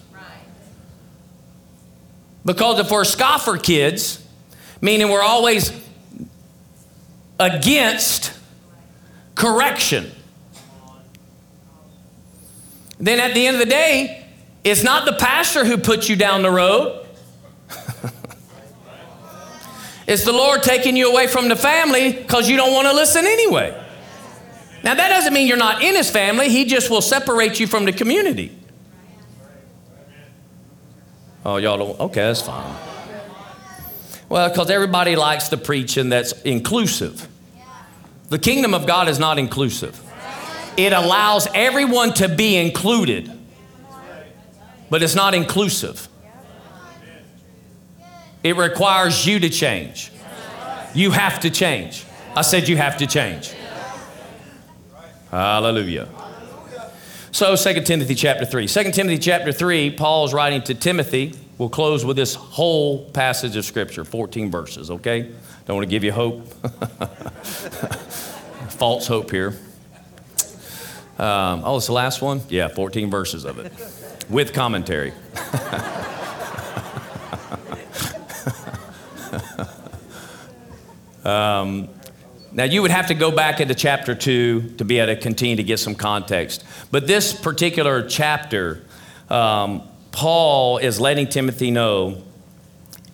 Because 2.45 2.79
if 2.79 2.89
we're 2.89 3.03
scoffer 3.03 3.57
kids, 3.57 4.25
meaning 4.79 5.09
we're 5.09 5.21
always 5.21 5.71
against 7.39 8.31
correction, 9.35 10.09
then 12.99 13.19
at 13.19 13.33
the 13.33 13.45
end 13.45 13.55
of 13.55 13.59
the 13.59 13.69
day, 13.69 14.25
it's 14.63 14.83
not 14.83 15.05
the 15.05 15.13
pastor 15.13 15.63
who 15.63 15.77
puts 15.77 16.09
you 16.09 16.15
down 16.15 16.41
the 16.41 16.51
road. 16.51 17.05
it's 20.07 20.25
the 20.25 20.33
Lord 20.33 20.63
taking 20.63 20.97
you 20.97 21.11
away 21.11 21.27
from 21.27 21.47
the 21.47 21.55
family 21.55 22.13
because 22.13 22.49
you 22.49 22.57
don't 22.57 22.73
want 22.73 22.87
to 22.87 22.93
listen 22.93 23.25
anyway. 23.25 23.83
Now, 24.83 24.93
that 24.93 25.09
doesn't 25.09 25.33
mean 25.33 25.47
you're 25.47 25.57
not 25.57 25.81
in 25.81 25.95
his 25.95 26.09
family, 26.09 26.49
he 26.49 26.65
just 26.65 26.89
will 26.89 27.01
separate 27.01 27.59
you 27.59 27.67
from 27.67 27.85
the 27.85 27.91
community. 27.93 28.57
Oh, 31.45 31.57
y'all 31.57 31.77
don't, 31.77 31.99
okay, 31.99 32.21
that's 32.21 32.41
fine. 32.41 32.75
Well, 34.29 34.49
because 34.49 34.69
everybody 34.69 35.15
likes 35.15 35.47
the 35.47 35.57
preaching 35.57 36.09
that's 36.09 36.33
inclusive. 36.41 37.27
The 38.29 38.39
kingdom 38.39 38.73
of 38.73 38.85
God 38.85 39.07
is 39.07 39.19
not 39.19 39.39
inclusive. 39.39 40.01
It 40.77 40.93
allows 40.93 41.47
everyone 41.55 42.13
to 42.13 42.29
be 42.29 42.55
included, 42.55 43.31
but 44.91 45.01
it's 45.01 45.15
not 45.15 45.33
inclusive. 45.33 46.07
It 48.43 48.55
requires 48.55 49.25
you 49.25 49.39
to 49.39 49.49
change. 49.49 50.11
You 50.93 51.11
have 51.11 51.39
to 51.41 51.49
change. 51.49 52.05
I 52.35 52.43
said 52.43 52.67
you 52.67 52.77
have 52.77 52.97
to 52.97 53.07
change. 53.07 53.53
Hallelujah. 55.31 56.07
So 57.31 57.55
2 57.55 57.81
Timothy 57.81 58.15
chapter 58.15 58.45
3. 58.45 58.67
2 58.67 58.91
Timothy 58.91 59.17
chapter 59.17 59.51
3, 59.51 59.91
Paul's 59.91 60.33
writing 60.33 60.61
to 60.63 60.75
Timothy. 60.75 61.33
We'll 61.57 61.69
close 61.69 62.05
with 62.05 62.15
this 62.15 62.35
whole 62.35 63.09
passage 63.09 63.55
of 63.55 63.65
scripture, 63.65 64.05
14 64.05 64.51
verses, 64.51 64.91
okay? 64.91 65.31
Don't 65.65 65.75
want 65.75 65.87
to 65.87 65.89
give 65.89 66.03
you 66.03 66.11
hope. 66.11 66.47
False 68.69 69.07
hope 69.07 69.31
here. 69.31 69.55
Um, 71.17 71.63
oh, 71.65 71.77
it's 71.77 71.87
the 71.87 71.93
last 71.93 72.21
one? 72.21 72.41
Yeah, 72.47 72.67
14 72.67 73.09
verses 73.09 73.43
of 73.43 73.57
it 73.57 73.73
with 74.29 74.53
commentary. 74.53 75.13
um, 81.25 81.89
now, 82.51 82.63
you 82.63 82.81
would 82.81 82.91
have 82.91 83.07
to 83.07 83.13
go 83.13 83.31
back 83.31 83.59
into 83.59 83.75
chapter 83.75 84.15
2 84.15 84.75
to 84.77 84.85
be 84.85 84.99
able 84.99 85.15
to 85.15 85.21
continue 85.21 85.55
to 85.55 85.63
get 85.63 85.79
some 85.79 85.95
context. 85.95 86.63
But 86.91 87.07
this 87.07 87.33
particular 87.33 88.07
chapter, 88.07 88.83
um, 89.29 89.83
Paul 90.11 90.77
is 90.77 90.99
letting 90.99 91.29
Timothy 91.29 91.71
know 91.71 92.23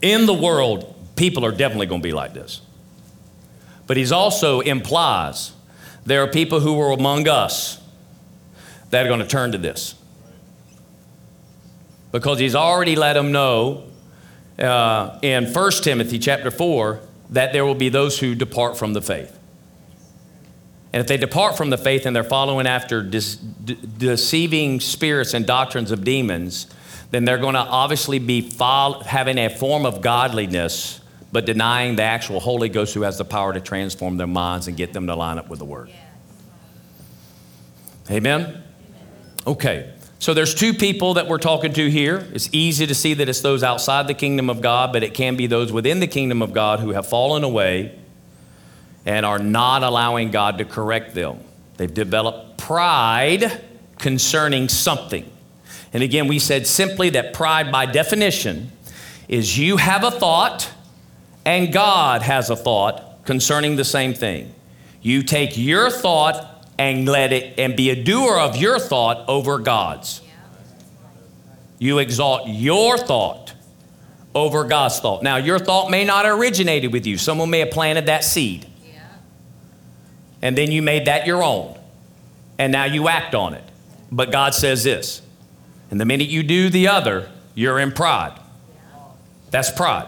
in 0.02 0.26
the 0.26 0.34
world, 0.34 0.94
people 1.16 1.46
are 1.46 1.52
definitely 1.52 1.88
going 1.88 2.02
to 2.02 2.08
be 2.08 2.14
like 2.14 2.34
this. 2.34 2.62
But 3.88 3.98
he's 3.98 4.12
also 4.12 4.60
implies 4.60 5.52
there 6.06 6.24
are 6.24 6.28
people 6.28 6.60
who 6.60 6.80
are 6.82 6.92
among 6.92 7.28
us 7.28 7.83
that 8.94 9.04
are 9.06 9.10
going 9.10 9.22
to 9.22 9.28
turn 9.28 9.52
to 9.52 9.58
this. 9.58 9.96
Because 12.12 12.38
he's 12.38 12.54
already 12.54 12.96
let 12.96 13.14
them 13.14 13.32
know 13.32 13.86
uh, 14.60 15.18
in 15.24 15.52
1 15.52 15.72
Timothy 15.82 16.20
chapter 16.20 16.52
4 16.52 17.00
that 17.32 17.54
there 17.54 17.66
will 17.66 17.74
be 17.74 17.90
those 17.90 18.20
who 18.20 18.36
depart 18.36 18.78
from 18.78 18.94
the 18.94 19.02
faith. 19.02 19.36
And 20.94 21.02
if 21.02 21.08
they 21.08 21.18
depart 21.18 21.58
from 21.58 21.72
the 21.72 21.78
faith 21.78 22.06
and 22.06 22.16
they're 22.16 22.24
following 22.24 22.68
after 22.68 23.02
de- 23.02 23.20
deceiving 23.98 24.80
spirits 24.80 25.34
and 25.34 25.48
doctrines 25.48 25.90
of 25.90 26.04
demons, 26.04 26.68
then 27.10 27.26
they're 27.26 27.40
going 27.40 27.56
to 27.56 27.62
obviously 27.62 28.20
be 28.20 28.48
having 28.60 29.40
a 29.40 29.50
form 29.50 29.88
of 29.88 30.02
godliness, 30.02 31.02
but 31.32 31.48
denying 31.48 31.96
the 31.96 32.04
actual 32.04 32.40
Holy 32.40 32.70
Ghost 32.70 32.94
who 32.94 33.02
has 33.02 33.18
the 33.18 33.26
power 33.26 33.54
to 33.54 33.60
transform 33.60 34.18
their 34.18 34.28
minds 34.28 34.68
and 34.68 34.78
get 34.78 34.94
them 34.94 35.08
to 35.08 35.16
line 35.16 35.40
up 35.40 35.50
with 35.50 35.58
the 35.58 35.66
Word. 35.66 35.90
Amen? 38.12 38.63
Okay, 39.46 39.92
So 40.20 40.34
there's 40.34 40.56
two 40.56 40.74
people 40.74 41.16
that 41.16 41.28
we're 41.28 41.38
talking 41.38 41.74
to 41.74 41.90
here. 41.90 42.26
It's 42.32 42.48
easy 42.54 42.88
to 42.88 42.96
see 42.96 43.14
that 43.16 43.28
it's 43.28 43.42
those 43.42 43.62
outside 43.62 44.08
the 44.08 44.14
kingdom 44.14 44.50
of 44.50 44.62
God, 44.62 44.94
but 44.94 45.04
it 45.04 45.14
can 45.14 45.36
be 45.36 45.48
those 45.48 45.70
within 45.70 46.00
the 46.00 46.08
kingdom 46.08 46.42
of 46.42 46.54
God 46.54 46.80
who 46.80 46.92
have 46.92 47.06
fallen 47.06 47.44
away 47.44 48.00
and 49.06 49.26
are 49.26 49.40
not 49.40 49.84
allowing 49.84 50.32
God 50.32 50.60
to 50.60 50.66
correct 50.66 51.14
them. 51.14 51.40
They've 51.76 51.94
developed 51.94 52.58
pride 52.58 53.62
concerning 53.98 54.70
something. 54.70 55.30
And 55.92 56.02
again, 56.04 56.30
we 56.30 56.40
said 56.40 56.68
simply 56.68 57.10
that 57.10 57.34
pride, 57.34 57.70
by 57.70 57.86
definition, 57.86 58.72
is 59.28 59.58
you 59.58 59.76
have 59.76 60.06
a 60.06 60.12
thought 60.12 60.72
and 61.44 61.74
God 61.74 62.22
has 62.22 62.50
a 62.50 62.56
thought 62.56 63.26
concerning 63.26 63.76
the 63.76 63.84
same 63.84 64.14
thing. 64.14 64.56
You 65.02 65.22
take 65.22 65.58
your 65.58 65.90
thought 65.90 66.53
and 66.78 67.08
let 67.08 67.34
it 67.34 67.60
and 67.60 67.76
be 67.76 67.90
a 67.90 68.04
doer 68.04 68.40
of 68.40 68.58
your 68.58 68.80
thought 68.80 69.28
over 69.28 69.60
God's. 69.60 70.22
You 71.80 72.00
exalt 72.00 72.48
your 72.48 72.98
thought 72.98 73.54
over 74.34 74.64
God's 74.64 75.00
thought. 75.00 75.22
Now, 75.22 75.38
your 75.38 75.60
thought 75.60 75.92
may 75.92 76.06
not 76.06 76.26
have 76.26 76.40
originated 76.40 76.94
with 76.94 77.06
you. 77.06 77.18
Someone 77.18 77.50
may 77.50 77.60
have 77.60 77.72
planted 77.72 78.06
that 78.08 78.24
seed. 78.24 78.66
And 80.42 80.58
then 80.58 80.72
you 80.72 80.82
made 80.82 81.06
that 81.06 81.26
your 81.26 81.44
own. 81.44 81.78
And 82.58 82.72
now 82.72 82.86
you 82.86 83.08
act 83.08 83.34
on 83.36 83.54
it. 83.54 83.64
But 84.12 84.32
God 84.32 84.54
says 84.54 84.84
this. 84.84 85.22
And 85.90 86.00
the 86.02 86.06
minute 86.06 86.28
you 86.28 86.44
do 86.44 86.70
the 86.70 86.88
other, 86.88 87.30
you're 87.56 87.80
in 87.80 87.92
pride. 87.92 88.40
That's 89.52 89.72
pride. 89.72 90.08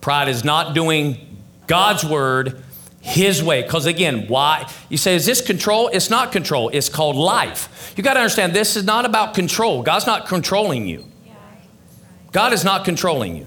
Pride 0.00 0.28
is 0.28 0.44
not 0.44 0.74
doing 0.74 1.38
God's 1.66 2.04
word 2.04 2.62
his 3.06 3.42
way. 3.42 3.62
Because 3.62 3.86
again, 3.86 4.26
why? 4.26 4.68
You 4.88 4.96
say, 4.96 5.14
is 5.14 5.24
this 5.24 5.40
control? 5.40 5.88
It's 5.88 6.10
not 6.10 6.32
control, 6.32 6.70
it's 6.70 6.88
called 6.88 7.14
life. 7.14 7.94
You 7.96 8.02
got 8.02 8.14
to 8.14 8.20
understand, 8.20 8.52
this 8.52 8.76
is 8.76 8.84
not 8.84 9.04
about 9.04 9.32
control. 9.32 9.82
God's 9.82 10.06
not 10.06 10.26
controlling 10.26 10.86
you. 10.88 11.04
God 12.32 12.52
is 12.52 12.64
not 12.64 12.84
controlling 12.84 13.36
you. 13.36 13.46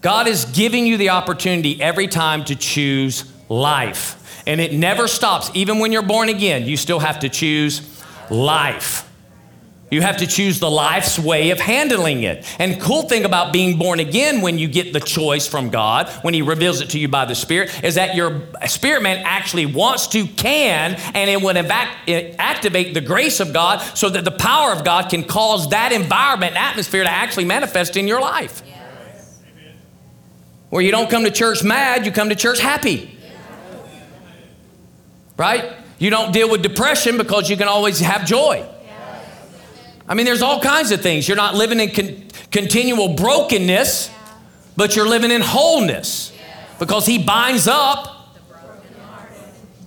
God 0.00 0.26
is 0.28 0.44
giving 0.46 0.86
you 0.86 0.96
the 0.96 1.10
opportunity 1.10 1.80
every 1.82 2.06
time 2.06 2.44
to 2.44 2.56
choose 2.56 3.30
life. 3.48 4.42
And 4.46 4.60
it 4.60 4.72
never 4.72 5.08
stops. 5.08 5.50
Even 5.54 5.78
when 5.78 5.92
you're 5.92 6.02
born 6.02 6.28
again, 6.28 6.64
you 6.64 6.76
still 6.76 7.00
have 7.00 7.20
to 7.20 7.28
choose 7.28 8.02
life. 8.30 9.08
You 9.92 10.00
have 10.00 10.16
to 10.16 10.26
choose 10.26 10.58
the 10.58 10.70
life's 10.70 11.18
way 11.18 11.50
of 11.50 11.60
handling 11.60 12.22
it. 12.22 12.46
And 12.58 12.80
cool 12.80 13.02
thing 13.02 13.26
about 13.26 13.52
being 13.52 13.76
born 13.76 14.00
again 14.00 14.40
when 14.40 14.58
you 14.58 14.66
get 14.66 14.94
the 14.94 15.00
choice 15.00 15.46
from 15.46 15.68
God, 15.68 16.08
when 16.22 16.32
He 16.32 16.40
reveals 16.40 16.80
it 16.80 16.88
to 16.90 16.98
you 16.98 17.08
by 17.08 17.26
the 17.26 17.34
Spirit, 17.34 17.84
is 17.84 17.96
that 17.96 18.14
your 18.14 18.40
spirit 18.66 19.02
man 19.02 19.22
actually 19.22 19.66
wants 19.66 20.06
to, 20.08 20.26
can, 20.26 20.94
and 21.12 21.28
it 21.28 21.42
would 21.42 21.58
activate 21.58 22.94
the 22.94 23.02
grace 23.02 23.38
of 23.38 23.52
God 23.52 23.80
so 23.94 24.08
that 24.08 24.24
the 24.24 24.30
power 24.30 24.72
of 24.72 24.82
God 24.82 25.10
can 25.10 25.24
cause 25.24 25.68
that 25.68 25.92
environment 25.92 26.56
and 26.56 26.64
atmosphere 26.64 27.04
to 27.04 27.10
actually 27.10 27.44
manifest 27.44 27.94
in 27.94 28.08
your 28.08 28.22
life. 28.22 28.62
Where 30.70 30.80
you 30.80 30.90
don't 30.90 31.10
come 31.10 31.24
to 31.24 31.30
church 31.30 31.62
mad, 31.62 32.06
you 32.06 32.12
come 32.12 32.30
to 32.30 32.34
church 32.34 32.60
happy. 32.60 33.18
Right? 35.36 35.70
You 35.98 36.08
don't 36.08 36.32
deal 36.32 36.48
with 36.48 36.62
depression 36.62 37.18
because 37.18 37.50
you 37.50 37.58
can 37.58 37.68
always 37.68 38.00
have 38.00 38.24
joy. 38.24 38.66
I 40.12 40.14
mean, 40.14 40.26
there's 40.26 40.42
all 40.42 40.60
kinds 40.60 40.90
of 40.90 41.00
things. 41.00 41.26
You're 41.26 41.38
not 41.38 41.54
living 41.54 41.80
in 41.80 41.90
con- 41.90 42.24
continual 42.50 43.14
brokenness, 43.14 44.10
but 44.76 44.94
you're 44.94 45.08
living 45.08 45.30
in 45.30 45.40
wholeness 45.40 46.36
because 46.78 47.06
He 47.06 47.16
binds 47.16 47.66
up. 47.66 48.36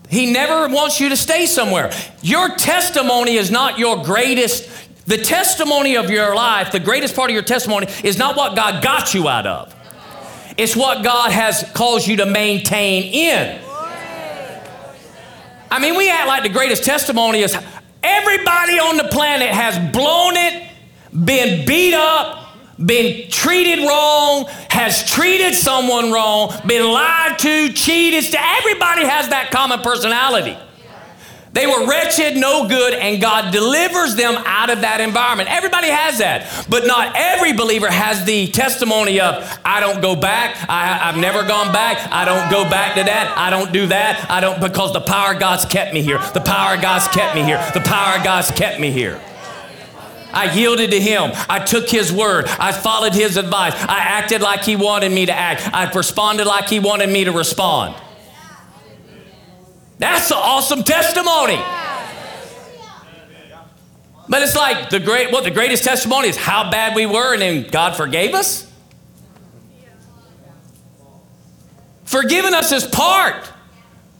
He 0.09 0.34
never 0.34 0.67
wants 0.73 0.99
you 0.99 1.09
to 1.09 1.15
stay 1.15 1.45
somewhere. 1.45 1.91
Your 2.23 2.55
testimony 2.55 3.36
is 3.36 3.51
not 3.51 3.78
your 3.78 4.03
greatest. 4.03 4.67
The 5.05 5.19
testimony 5.19 5.95
of 5.95 6.09
your 6.09 6.34
life, 6.34 6.71
the 6.71 6.80
greatest 6.80 7.15
part 7.15 7.30
of 7.30 7.36
your 7.36 7.43
testimony, 7.43 7.86
is 8.03 8.17
not 8.17 8.36
what 8.36 8.55
God 8.55 8.82
got 8.82 9.13
you 9.13 9.28
out 9.28 9.45
of. 9.45 9.76
It's 10.57 10.76
what 10.76 11.03
God 11.03 11.34
has 11.34 11.69
caused 11.76 12.07
you 12.07 12.17
to 12.17 12.26
maintain 12.26 13.13
in. 13.13 13.61
I 15.69 15.80
mean, 15.80 15.95
we 15.95 16.09
act 16.09 16.28
like 16.28 16.41
the 16.41 16.49
greatest 16.49 16.84
testimony 16.84 17.41
is 17.41 17.55
Everybody 18.06 18.78
on 18.78 18.97
the 18.97 19.06
planet 19.06 19.49
has 19.49 19.80
blown 19.91 20.36
it, 20.36 20.70
been 21.26 21.66
beat 21.66 21.95
up, 21.95 22.49
been 22.78 23.30
treated 23.32 23.80
wrong, 23.80 24.45
has 24.70 25.10
treated 25.10 25.56
someone 25.56 26.12
wrong, 26.12 26.53
been 26.68 26.88
lied 26.91 27.39
to, 27.39 27.74
cheated. 27.74 28.24
Everybody 28.36 29.06
has 29.06 29.30
that 29.30 29.49
common 29.49 29.80
personality. 29.80 30.56
They 31.56 31.66
were 31.68 31.88
wretched, 31.88 32.36
no 32.36 32.68
good, 32.68 32.93
and 32.93 33.22
God 33.22 33.53
delivers 33.53 34.14
them 34.16 34.36
out 34.45 34.70
of 34.70 34.82
that 34.82 34.99
environment. 34.99 35.49
Everybody 35.49 35.88
has 35.88 36.18
that, 36.18 36.66
but 36.70 36.86
not 36.86 37.14
every 37.16 37.53
believer 37.53 37.89
has 37.89 38.26
the 38.26 38.47
testimony 38.47 39.22
of, 39.22 39.41
I 39.64 39.80
don't 39.80 40.01
go 40.01 40.18
back, 40.18 40.58
I, 40.68 40.97
have 40.97 41.16
never 41.16 41.47
gone 41.47 41.72
back, 41.72 42.12
I 42.12 42.26
don't 42.26 42.51
go 42.51 42.70
back 42.70 42.95
to 42.95 43.03
that, 43.06 43.38
I 43.38 43.49
don't 43.49 43.72
do 43.72 43.88
that, 43.88 44.30
I 44.30 44.41
don't, 44.41 44.60
because 44.60 44.91
the 44.91 44.99
power 44.99 45.34
of 45.34 45.39
God's 45.39 45.64
kept 45.64 45.93
me 45.93 46.01
here, 46.01 46.20
the 46.34 46.41
power 46.41 46.76
of 46.76 46.82
God's 46.82 47.08
kept 47.08 47.36
me 47.36 47.43
here, 47.43 47.66
the 47.74 47.80
power 47.80 48.18
of 48.18 48.26
God's 48.26 48.51
kept 48.51 48.82
me 48.82 48.91
here. 48.91 49.22
I 50.34 50.53
yielded 50.53 50.91
to 50.91 50.99
him. 50.99 51.32
I 51.47 51.60
took 51.60 51.88
his 51.89 52.12
word. 52.12 52.47
I 52.60 52.74
followed 52.74 53.14
his 53.14 53.38
advice. 53.38 53.74
I 53.74 53.99
acted 53.99 54.41
like 54.41 54.66
he 54.66 54.76
wanted 54.76 55.14
me 55.14 55.26
to 55.28 55.32
act. 55.32 55.74
I 55.74 55.89
responded 55.89 56.45
like 56.45 56.68
he 56.68 56.80
wanted 56.80 57.10
me 57.10 57.24
to 57.24 57.32
respond. 57.32 57.95
That's 59.97 60.31
an 60.31 60.37
awesome 60.37 60.83
testimony. 60.83 61.61
But 64.27 64.41
it's 64.41 64.55
like 64.55 64.89
the 64.89 64.99
great 64.99 65.31
what 65.31 65.43
the 65.43 65.51
greatest 65.51 65.83
testimony 65.83 66.29
is 66.29 66.35
how 66.35 66.71
bad 66.71 66.95
we 66.95 67.05
were 67.05 67.33
and 67.33 67.41
then 67.41 67.67
God 67.69 67.95
forgave 67.95 68.33
us. 68.33 68.71
Forgiving 72.05 72.53
us 72.53 72.71
is 72.71 72.85
part, 72.85 73.51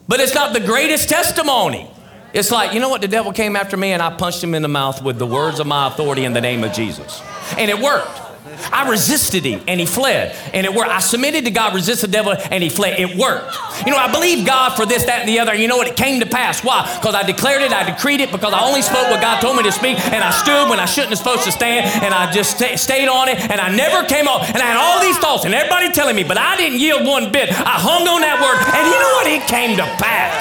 but 0.08 0.20
it's 0.20 0.36
not 0.36 0.54
the 0.54 0.60
greatest 0.60 1.08
testimony. 1.10 1.90
It's 2.34 2.52
like, 2.52 2.74
you 2.74 2.82
know 2.82 2.90
what? 2.90 3.02
The 3.02 3.08
devil 3.08 3.32
came 3.32 3.56
after 3.56 3.78
me 3.78 3.94
and 3.94 4.02
I 4.02 4.16
punched 4.16 4.44
him 4.44 4.54
in 4.54 4.62
the 4.62 4.68
mouth 4.68 5.02
with 5.02 5.18
the 5.18 5.26
words 5.26 5.60
of 5.60 5.68
my 5.68 5.88
authority 5.88 6.26
in 6.26 6.34
the 6.34 6.42
name 6.42 6.64
of 6.64 6.74
Jesus. 6.74 7.22
And 7.58 7.72
it 7.72 7.80
worked. 7.80 8.25
I 8.72 8.90
resisted 8.90 9.44
him 9.44 9.62
and 9.68 9.80
he 9.80 9.86
fled. 9.86 10.36
And 10.54 10.66
it 10.66 10.74
worked. 10.74 10.90
I 10.90 11.00
submitted 11.00 11.46
to 11.46 11.52
God, 11.52 11.74
resisted 11.74 12.10
the 12.10 12.14
devil, 12.14 12.36
and 12.52 12.64
he 12.64 12.70
fled. 12.70 13.00
It 13.00 13.18
worked. 13.18 13.56
You 13.86 13.92
know, 13.92 13.98
I 13.98 14.12
believe 14.12 14.46
God 14.46 14.76
for 14.76 14.86
this, 14.86 15.06
that, 15.06 15.22
and 15.22 15.30
the 15.30 15.40
other. 15.40 15.54
You 15.54 15.68
know 15.68 15.78
what? 15.78 15.88
It 15.88 15.98
came 15.98 16.20
to 16.20 16.26
pass. 16.26 16.64
Why? 16.64 16.86
Because 17.00 17.16
I 17.16 17.24
declared 17.24 17.62
it, 17.62 17.72
I 17.72 17.90
decreed 17.90 18.22
it, 18.22 18.32
because 18.32 18.54
I 18.54 18.62
only 18.62 18.82
spoke 18.82 19.10
what 19.10 19.22
God 19.22 19.42
told 19.42 19.58
me 19.58 19.64
to 19.64 19.72
speak, 19.72 19.98
and 20.14 20.24
I 20.24 20.32
stood 20.32 20.70
when 20.70 20.80
I 20.80 20.86
shouldn't 20.86 21.12
have 21.12 21.20
supposed 21.20 21.44
to 21.44 21.52
stand, 21.52 21.86
and 22.04 22.14
I 22.14 22.32
just 22.32 22.58
st- 22.58 22.80
stayed 22.80 23.08
on 23.08 23.30
it, 23.30 23.40
and 23.40 23.60
I 23.60 23.74
never 23.76 24.06
came 24.08 24.28
off. 24.28 24.48
And 24.48 24.58
I 24.58 24.66
had 24.74 24.78
all 24.78 25.02
these 25.02 25.18
thoughts, 25.18 25.46
and 25.46 25.54
everybody 25.54 25.92
telling 25.92 26.16
me, 26.16 26.24
but 26.24 26.38
I 26.38 26.56
didn't 26.58 26.80
yield 26.80 27.06
one 27.06 27.32
bit. 27.32 27.50
I 27.50 27.82
hung 27.82 28.08
on 28.08 28.22
that 28.22 28.38
word, 28.40 28.62
and 28.62 28.84
you 28.88 28.98
know 28.98 29.14
what? 29.18 29.28
It 29.28 29.44
came 29.50 29.76
to 29.78 29.88
pass. 29.98 30.38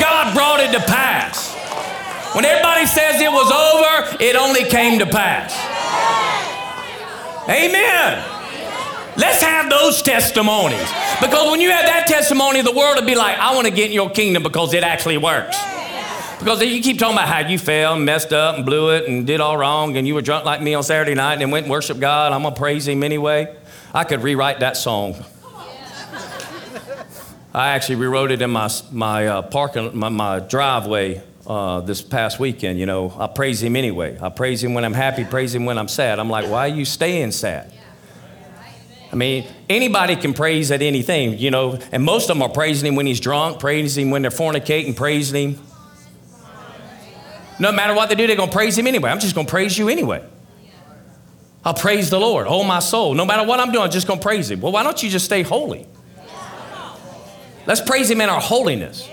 God 0.00 0.34
brought 0.34 0.60
it 0.60 0.72
to 0.72 0.80
pass. 0.86 1.54
When 2.34 2.44
everybody 2.44 2.86
says 2.86 3.20
it 3.20 3.32
was 3.32 3.50
over, 3.50 4.22
it 4.22 4.36
only 4.36 4.64
came 4.64 4.98
to 4.98 5.06
pass. 5.06 5.56
Amen. 7.48 8.24
Let's 9.16 9.40
have 9.42 9.70
those 9.70 10.02
testimonies. 10.02 10.88
Because 11.20 11.50
when 11.50 11.60
you 11.60 11.70
have 11.70 11.86
that 11.86 12.06
testimony, 12.06 12.60
the 12.60 12.72
world 12.72 12.98
will 12.98 13.06
be 13.06 13.14
like, 13.14 13.38
I 13.38 13.54
want 13.54 13.66
to 13.66 13.72
get 13.72 13.86
in 13.86 13.92
your 13.92 14.10
kingdom 14.10 14.42
because 14.42 14.74
it 14.74 14.82
actually 14.82 15.16
works. 15.16 15.56
Because 16.38 16.62
you 16.62 16.82
keep 16.82 16.98
talking 16.98 17.14
about 17.14 17.28
how 17.28 17.48
you 17.48 17.58
fell, 17.58 17.96
messed 17.96 18.32
up, 18.32 18.56
and 18.56 18.66
blew 18.66 18.90
it, 18.90 19.08
and 19.08 19.26
did 19.26 19.40
all 19.40 19.56
wrong, 19.56 19.96
and 19.96 20.06
you 20.06 20.14
were 20.14 20.20
drunk 20.20 20.44
like 20.44 20.60
me 20.60 20.74
on 20.74 20.82
Saturday 20.82 21.14
night, 21.14 21.40
and 21.40 21.50
went 21.50 21.64
and 21.64 21.70
worship 21.70 21.98
God. 21.98 22.32
I'm 22.32 22.42
going 22.42 22.52
to 22.52 22.60
praise 22.60 22.86
Him 22.86 23.02
anyway. 23.02 23.56
I 23.94 24.04
could 24.04 24.22
rewrite 24.22 24.60
that 24.60 24.76
song. 24.76 25.16
I 27.54 27.68
actually 27.68 27.96
rewrote 27.96 28.32
it 28.32 28.42
in 28.42 28.50
my, 28.50 28.68
my 28.92 29.26
uh, 29.26 29.42
parking, 29.42 29.96
my, 29.98 30.10
my 30.10 30.40
driveway 30.40 31.22
uh, 31.46 31.80
this 31.80 32.02
past 32.02 32.38
weekend. 32.38 32.78
You 32.78 32.86
know, 32.86 33.14
I 33.18 33.26
praise 33.26 33.62
Him 33.62 33.76
anyway. 33.76 34.18
I 34.20 34.28
praise 34.28 34.62
Him 34.62 34.74
when 34.74 34.84
I'm 34.84 34.94
happy, 34.94 35.24
praise 35.24 35.54
Him 35.54 35.64
when 35.64 35.78
I'm 35.78 35.88
sad. 35.88 36.18
I'm 36.18 36.30
like, 36.30 36.48
why 36.50 36.68
are 36.68 36.74
you 36.74 36.84
staying 36.84 37.32
sad? 37.32 37.72
I 39.12 39.16
mean, 39.16 39.46
anybody 39.68 40.16
can 40.16 40.34
praise 40.34 40.70
at 40.70 40.82
anything, 40.82 41.38
you 41.38 41.50
know, 41.50 41.78
and 41.92 42.02
most 42.02 42.28
of 42.28 42.36
them 42.36 42.42
are 42.42 42.48
praising 42.48 42.88
Him 42.88 42.96
when 42.96 43.06
He's 43.06 43.20
drunk, 43.20 43.60
praising 43.60 44.06
Him 44.06 44.10
when 44.10 44.22
they're 44.22 44.30
fornicating, 44.30 44.96
praising 44.96 45.54
Him. 45.54 45.62
No 47.58 47.72
matter 47.72 47.94
what 47.94 48.08
they 48.08 48.14
do, 48.14 48.26
they're 48.26 48.36
going 48.36 48.50
to 48.50 48.54
praise 48.54 48.76
Him 48.76 48.86
anyway. 48.86 49.10
I'm 49.10 49.20
just 49.20 49.34
going 49.34 49.46
to 49.46 49.50
praise 49.50 49.78
you 49.78 49.88
anyway. 49.88 50.22
I'll 51.64 51.74
praise 51.74 52.10
the 52.10 52.20
Lord, 52.20 52.46
oh 52.48 52.62
my 52.62 52.78
soul. 52.80 53.14
No 53.14 53.24
matter 53.24 53.46
what 53.46 53.58
I'm 53.58 53.72
doing, 53.72 53.84
I'm 53.84 53.90
just 53.90 54.06
going 54.06 54.20
to 54.20 54.22
praise 54.22 54.50
Him. 54.50 54.60
Well, 54.60 54.72
why 54.72 54.82
don't 54.82 55.02
you 55.02 55.08
just 55.08 55.24
stay 55.24 55.42
holy? 55.42 55.86
Let's 57.66 57.80
praise 57.80 58.10
Him 58.10 58.20
in 58.20 58.28
our 58.28 58.40
holiness. 58.40 59.08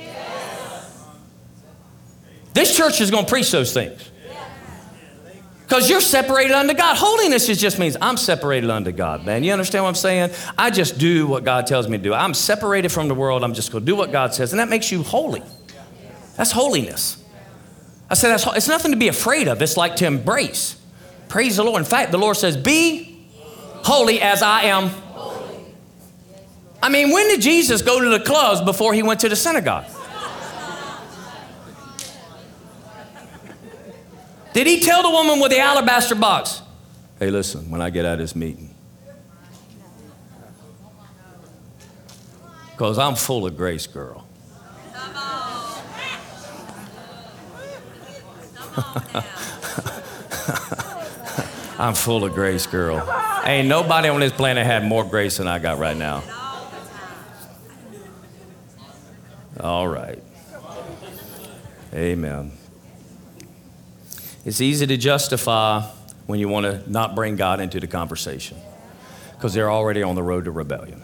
This 2.53 2.75
church 2.75 3.01
is 3.01 3.11
going 3.11 3.25
to 3.25 3.29
preach 3.29 3.51
those 3.51 3.73
things. 3.73 4.09
Because 5.63 5.89
you're 5.89 6.01
separated 6.01 6.53
unto 6.53 6.73
God. 6.73 6.97
Holiness 6.97 7.47
just 7.47 7.79
means 7.79 7.97
I'm 7.99 8.17
separated 8.17 8.69
unto 8.69 8.91
God, 8.91 9.25
man. 9.25 9.43
You 9.43 9.53
understand 9.53 9.83
what 9.83 9.89
I'm 9.89 9.95
saying? 9.95 10.31
I 10.57 10.69
just 10.69 10.99
do 10.99 11.25
what 11.25 11.43
God 11.43 11.65
tells 11.65 11.87
me 11.87 11.97
to 11.97 12.03
do. 12.03 12.13
I'm 12.13 12.33
separated 12.33 12.91
from 12.91 13.07
the 13.07 13.15
world. 13.15 13.43
I'm 13.43 13.53
just 13.53 13.71
going 13.71 13.83
to 13.83 13.85
do 13.85 13.95
what 13.95 14.11
God 14.11 14.33
says. 14.35 14.53
And 14.53 14.59
that 14.59 14.69
makes 14.69 14.91
you 14.91 15.01
holy. 15.01 15.41
That's 16.35 16.51
holiness. 16.51 17.23
I 18.09 18.13
said, 18.13 18.29
that's, 18.29 18.45
it's 18.55 18.67
nothing 18.67 18.91
to 18.91 18.97
be 18.97 19.07
afraid 19.07 19.47
of. 19.47 19.61
It's 19.61 19.77
like 19.77 19.95
to 19.95 20.05
embrace. 20.05 20.75
Praise 21.29 21.55
the 21.55 21.63
Lord. 21.63 21.79
In 21.79 21.85
fact, 21.85 22.11
the 22.11 22.19
Lord 22.19 22.37
says, 22.37 22.55
Be 22.55 23.25
holy 23.83 24.21
as 24.21 24.43
I 24.43 24.63
am. 24.63 24.91
I 26.83 26.89
mean, 26.89 27.11
when 27.11 27.29
did 27.29 27.41
Jesus 27.41 27.81
go 27.81 27.99
to 27.99 28.09
the 28.09 28.19
clubs 28.19 28.61
before 28.61 28.93
he 28.93 29.01
went 29.01 29.21
to 29.21 29.29
the 29.29 29.35
synagogue? 29.35 29.85
Did 34.53 34.67
he 34.67 34.79
tell 34.79 35.01
the 35.01 35.09
woman 35.09 35.39
with 35.39 35.51
the 35.51 35.59
alabaster 35.59 36.15
box, 36.15 36.61
hey, 37.19 37.31
listen, 37.31 37.71
when 37.71 37.81
I 37.81 37.89
get 37.89 38.05
out 38.05 38.13
of 38.13 38.19
this 38.19 38.35
meeting, 38.35 38.75
because 42.71 42.99
I'm 42.99 43.15
full 43.15 43.47
of 43.47 43.57
grace, 43.57 43.87
girl. 43.87 44.27
I'm 51.79 51.95
full 51.95 52.23
of 52.23 52.33
grace, 52.33 52.67
girl. 52.67 53.01
Ain't 53.43 53.67
nobody 53.67 54.07
on 54.07 54.19
this 54.19 54.31
planet 54.31 54.65
had 54.65 54.85
more 54.85 55.03
grace 55.03 55.37
than 55.37 55.47
I 55.47 55.59
got 55.59 55.79
right 55.79 55.97
now. 55.97 56.23
All 59.59 59.87
right. 59.87 60.21
Amen. 61.93 62.51
It's 64.45 64.61
easy 64.61 64.85
to 64.87 64.97
justify 64.97 65.81
when 66.25 66.39
you 66.39 66.49
want 66.49 66.65
to 66.65 66.91
not 66.91 67.15
bring 67.15 67.35
God 67.35 67.59
into 67.59 67.79
the 67.79 67.87
conversation 67.87 68.57
because 69.33 69.53
they're 69.53 69.71
already 69.71 70.03
on 70.03 70.15
the 70.15 70.23
road 70.23 70.45
to 70.45 70.51
rebellion. 70.51 71.01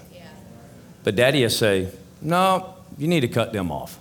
But 1.03 1.15
daddy 1.15 1.43
will 1.43 1.49
say, 1.49 1.89
No, 2.21 2.75
you 2.97 3.07
need 3.07 3.21
to 3.21 3.27
cut 3.27 3.53
them 3.53 3.71
off. 3.71 3.99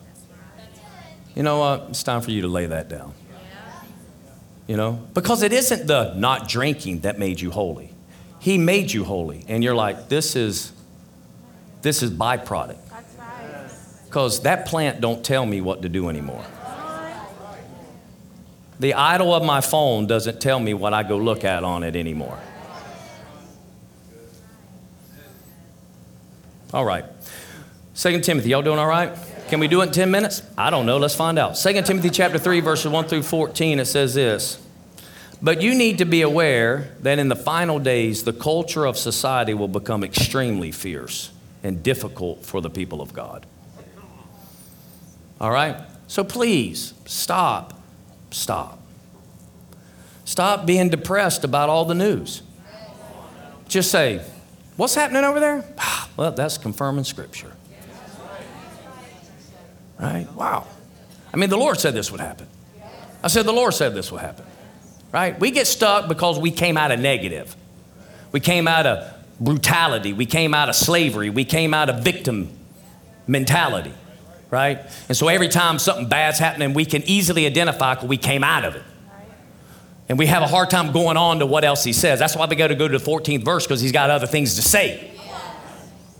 You 1.35 1.43
know 1.45 1.61
what? 1.61 1.87
It's 1.91 2.03
time 2.03 2.21
for 2.21 2.33
you 2.33 2.43
to 2.43 2.49
lay 2.49 2.67
that 2.67 2.89
down. 2.89 3.15
You 4.67 4.77
know? 4.77 5.07
Because 5.15 5.43
it 5.43 5.53
isn't 5.53 5.87
the 5.87 6.15
not 6.15 6.49
drinking 6.49 7.01
that 7.01 7.19
made 7.19 7.41
you 7.41 7.51
holy. 7.51 7.93
He 8.41 8.59
made 8.59 8.93
you 8.93 9.05
holy. 9.05 9.45
And 9.49 9.63
you're 9.63 9.75
like, 9.75 10.09
this 10.09 10.37
is 10.37 10.73
this 11.81 12.03
is 12.03 12.11
byproduct. 12.11 12.79
Because 14.07 14.41
that 14.43 14.67
plant 14.67 15.01
don't 15.01 15.25
tell 15.25 15.47
me 15.47 15.61
what 15.61 15.83
to 15.83 15.89
do 15.89 16.09
anymore. 16.09 16.45
The 18.81 18.95
idol 18.95 19.35
of 19.35 19.45
my 19.45 19.61
phone 19.61 20.07
doesn't 20.07 20.41
tell 20.41 20.61
me 20.61 20.73
what 20.75 20.95
I 20.95 21.03
go 21.03 21.17
look 21.17 21.45
at 21.45 21.65
on 21.65 21.83
it 21.83 21.97
anymore. 21.97 22.39
All 26.73 26.85
right. 26.85 27.05
Second 27.95 28.23
Timothy, 28.23 28.51
y'all 28.51 28.63
doing 28.63 28.79
all 28.79 28.87
right? 28.87 29.17
Can 29.49 29.59
we 29.59 29.67
do 29.67 29.81
it 29.81 29.87
in 29.87 29.93
10 29.93 30.11
minutes? 30.11 30.43
I 30.57 30.71
don't 30.71 30.85
know. 30.87 30.99
Let's 30.99 31.15
find 31.15 31.39
out. 31.39 31.57
Second 31.57 31.85
Timothy 31.85 32.11
chapter 32.11 32.39
3, 32.39 32.61
verses 32.61 32.93
1 32.93 33.07
through 33.07 33.23
14, 33.23 33.81
it 33.81 33.87
says 33.87 34.15
this. 34.15 34.63
But 35.41 35.63
you 35.63 35.75
need 35.75 35.99
to 35.99 36.05
be 36.05 36.23
aware 36.23 36.95
that 37.01 37.19
in 37.19 37.29
the 37.29 37.37
final 37.37 37.79
days, 37.79 38.25
the 38.25 38.33
culture 38.33 38.85
of 38.85 38.99
society 38.99 39.55
will 39.55 39.69
become 39.69 40.05
extremely 40.05 40.71
fierce 40.71 41.31
and 41.63 41.83
difficult 41.83 42.45
for 42.45 42.61
the 42.61 42.71
people 42.71 43.01
of 43.01 43.13
God. 43.13 43.47
All 45.41 45.51
right? 45.51 45.77
So 46.07 46.25
please, 46.25 46.93
stop 47.07 47.78
stop. 48.31 48.81
Stop 50.25 50.67
being 50.67 50.91
depressed 50.91 51.45
about 51.45 51.69
all 51.69 51.85
the 51.85 51.95
news. 51.95 52.43
Just 53.69 53.91
say, 53.91 54.23
What's 54.77 54.95
happening 54.95 55.25
over 55.25 55.41
there? 55.41 55.65
Ah, 55.79 56.09
well, 56.17 56.31
that's 56.31 56.57
confirming 56.57 57.05
Scripture. 57.05 57.53
Right? 59.99 60.33
Wow. 60.35 60.67
I 61.33 61.37
mean, 61.37 61.51
the 61.51 61.57
Lord 61.57 61.81
said 61.81 61.95
this 61.95 62.13
would 62.13 62.21
happen. 62.21 62.47
I 63.23 63.29
said, 63.29 63.45
The 63.45 63.53
Lord 63.53 63.75
said 63.75 63.95
this 63.95 64.13
would 64.13 64.21
happen. 64.21 64.45
Right? 65.11 65.39
We 65.41 65.51
get 65.51 65.67
stuck 65.67 66.09
because 66.09 66.39
we 66.39 66.51
came 66.51 66.77
out 66.77 66.93
of 66.93 67.01
negative. 67.01 67.57
We 68.31 68.41
came 68.41 68.69
out 68.69 68.87
of 68.87 69.13
brutality. 69.41 70.13
We 70.13 70.27
came 70.27 70.55
out 70.55 70.69
of 70.69 70.77
slavery. 70.77 71.31
We 71.31 71.45
came 71.45 71.75
out 71.75 71.91
of 71.91 72.05
victim 72.05 72.51
mentality 73.27 73.93
right? 74.51 74.81
And 75.09 75.17
so 75.17 75.29
every 75.29 75.49
time 75.49 75.79
something 75.79 76.09
bad's 76.09 76.39
happening, 76.39 76.75
we 76.75 76.85
can 76.85 77.03
easily 77.03 77.47
identify 77.47 77.95
because 77.95 78.09
we 78.09 78.17
came 78.17 78.45
out 78.45 78.65
of 78.65 78.77
it. 78.77 78.83
And 80.09 80.19
we 80.19 80.27
have 80.27 80.43
a 80.43 80.47
hard 80.47 80.71
time 80.71 80.93
going 80.93 81.19
on 81.19 81.41
to 81.41 81.47
what 81.47 81.65
else 81.65 81.85
he 81.85 81.93
says. 81.93 82.19
That's 82.19 82.35
why 82.35 82.47
we 82.47 82.57
got 82.57 82.69
to 82.69 82.75
go 82.75 82.89
to 82.89 82.99
the 82.99 83.05
14th 83.05 83.45
verse 83.45 83.67
because 83.67 83.81
he's 83.81 83.93
got 83.93 84.09
other 84.09 84.27
things 84.27 84.55
to 84.55 84.63
say. 84.63 85.13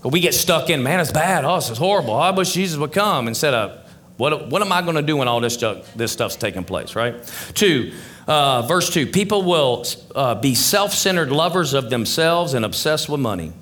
But 0.01 0.09
we 0.09 0.19
get 0.19 0.33
stuck 0.33 0.69
in, 0.69 0.83
man, 0.83 0.99
it's 0.99 1.11
bad. 1.11 1.43
Oh, 1.43 1.55
this 1.55 1.69
is 1.69 1.77
horrible. 1.77 2.13
I 2.13 2.31
wish 2.31 2.53
Jesus 2.53 2.77
would 2.77 2.93
come 2.93 3.27
instead 3.27 3.53
of, 3.53 3.85
what, 4.15 4.49
what 4.49 4.61
am 4.61 4.71
I 4.71 4.81
going 4.81 4.95
to 4.95 5.01
do 5.01 5.17
when 5.17 5.27
all 5.27 5.39
this, 5.39 5.57
this 5.95 6.11
stuff's 6.11 6.35
taking 6.35 6.63
place, 6.63 6.95
right? 6.95 7.15
Two, 7.53 7.93
uh, 8.27 8.61
verse 8.61 8.89
two, 8.93 9.07
people 9.07 9.43
will 9.43 9.85
uh, 10.13 10.35
be 10.35 10.55
self 10.55 10.93
centered 10.93 11.31
lovers 11.31 11.73
of 11.73 11.89
themselves 11.89 12.53
and 12.53 12.63
obsessed 12.63 13.09
with 13.09 13.19
money. 13.19 13.53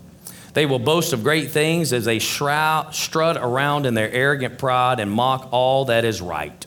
They 0.57 0.65
will 0.65 0.79
boast 0.79 1.13
of 1.13 1.21
great 1.21 1.51
things 1.51 1.93
as 1.93 2.05
they 2.05 2.17
shroud, 2.17 2.95
strut 2.95 3.37
around 3.37 3.85
in 3.85 3.93
their 3.93 4.11
arrogant 4.11 4.57
pride 4.57 4.99
and 4.99 5.11
mock 5.11 5.49
all 5.51 5.85
that 5.85 6.03
is 6.03 6.19
right. 6.19 6.65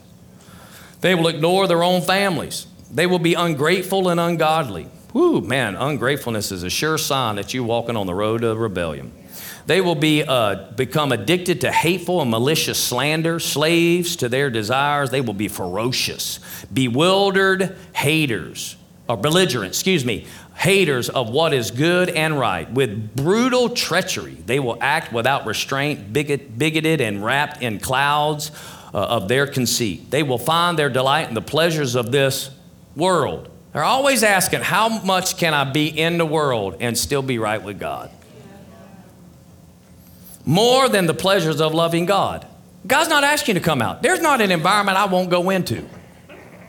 They 1.01 1.13
will 1.13 1.27
ignore 1.27 1.67
their 1.67 1.83
own 1.83 2.01
families. 2.01 2.67
They 2.89 3.05
will 3.05 3.19
be 3.19 3.33
ungrateful 3.33 4.07
and 4.07 4.17
ungodly. 4.17 4.83
Whew, 5.11 5.41
man, 5.41 5.75
ungratefulness 5.75 6.53
is 6.53 6.63
a 6.63 6.69
sure 6.69 6.97
sign 6.97 7.35
that 7.35 7.53
you're 7.53 7.65
walking 7.65 7.97
on 7.97 8.07
the 8.07 8.13
road 8.13 8.43
to 8.43 8.55
rebellion. 8.55 9.11
They 9.65 9.81
will 9.81 9.95
be, 9.95 10.23
uh, 10.23 10.71
become 10.77 11.11
addicted 11.11 11.59
to 11.59 11.71
hateful 11.73 12.21
and 12.21 12.31
malicious 12.31 12.81
slander, 12.81 13.41
slaves 13.41 14.15
to 14.15 14.29
their 14.29 14.49
desires. 14.49 15.09
They 15.09 15.19
will 15.19 15.33
be 15.33 15.49
ferocious, 15.49 16.39
bewildered 16.73 17.75
haters, 17.91 18.77
or 19.09 19.17
belligerent, 19.17 19.73
excuse 19.73 20.05
me, 20.05 20.27
haters 20.61 21.09
of 21.09 21.31
what 21.31 21.55
is 21.55 21.71
good 21.71 22.07
and 22.07 22.39
right. 22.39 22.71
With 22.71 23.15
brutal 23.15 23.69
treachery, 23.69 24.37
they 24.45 24.59
will 24.59 24.77
act 24.79 25.11
without 25.11 25.47
restraint, 25.47 26.13
bigot, 26.13 26.55
bigoted 26.55 27.01
and 27.01 27.25
wrapped 27.25 27.63
in 27.63 27.79
clouds 27.79 28.51
uh, 28.93 28.99
of 28.99 29.27
their 29.27 29.47
conceit. 29.47 30.11
They 30.11 30.21
will 30.21 30.37
find 30.37 30.77
their 30.77 30.89
delight 30.89 31.29
in 31.29 31.33
the 31.33 31.41
pleasures 31.41 31.95
of 31.95 32.11
this 32.11 32.51
world. 32.95 33.49
They're 33.73 33.83
always 33.83 34.21
asking, 34.21 34.61
How 34.61 34.87
much 34.87 35.37
can 35.37 35.55
I 35.55 35.63
be 35.63 35.87
in 35.87 36.19
the 36.19 36.27
world 36.27 36.77
and 36.79 36.95
still 36.95 37.23
be 37.23 37.39
right 37.39 37.61
with 37.61 37.79
God? 37.79 38.11
More 40.45 40.89
than 40.89 41.07
the 41.07 41.15
pleasures 41.15 41.59
of 41.59 41.73
loving 41.73 42.05
God. 42.05 42.45
God's 42.85 43.09
not 43.09 43.23
asking 43.23 43.55
you 43.55 43.61
to 43.61 43.65
come 43.65 43.81
out. 43.81 44.03
There's 44.03 44.21
not 44.21 44.41
an 44.41 44.51
environment 44.51 44.95
I 44.95 45.05
won't 45.05 45.31
go 45.31 45.49
into. 45.49 45.83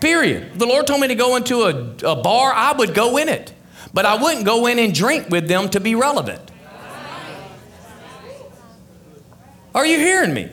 Period. 0.01 0.59
The 0.59 0.67
Lord 0.67 0.87
told 0.87 1.03
me 1.03 1.09
to 1.09 1.15
go 1.15 1.37
into 1.37 1.65
a, 1.65 2.13
a 2.13 2.17
bar, 2.17 2.55
I 2.55 2.73
would 2.73 2.95
go 2.95 3.19
in 3.19 3.29
it. 3.29 3.53
But 3.95 4.07
I 4.07 4.15
wouldn't 4.15 4.45
go 4.45 4.67
in 4.67 4.79
and 4.79 4.95
drink 4.95 5.29
with 5.29 5.49
them 5.49 5.69
to 5.71 5.81
be 5.81 5.95
relevant. 5.95 6.51
Are 9.75 9.87
you 9.87 9.99
hearing 9.99 10.35
me? 10.35 10.51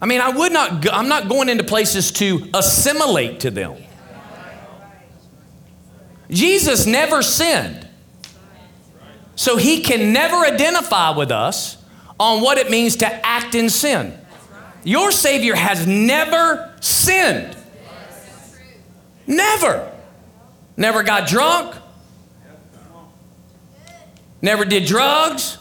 I 0.00 0.06
mean, 0.06 0.20
I 0.20 0.30
would 0.30 0.52
not, 0.52 0.82
go, 0.82 0.90
I'm 0.90 1.08
not 1.08 1.28
going 1.28 1.48
into 1.48 1.64
places 1.64 2.12
to 2.12 2.48
assimilate 2.54 3.40
to 3.40 3.50
them. 3.50 3.76
Jesus 6.30 6.86
never 6.86 7.22
sinned. 7.22 7.88
So 9.34 9.56
he 9.56 9.82
can 9.82 10.12
never 10.12 10.36
identify 10.36 11.16
with 11.16 11.30
us 11.30 11.82
on 12.18 12.42
what 12.42 12.58
it 12.58 12.70
means 12.70 12.96
to 12.96 13.26
act 13.26 13.54
in 13.54 13.70
sin. 13.70 14.18
Your 14.84 15.10
Savior 15.10 15.54
has 15.54 15.86
never 15.86 16.74
sinned. 16.80 17.56
Never. 19.26 19.92
Never 20.78 21.02
got 21.02 21.26
drunk. 21.26 21.74
Never 24.40 24.64
did 24.64 24.86
drugs. 24.86 25.58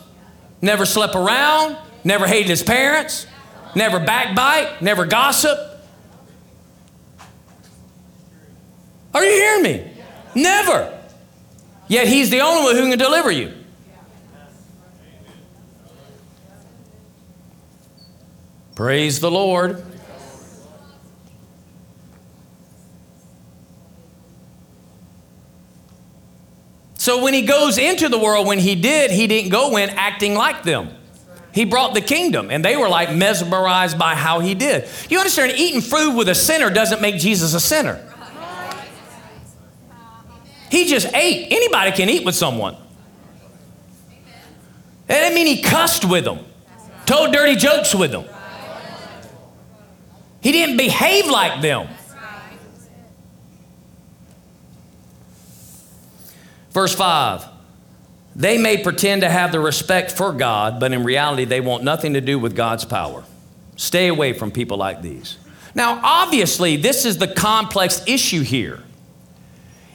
Never 0.62 0.86
slept 0.86 1.16
around. 1.16 1.76
Never 2.04 2.28
hated 2.28 2.50
his 2.50 2.62
parents. 2.62 3.26
Never 3.76 4.00
backbite. 4.00 4.80
Never 4.80 5.08
gossip. 5.08 5.58
Are 9.16 9.26
you 9.26 9.32
hearing 9.32 9.64
me? 9.64 9.92
Never. 10.36 10.94
Yet 11.88 12.08
he's 12.08 12.30
the 12.30 12.42
only 12.42 12.64
one 12.64 12.76
who 12.76 12.88
can 12.88 13.00
deliver 13.00 13.32
you. 13.32 13.54
Praise 18.76 19.20
the 19.20 19.32
Lord. 19.32 19.84
So 27.08 27.24
when 27.24 27.34
he 27.34 27.44
goes 27.44 27.78
into 27.78 28.10
the 28.10 28.20
world, 28.20 28.48
when 28.48 28.60
he 28.60 28.76
did, 28.76 29.12
he 29.12 29.28
didn't 29.28 29.50
go 29.50 29.78
in 29.78 29.92
acting 29.92 30.36
like 30.36 30.64
them. 30.64 30.90
He 31.54 31.64
brought 31.64 31.94
the 31.94 32.02
kingdom, 32.02 32.52
and 32.52 32.66
they 32.66 32.76
were 32.76 32.90
like 32.90 33.16
mesmerized 33.16 33.98
by 33.98 34.14
how 34.14 34.42
he 34.42 34.54
did. 34.54 34.90
You 35.10 35.18
understand, 35.20 35.54
eating 35.56 35.80
food 35.80 36.18
with 36.18 36.28
a 36.28 36.36
sinner 36.36 36.70
doesn't 36.70 37.02
make 37.02 37.16
Jesus 37.16 37.54
a 37.54 37.62
sinner. 37.62 38.06
He 40.70 40.84
just 40.90 41.08
ate. 41.14 41.48
Anybody 41.50 41.94
can 41.94 42.10
eat 42.10 42.26
with 42.26 42.36
someone. 42.36 42.76
That 45.06 45.22
didn't 45.22 45.36
mean 45.36 45.48
he 45.48 45.62
cussed 45.62 46.04
with 46.04 46.26
them, 46.26 46.40
told 47.06 47.32
dirty 47.32 47.56
jokes 47.56 47.96
with 47.96 48.12
them. 48.12 48.26
He 50.42 50.52
didn't 50.52 50.76
behave 50.76 51.28
like 51.28 51.62
them. 51.62 51.88
Verse 56.78 56.94
5 56.94 57.44
They 58.36 58.60
may 58.60 58.78
pretend 58.78 59.24
to 59.24 59.30
have 59.30 59.52
the 59.52 59.60
respect 59.60 60.12
for 60.12 60.32
God, 60.32 60.80
but 60.80 60.94
in 60.94 61.04
reality, 61.04 61.44
they 61.44 61.60
want 61.60 61.84
nothing 61.84 62.14
to 62.14 62.22
do 62.22 62.38
with 62.38 62.56
God's 62.56 62.86
power. 62.86 63.24
Stay 63.78 64.10
away 64.10 64.34
from 64.34 64.52
people 64.52 64.78
like 64.78 65.02
these. 65.02 65.40
Now, 65.74 66.00
obviously, 66.04 66.78
this 66.78 67.04
is 67.04 67.18
the 67.18 67.28
complex 67.28 68.04
issue 68.06 68.44
here. 68.44 68.84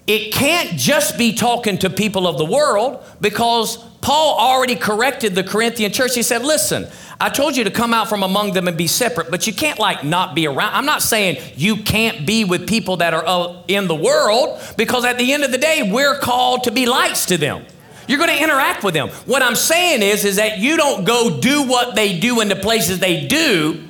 It 0.08 0.32
can't 0.32 0.70
just 0.76 1.16
be 1.16 1.34
talking 1.34 1.78
to 1.78 1.88
people 1.88 2.26
of 2.26 2.36
the 2.36 2.44
world 2.44 3.04
because 3.20 3.76
Paul 4.00 4.36
already 4.36 4.74
corrected 4.74 5.36
the 5.36 5.44
Corinthian 5.44 5.92
church. 5.92 6.16
He 6.16 6.24
said, 6.24 6.42
Listen, 6.42 6.88
I 7.22 7.28
told 7.28 7.56
you 7.56 7.62
to 7.62 7.70
come 7.70 7.94
out 7.94 8.08
from 8.08 8.24
among 8.24 8.52
them 8.52 8.66
and 8.66 8.76
be 8.76 8.88
separate, 8.88 9.30
but 9.30 9.46
you 9.46 9.52
can't 9.52 9.78
like 9.78 10.02
not 10.02 10.34
be 10.34 10.48
around. 10.48 10.74
I'm 10.74 10.86
not 10.86 11.02
saying 11.02 11.40
you 11.54 11.76
can't 11.76 12.26
be 12.26 12.42
with 12.42 12.68
people 12.68 12.96
that 12.96 13.14
are 13.14 13.22
uh, 13.24 13.62
in 13.68 13.86
the 13.86 13.94
world 13.94 14.60
because 14.76 15.04
at 15.04 15.18
the 15.18 15.32
end 15.32 15.44
of 15.44 15.52
the 15.52 15.58
day, 15.58 15.88
we're 15.88 16.18
called 16.18 16.64
to 16.64 16.72
be 16.72 16.84
lights 16.84 17.26
to 17.26 17.38
them. 17.38 17.64
You're 18.08 18.18
going 18.18 18.36
to 18.36 18.42
interact 18.42 18.82
with 18.82 18.92
them. 18.92 19.10
What 19.26 19.40
I'm 19.40 19.54
saying 19.54 20.02
is, 20.02 20.24
is 20.24 20.34
that 20.34 20.58
you 20.58 20.76
don't 20.76 21.04
go 21.04 21.40
do 21.40 21.62
what 21.62 21.94
they 21.94 22.18
do 22.18 22.40
in 22.40 22.48
the 22.48 22.56
places 22.56 22.98
they 22.98 23.28
do. 23.28 23.84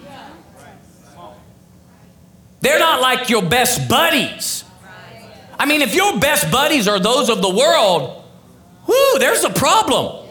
They're 2.60 2.78
not 2.78 3.00
like 3.00 3.30
your 3.30 3.42
best 3.42 3.88
buddies. 3.88 4.62
I 5.58 5.64
mean, 5.64 5.80
if 5.80 5.94
your 5.94 6.20
best 6.20 6.52
buddies 6.52 6.86
are 6.86 7.00
those 7.00 7.30
of 7.30 7.40
the 7.40 7.48
world, 7.48 8.24
whoo, 8.86 9.18
there's 9.18 9.42
a 9.44 9.50
problem. 9.50 10.21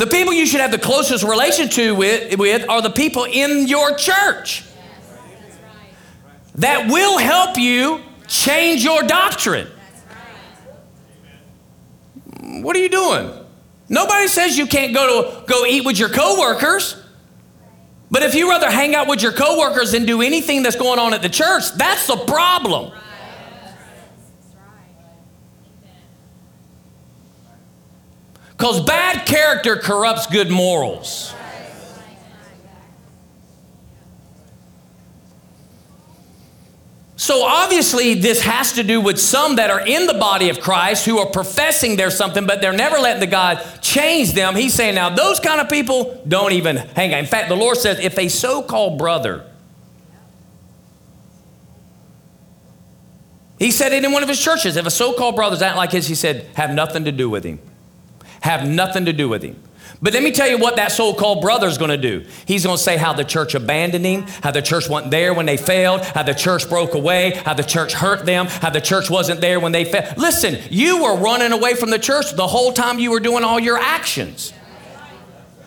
The 0.00 0.06
people 0.06 0.32
you 0.32 0.46
should 0.46 0.62
have 0.62 0.70
the 0.70 0.78
closest 0.78 1.24
relation 1.24 1.68
to 1.68 1.94
with, 1.94 2.38
with 2.38 2.66
are 2.70 2.80
the 2.80 2.88
people 2.88 3.24
in 3.24 3.68
your 3.68 3.94
church 3.96 4.64
that 6.54 6.90
will 6.90 7.18
help 7.18 7.58
you 7.58 8.00
change 8.26 8.82
your 8.82 9.02
doctrine. 9.02 9.66
What 12.40 12.74
are 12.76 12.78
you 12.78 12.88
doing? 12.88 13.30
Nobody 13.90 14.26
says 14.26 14.56
you 14.56 14.66
can't 14.66 14.94
go 14.94 15.22
to 15.22 15.46
go 15.46 15.66
eat 15.66 15.84
with 15.84 15.98
your 15.98 16.08
coworkers. 16.08 16.96
But 18.10 18.22
if 18.22 18.34
you 18.34 18.48
rather 18.48 18.70
hang 18.70 18.94
out 18.94 19.06
with 19.06 19.22
your 19.22 19.32
coworkers 19.32 19.92
than 19.92 20.06
do 20.06 20.22
anything 20.22 20.62
that's 20.62 20.76
going 20.76 20.98
on 20.98 21.12
at 21.12 21.20
the 21.20 21.28
church, 21.28 21.74
that's 21.76 22.06
the 22.06 22.16
problem. 22.16 22.90
Because 28.60 28.82
bad 28.82 29.24
character 29.24 29.74
corrupts 29.74 30.26
good 30.26 30.50
morals. 30.50 31.32
So 37.16 37.42
obviously, 37.42 38.12
this 38.12 38.42
has 38.42 38.72
to 38.74 38.82
do 38.82 39.00
with 39.00 39.18
some 39.18 39.56
that 39.56 39.70
are 39.70 39.80
in 39.80 40.04
the 40.04 40.12
body 40.12 40.50
of 40.50 40.60
Christ 40.60 41.06
who 41.06 41.18
are 41.20 41.30
professing 41.30 41.96
there's 41.96 42.14
something, 42.14 42.46
but 42.46 42.60
they're 42.60 42.74
never 42.74 42.98
letting 42.98 43.20
the 43.20 43.26
God 43.26 43.66
change 43.80 44.34
them. 44.34 44.54
He's 44.54 44.74
saying, 44.74 44.94
now 44.94 45.08
those 45.08 45.40
kind 45.40 45.62
of 45.62 45.70
people 45.70 46.22
don't 46.28 46.52
even 46.52 46.76
hang 46.76 47.14
out. 47.14 47.20
In 47.20 47.26
fact, 47.26 47.48
the 47.48 47.56
Lord 47.56 47.78
says, 47.78 47.98
if 47.98 48.18
a 48.18 48.28
so 48.28 48.62
called 48.62 48.98
brother, 48.98 49.50
he 53.58 53.70
said 53.70 53.94
it 53.94 54.04
in 54.04 54.12
one 54.12 54.22
of 54.22 54.28
his 54.28 54.38
churches, 54.38 54.76
if 54.76 54.84
a 54.84 54.90
so 54.90 55.14
called 55.14 55.34
brother's 55.34 55.62
act 55.62 55.78
like 55.78 55.92
his, 55.92 56.06
he 56.08 56.14
said, 56.14 56.44
have 56.56 56.74
nothing 56.74 57.06
to 57.06 57.12
do 57.12 57.30
with 57.30 57.44
him 57.44 57.58
have 58.40 58.66
nothing 58.66 59.04
to 59.06 59.12
do 59.12 59.28
with 59.28 59.42
him. 59.42 59.56
But 60.02 60.14
let 60.14 60.22
me 60.22 60.32
tell 60.32 60.48
you 60.48 60.56
what 60.56 60.76
that 60.76 60.92
so 60.92 61.12
called 61.12 61.42
brother 61.42 61.66
is 61.66 61.76
going 61.76 61.90
to 61.90 61.98
do. 61.98 62.24
He's 62.46 62.64
going 62.64 62.76
to 62.76 62.82
say 62.82 62.96
how 62.96 63.12
the 63.12 63.24
church 63.24 63.54
abandoned 63.54 64.04
him, 64.04 64.22
how 64.42 64.50
the 64.50 64.62
church 64.62 64.88
wasn't 64.88 65.10
there 65.10 65.34
when 65.34 65.44
they 65.44 65.58
failed, 65.58 66.02
how 66.04 66.22
the 66.22 66.32
church 66.32 66.68
broke 66.68 66.94
away, 66.94 67.32
how 67.44 67.52
the 67.52 67.62
church 67.62 67.92
hurt 67.92 68.24
them, 68.24 68.46
how 68.46 68.70
the 68.70 68.80
church 68.80 69.10
wasn't 69.10 69.42
there 69.42 69.60
when 69.60 69.72
they 69.72 69.84
failed. 69.84 70.16
Listen, 70.16 70.58
you 70.70 71.02
were 71.02 71.16
running 71.16 71.52
away 71.52 71.74
from 71.74 71.90
the 71.90 71.98
church 71.98 72.32
the 72.34 72.46
whole 72.46 72.72
time 72.72 72.98
you 72.98 73.10
were 73.10 73.20
doing 73.20 73.44
all 73.44 73.60
your 73.60 73.78
actions. 73.78 74.54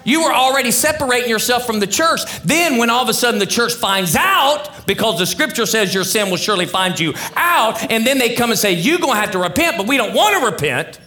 You 0.05 0.23
were 0.23 0.33
already 0.33 0.71
separating 0.71 1.29
yourself 1.29 1.65
from 1.65 1.79
the 1.79 1.87
church. 1.87 2.21
Then, 2.41 2.77
when 2.77 2.89
all 2.89 3.03
of 3.03 3.09
a 3.09 3.13
sudden 3.13 3.39
the 3.39 3.45
church 3.45 3.73
finds 3.73 4.17
out, 4.17 4.85
because 4.85 5.17
the 5.17 5.25
scripture 5.25 5.65
says 5.65 5.93
your 5.93 6.03
sin 6.03 6.29
will 6.29 6.37
surely 6.37 6.65
find 6.65 6.99
you 6.99 7.13
out, 7.35 7.89
and 7.89 8.05
then 8.05 8.17
they 8.17 8.35
come 8.35 8.49
and 8.49 8.59
say, 8.59 8.73
You're 8.73 8.99
going 8.99 9.13
to 9.13 9.21
have 9.21 9.31
to 9.31 9.39
repent, 9.39 9.77
but 9.77 9.87
we 9.87 9.95
don't 9.95 10.13
want 10.13 10.37
to 10.39 10.51
repent 10.51 10.99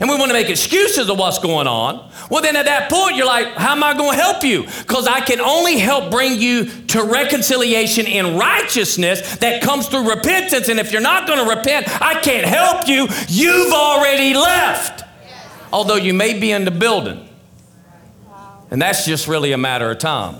and 0.00 0.08
we 0.08 0.16
want 0.16 0.30
to 0.30 0.32
make 0.32 0.48
excuses 0.48 1.08
of 1.08 1.18
what's 1.18 1.38
going 1.38 1.66
on, 1.66 2.10
well, 2.30 2.42
then 2.42 2.56
at 2.56 2.64
that 2.64 2.90
point, 2.90 3.16
you're 3.16 3.26
like, 3.26 3.48
how 3.54 3.72
am 3.72 3.84
I 3.84 3.94
going 3.94 4.16
to 4.16 4.22
help 4.22 4.42
you? 4.42 4.62
Because 4.62 5.06
I 5.06 5.20
can 5.20 5.40
only 5.40 5.78
help 5.78 6.10
bring 6.10 6.40
you 6.40 6.66
to 6.86 7.04
reconciliation 7.04 8.06
in 8.06 8.36
righteousness 8.36 9.36
that 9.36 9.62
comes 9.62 9.86
through 9.86 10.08
repentance. 10.08 10.68
And 10.68 10.80
if 10.80 10.90
you're 10.90 11.02
not 11.02 11.26
going 11.26 11.46
to 11.46 11.54
repent, 11.54 11.88
I 12.00 12.20
can't 12.20 12.46
help 12.46 12.88
you. 12.88 13.06
You've 13.28 13.72
already 13.72 14.34
left, 14.34 15.04
although 15.72 15.96
you 15.96 16.14
may 16.14 16.38
be 16.38 16.50
in 16.50 16.64
the 16.64 16.70
building. 16.70 17.28
And 18.70 18.80
that's 18.80 19.04
just 19.04 19.28
really 19.28 19.52
a 19.52 19.58
matter 19.58 19.90
of 19.90 19.98
time. 19.98 20.36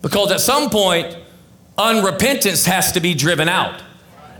Because 0.00 0.30
at 0.30 0.40
some 0.40 0.70
point, 0.70 1.18
unrepentance 1.76 2.66
has 2.66 2.92
to 2.92 3.00
be 3.00 3.12
driven 3.12 3.48
out. 3.48 3.82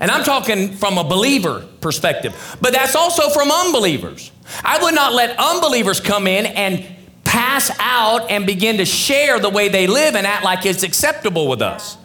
And 0.01 0.11
I'm 0.11 0.25
talking 0.25 0.73
from 0.73 0.99
a 0.99 1.05
believer 1.05 1.67
perspective, 1.81 2.59
but 2.61 2.73
that's 2.73 2.95
also 2.95 3.31
from 3.31 3.51
unbelievers. 3.51 4.31
I 4.63 4.83
would 4.83 4.95
not 4.95 5.15
let 5.15 5.39
unbelievers 5.39 6.01
come 6.01 6.27
in 6.27 6.47
and 6.47 6.85
pass 7.25 7.71
out 7.79 8.31
and 8.31 8.47
begin 8.47 8.79
to 8.79 8.85
share 8.85 9.39
the 9.39 9.51
way 9.51 9.69
they 9.69 9.87
live 9.87 10.15
and 10.15 10.27
act 10.27 10.45
like 10.45 10.65
it's 10.67 10.83
acceptable 10.83 11.49
with 11.49 11.63
us. 11.63 11.97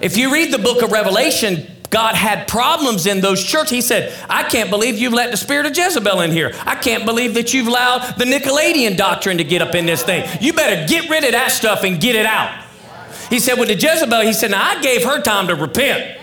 If 0.00 0.16
you 0.16 0.32
read 0.32 0.52
the 0.52 0.58
book 0.58 0.82
of 0.82 0.92
Revelation, 0.92 1.66
God 1.90 2.14
had 2.14 2.48
problems 2.48 3.06
in 3.06 3.20
those 3.20 3.42
churches. 3.42 3.70
He 3.70 3.80
said, 3.80 4.12
I 4.28 4.42
can't 4.42 4.70
believe 4.70 4.98
you've 4.98 5.12
let 5.12 5.30
the 5.30 5.36
spirit 5.36 5.66
of 5.66 5.76
Jezebel 5.76 6.20
in 6.20 6.30
here. 6.30 6.52
I 6.64 6.74
can't 6.74 7.04
believe 7.04 7.34
that 7.34 7.54
you've 7.54 7.68
allowed 7.68 8.18
the 8.18 8.24
Nicolaitan 8.24 8.96
doctrine 8.96 9.38
to 9.38 9.44
get 9.44 9.62
up 9.62 9.74
in 9.74 9.86
this 9.86 10.02
thing. 10.02 10.28
You 10.40 10.52
better 10.52 10.86
get 10.86 11.08
rid 11.08 11.24
of 11.24 11.32
that 11.32 11.52
stuff 11.52 11.84
and 11.84 12.00
get 12.00 12.16
it 12.16 12.26
out. 12.26 12.64
He 13.30 13.40
said, 13.40 13.58
with 13.58 13.68
the 13.68 13.74
Jezebel, 13.74 14.20
he 14.20 14.32
said, 14.32 14.50
Now 14.50 14.62
I 14.62 14.80
gave 14.82 15.04
her 15.04 15.20
time 15.20 15.48
to 15.48 15.54
repent. 15.54 16.18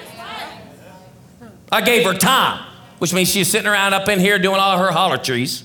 I 1.74 1.82
gave 1.82 2.06
her 2.06 2.14
time, 2.14 2.64
which 3.00 3.14
means 3.14 3.30
she's 3.30 3.50
sitting 3.50 3.68
around 3.68 3.96
up 3.96 4.08
in 4.08 4.20
here 4.20 4.38
doing 4.38 4.60
all 4.60 4.78
her 4.78 4.92
harlotries 4.92 5.64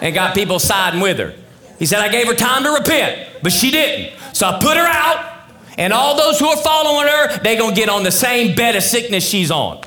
and 0.00 0.14
got 0.14 0.36
people 0.36 0.60
siding 0.60 1.00
with 1.00 1.18
her. 1.18 1.34
He 1.80 1.86
said, 1.86 1.98
I 1.98 2.08
gave 2.08 2.28
her 2.28 2.34
time 2.34 2.62
to 2.62 2.70
repent, 2.70 3.28
but 3.42 3.52
she 3.52 3.72
didn't. 3.72 4.16
So 4.32 4.46
I 4.46 4.60
put 4.60 4.76
her 4.76 4.86
out, 4.86 5.32
and 5.76 5.92
all 5.92 6.16
those 6.16 6.38
who 6.38 6.46
are 6.46 6.56
following 6.56 7.08
her, 7.08 7.38
they're 7.38 7.58
going 7.58 7.74
to 7.74 7.80
get 7.80 7.88
on 7.88 8.04
the 8.04 8.12
same 8.12 8.54
bed 8.54 8.76
of 8.76 8.84
sickness 8.84 9.28
she's 9.28 9.50
on. 9.50 9.82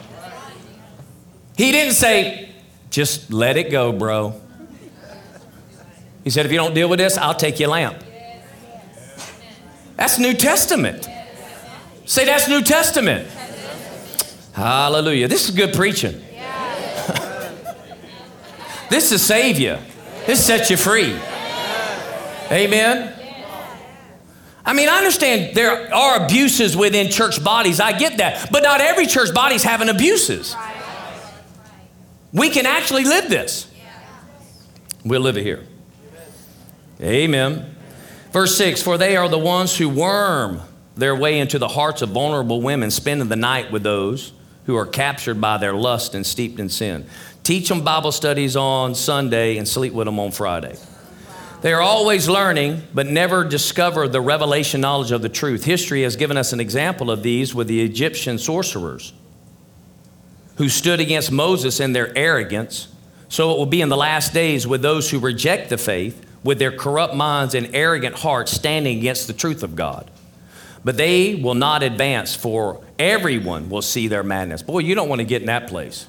He 1.56 1.72
didn't 1.72 1.94
say, 1.94 2.52
just 2.90 3.32
let 3.32 3.56
it 3.56 3.72
go, 3.72 3.94
bro. 3.94 4.40
He 6.26 6.30
said, 6.30 6.46
if 6.46 6.52
you 6.52 6.58
don't 6.58 6.74
deal 6.74 6.90
with 6.90 7.00
this, 7.00 7.18
I'll 7.18 7.34
take 7.34 7.62
your 7.62 7.70
lamp. 7.70 8.04
That's 9.96 10.20
New 10.20 10.34
Testament. 10.34 11.08
Say 12.06 12.26
that's 12.26 12.50
New 12.50 12.62
Testament. 12.62 13.30
Hallelujah. 14.58 15.28
This 15.28 15.48
is 15.48 15.56
good 15.56 15.72
preaching. 15.76 16.14
this 18.90 19.12
is 19.12 19.22
save 19.22 19.60
you. 19.60 19.78
This 20.26 20.44
sets 20.44 20.72
you 20.72 20.78
free. 20.78 21.16
Amen. 22.52 23.14
I 24.66 24.74
mean, 24.74 24.90
I 24.90 24.98
understand 24.98 25.56
there 25.56 25.94
are 25.94 26.26
abuses 26.26 26.76
within 26.76 27.12
church 27.12 27.44
bodies. 27.44 27.80
I 27.80 28.00
get 28.00 28.18
that. 28.18 28.50
But 28.52 28.64
not 28.64 28.82
every 28.82 29.06
church 29.06 29.32
body 29.32 29.54
is 29.54 29.62
having 29.62 29.90
abuses. 29.90 30.56
We 32.34 32.50
can 32.50 32.66
actually 32.66 33.04
live 33.04 33.30
this. 33.30 33.70
We'll 35.06 35.22
live 35.22 35.38
it 35.38 35.44
here. 35.44 35.68
Amen. 37.00 37.76
Verse 38.32 38.58
6 38.58 38.82
For 38.82 38.98
they 38.98 39.16
are 39.16 39.30
the 39.30 39.38
ones 39.38 39.78
who 39.78 39.88
worm 39.88 40.62
their 40.96 41.16
way 41.16 41.38
into 41.38 41.60
the 41.60 41.68
hearts 41.68 42.02
of 42.02 42.10
vulnerable 42.10 42.60
women, 42.60 42.90
spending 42.90 43.28
the 43.30 43.36
night 43.36 43.72
with 43.72 43.84
those 43.84 44.34
who 44.68 44.76
are 44.76 44.86
captured 44.86 45.42
by 45.42 45.58
their 45.58 45.74
lust 45.74 46.14
and 46.14 46.26
steeped 46.26 46.60
in 46.60 46.70
sin. 46.70 47.06
Teach 47.42 47.70
them 47.70 47.84
Bible 47.84 48.12
studies 48.12 48.56
on 48.56 48.94
Sunday 48.94 49.58
and 49.58 49.68
sleep 49.68 49.94
with 49.94 50.06
them 50.06 50.20
on 50.20 50.32
Friday. 50.32 50.76
They 51.62 51.74
are 51.74 51.82
always 51.82 52.30
learning, 52.30 52.84
but 52.94 53.08
never 53.08 53.44
discover 53.44 54.08
the 54.08 54.22
revelation 54.22 54.82
knowledge 54.82 55.12
of 55.12 55.22
the 55.22 55.30
truth. 55.30 55.64
History 55.64 56.04
has 56.04 56.16
given 56.16 56.38
us 56.38 56.54
an 56.54 56.60
example 56.60 57.10
of 57.10 57.24
these 57.24 57.56
with 57.56 57.68
the 57.68 57.82
Egyptian 57.82 58.38
sorcerers 58.38 59.14
who 60.58 60.70
stood 60.70 61.00
against 61.00 61.32
Moses 61.32 61.80
in 61.80 61.94
their 61.94 62.16
arrogance. 62.18 62.90
So 63.30 63.52
it 63.52 63.58
will 63.58 63.66
be 63.66 63.82
in 63.82 63.90
the 63.90 63.98
last 63.98 64.34
days 64.34 64.68
with 64.68 64.82
those 64.82 65.10
who 65.10 65.20
reject 65.20 65.70
the 65.70 65.78
faith, 65.78 66.26
with 66.44 66.60
their 66.60 66.72
corrupt 66.72 67.16
minds 67.16 67.56
and 67.56 67.74
arrogant 67.74 68.16
hearts 68.16 68.52
standing 68.52 68.98
against 68.98 69.28
the 69.28 69.34
truth 69.34 69.64
of 69.64 69.76
God. 69.76 70.12
But 70.88 70.96
they 70.96 71.36
will 71.36 71.54
not 71.54 71.84
advance, 71.84 72.34
for 72.34 72.82
everyone 72.98 73.70
will 73.70 73.82
see 73.82 74.08
their 74.08 74.24
madness. 74.24 74.62
Boy, 74.64 74.80
you 74.80 74.96
don't 74.96 75.10
want 75.10 75.20
to 75.20 75.26
get 75.26 75.42
in 75.42 75.48
that 75.48 75.68
place. 75.68 76.08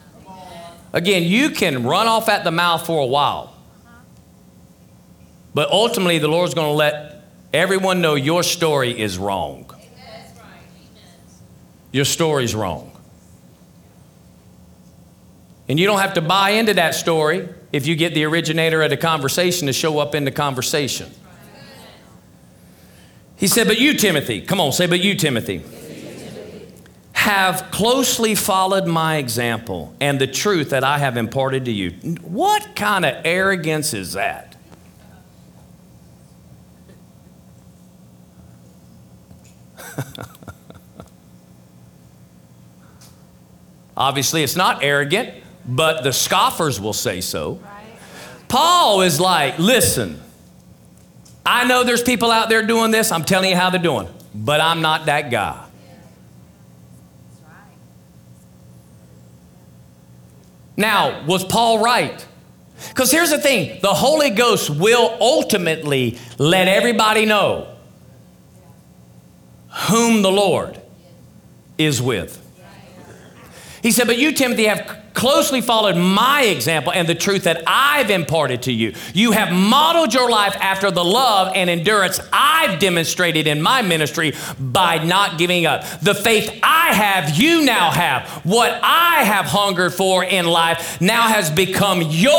Again, 0.93 1.25
you 1.25 1.51
can 1.51 1.83
run 1.83 2.07
off 2.07 2.29
at 2.29 2.45
the 2.45 2.53
mouth 2.53 2.87
for 2.87 3.03
a 3.03 3.07
while. 3.07 3.57
But 5.53 5.69
ultimately, 5.73 6.21
the 6.21 6.29
Lord's 6.29 6.55
going 6.55 6.69
to 6.69 6.77
let 6.77 7.25
everyone 7.53 8.01
know 8.01 8.15
your 8.15 8.45
story 8.45 8.97
is 8.97 9.19
wrong. 9.19 9.69
Your 11.91 12.05
story's 12.05 12.55
wrong. 12.55 12.93
And 15.69 15.81
you 15.81 15.87
don't 15.87 15.99
have 15.99 16.15
to 16.15 16.23
buy 16.23 16.51
into 16.51 16.75
that 16.75 16.95
story 16.95 17.49
if 17.73 17.89
you 17.89 17.97
get 17.97 18.15
the 18.15 18.23
originator 18.23 18.81
of 18.83 18.91
the 18.91 18.97
conversation 18.97 19.67
to 19.67 19.73
show 19.73 19.99
up 19.99 20.15
in 20.15 20.25
the 20.25 20.31
conversation. 20.31 21.11
He 23.39 23.47
said, 23.47 23.67
But 23.69 23.79
you, 23.79 23.95
Timothy, 23.95 24.41
come 24.41 24.61
on, 24.61 24.73
say, 24.73 24.87
But 24.87 25.01
you, 25.01 25.15
Timothy, 25.15 25.63
have 27.13 27.71
closely 27.71 28.35
followed 28.35 28.87
my 28.87 29.17
example 29.17 29.95
and 30.01 30.21
the 30.21 30.27
truth 30.27 30.71
that 30.71 30.83
I 30.83 30.99
have 30.99 31.17
imparted 31.17 31.65
to 31.67 31.73
you. 31.73 31.91
What 32.23 32.75
kind 32.75 33.05
of 33.05 33.15
arrogance 33.25 33.95
is 33.95 34.15
that? 34.15 34.57
Obviously, 43.97 44.43
it's 44.43 44.57
not 44.57 44.83
arrogant, 44.83 45.31
but 45.65 46.03
the 46.03 46.13
scoffers 46.13 46.81
will 46.81 46.93
say 46.93 47.21
so. 47.21 47.61
Paul 48.49 49.03
is 49.03 49.21
like, 49.21 49.59
listen, 49.59 50.21
I 51.51 51.65
know 51.65 51.83
there's 51.83 52.03
people 52.03 52.31
out 52.31 52.51
there 52.51 52.63
doing 52.63 52.91
this. 52.91 53.11
I'm 53.11 53.25
telling 53.25 53.49
you 53.49 53.57
how 53.57 53.71
they're 53.71 53.81
doing, 53.81 54.07
but 54.35 54.61
I'm 54.61 54.83
not 54.83 55.07
that 55.07 55.31
guy. 55.31 55.65
Now, 60.77 61.25
was 61.25 61.45
Paul 61.45 61.79
right? 61.79 62.25
Because 62.91 63.11
here's 63.11 63.31
the 63.31 63.39
thing 63.39 63.81
the 63.81 63.95
Holy 63.95 64.29
Ghost 64.29 64.69
will 64.69 65.17
ultimately 65.23 66.19
let 66.37 66.69
everybody 66.69 67.25
know 67.25 67.75
whom 69.89 70.21
the 70.21 70.31
Lord 70.31 70.79
is 71.79 72.03
with. 72.03 72.45
He 73.83 73.91
said, 73.91 74.07
But 74.07 74.19
you, 74.19 74.33
Timothy, 74.33 74.65
have 74.67 74.98
closely 75.19 75.61
followed 75.61 75.97
my 75.97 76.43
example 76.45 76.93
and 76.93 77.09
the 77.09 77.15
truth 77.15 77.43
that 77.43 77.65
I've 77.67 78.09
imparted 78.09 78.63
to 78.63 78.73
you. 78.73 78.95
You 79.15 79.33
have 79.33 79.53
modeled 79.53 80.15
your 80.15 80.31
life 80.31 80.55
after 80.61 80.93
the 80.93 81.05
love 81.05 81.53
and 81.57 81.69
endurance 81.69 82.21
I've 82.33 82.79
demonstrated 82.79 83.49
in 83.49 83.61
my 83.61 83.83
ministry 83.83 84.35
by 84.61 85.03
not 85.05 85.37
giving 85.37 85.67
up. 85.67 85.83
The 86.01 86.15
faith 86.15 86.61
I 86.63 86.93
have, 86.95 87.37
you 87.37 87.65
now 87.65 87.91
have. 87.91 88.29
What 88.45 88.79
I 88.81 89.25
have 89.25 89.47
hungered 89.47 89.93
for 89.93 90.23
in 90.23 90.47
life 90.47 91.01
now 91.01 91.23
has 91.23 91.51
become 91.51 92.01
your, 92.01 92.31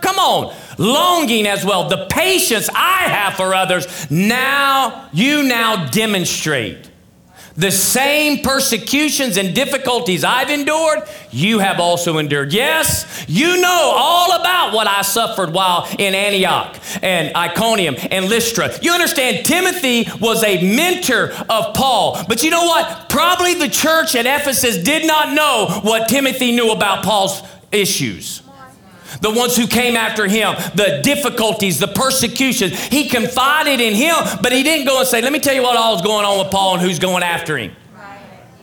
come 0.00 0.18
on, 0.20 0.54
longing 0.78 1.48
as 1.48 1.64
well. 1.64 1.88
The 1.88 2.06
patience 2.08 2.68
I 2.72 3.08
have 3.08 3.34
for 3.34 3.56
others, 3.56 4.08
now 4.08 5.08
you 5.12 5.42
now 5.42 5.86
demonstrate. 5.90 6.90
The 7.56 7.70
same 7.70 8.42
persecutions 8.42 9.36
and 9.36 9.54
difficulties 9.54 10.24
I've 10.24 10.50
endured, 10.50 11.04
you 11.30 11.60
have 11.60 11.78
also 11.78 12.18
endured. 12.18 12.52
Yes, 12.52 13.24
you 13.28 13.60
know 13.60 13.92
all 13.94 14.32
about 14.40 14.72
what 14.72 14.88
I 14.88 15.02
suffered 15.02 15.52
while 15.52 15.86
in 15.98 16.14
Antioch 16.16 16.76
and 17.00 17.34
Iconium 17.36 17.94
and 18.10 18.28
Lystra. 18.28 18.70
You 18.82 18.92
understand, 18.92 19.46
Timothy 19.46 20.08
was 20.20 20.42
a 20.42 20.74
mentor 20.76 21.30
of 21.48 21.74
Paul. 21.74 22.24
But 22.28 22.42
you 22.42 22.50
know 22.50 22.64
what? 22.64 23.08
Probably 23.08 23.54
the 23.54 23.68
church 23.68 24.16
at 24.16 24.26
Ephesus 24.26 24.82
did 24.82 25.06
not 25.06 25.32
know 25.32 25.80
what 25.82 26.08
Timothy 26.08 26.50
knew 26.50 26.72
about 26.72 27.04
Paul's 27.04 27.40
issues 27.70 28.43
the 29.20 29.30
ones 29.30 29.56
who 29.56 29.66
came 29.66 29.96
after 29.96 30.26
him, 30.26 30.54
the 30.74 31.00
difficulties, 31.02 31.78
the 31.78 31.88
persecution. 31.88 32.70
He 32.70 33.08
confided 33.08 33.80
in 33.80 33.94
him, 33.94 34.16
but 34.42 34.52
he 34.52 34.62
didn't 34.62 34.86
go 34.86 34.98
and 34.98 35.08
say, 35.08 35.20
Let 35.22 35.32
me 35.32 35.40
tell 35.40 35.54
you 35.54 35.62
what 35.62 35.76
all's 35.76 36.02
going 36.02 36.24
on 36.24 36.38
with 36.38 36.50
Paul 36.50 36.74
and 36.74 36.82
who's 36.82 36.98
going 36.98 37.22
after 37.22 37.56
him. 37.56 37.72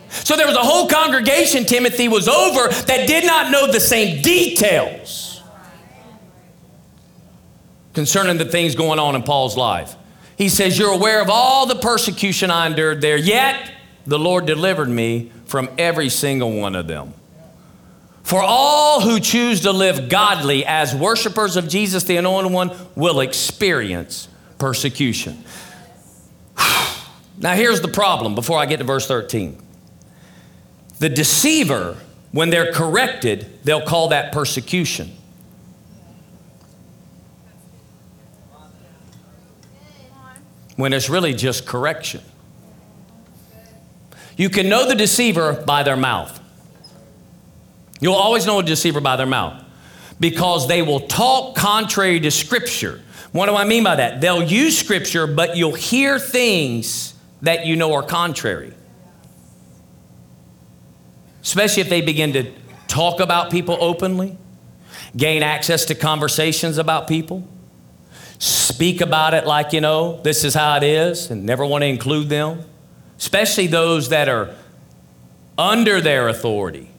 So 0.10 0.36
there 0.36 0.48
was 0.48 0.58
a 0.58 0.62
whole 0.62 0.88
congregation 0.88 1.66
Timothy 1.66 2.10
was 2.10 2.28
over 2.28 2.68
that 2.68 3.08
did 3.08 3.26
not 3.26 3.50
know 3.50 3.72
the 3.72 3.80
same 3.80 4.22
details 4.22 5.42
concerning 7.94 8.38
the 8.38 8.46
things 8.46 8.76
going 8.76 9.00
on 9.00 9.16
in 9.16 9.24
Paul's 9.24 9.56
life. 9.56 9.96
He 10.38 10.50
says, 10.50 10.78
You're 10.78 10.94
aware 10.94 11.22
of 11.22 11.30
all 11.30 11.66
the 11.66 11.76
persecution 11.76 12.52
I 12.52 12.68
endured 12.68 13.02
there, 13.02 13.18
yet 13.18 13.72
the 14.06 14.20
Lord 14.20 14.46
delivered 14.46 14.90
me 14.90 15.32
from 15.46 15.70
every 15.78 16.10
single 16.10 16.52
one 16.52 16.76
of 16.76 16.88
them. 16.88 17.14
For 18.32 18.42
all 18.42 19.02
who 19.02 19.20
choose 19.20 19.60
to 19.64 19.74
live 19.74 20.08
godly 20.08 20.66
as 20.66 20.96
worshipers 20.96 21.58
of 21.58 21.68
Jesus, 21.68 22.06
the 22.06 22.16
Anointed 22.16 22.54
One, 22.54 22.72
will 22.96 23.20
experience 23.20 24.30
persecution. 24.58 25.44
Now, 27.38 27.56
here's 27.56 27.82
the 27.82 27.90
problem 27.90 28.34
before 28.34 28.58
I 28.58 28.68
get 28.68 28.78
to 28.78 28.86
verse 28.86 29.06
13. 29.06 29.62
The 31.00 31.10
deceiver, 31.10 31.98
when 32.32 32.52
they're 32.52 32.72
corrected, 32.72 33.60
they'll 33.66 33.86
call 33.86 34.08
that 34.08 34.32
persecution. 34.32 35.12
When 40.78 40.94
it's 40.94 41.10
really 41.10 41.34
just 41.34 41.66
correction. 41.66 42.22
You 44.38 44.50
can 44.50 44.70
know 44.70 44.88
the 44.88 44.96
deceiver 44.96 45.52
by 45.68 45.84
their 45.84 45.98
mouth. 45.98 46.41
You'll 48.02 48.16
always 48.16 48.46
know 48.48 48.60
a 48.60 48.64
deceiver 48.64 49.00
by 49.00 49.16
their 49.16 49.28
mouth 49.28 49.64
because 50.20 50.68
they 50.68 50.82
will 50.82 51.02
talk 51.02 51.56
contrary 51.56 52.20
to 52.20 52.32
Scripture. 52.32 53.00
What 53.32 53.46
do 53.46 53.56
I 53.56 53.64
mean 53.64 53.84
by 53.84 53.96
that? 53.96 54.20
They'll 54.20 54.44
use 54.44 54.78
Scripture, 54.78 55.28
but 55.28 55.56
you'll 55.56 55.76
hear 55.76 56.20
things 56.20 57.14
that 57.44 57.66
you 57.66 57.76
know 57.76 57.94
are 57.94 58.04
contrary. 58.04 58.74
Especially 61.42 61.82
if 61.82 61.90
they 61.90 62.02
begin 62.02 62.34
to 62.34 62.52
talk 62.88 63.20
about 63.20 63.52
people 63.52 63.78
openly, 63.80 64.38
gain 65.16 65.44
access 65.44 65.86
to 65.86 65.96
conversations 65.96 66.78
about 66.78 67.08
people, 67.08 67.48
speak 68.38 69.02
about 69.02 69.34
it 69.34 69.46
like, 69.46 69.74
you 69.74 69.82
know, 69.82 70.22
this 70.24 70.44
is 70.44 70.54
how 70.54 70.78
it 70.78 70.84
is, 70.84 71.32
and 71.32 71.46
never 71.46 71.66
want 71.66 71.84
to 71.84 71.88
include 71.88 72.30
them. 72.30 72.64
Especially 73.18 73.68
those 73.68 74.10
that 74.10 74.28
are 74.28 74.56
under 75.58 76.02
their 76.02 76.28
authority 76.28 76.91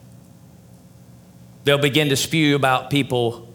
they'll 1.63 1.77
begin 1.77 2.09
to 2.09 2.15
spew 2.15 2.55
about 2.55 2.89
people 2.89 3.53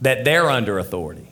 that 0.00 0.24
they're 0.24 0.48
under 0.48 0.78
authority. 0.78 1.28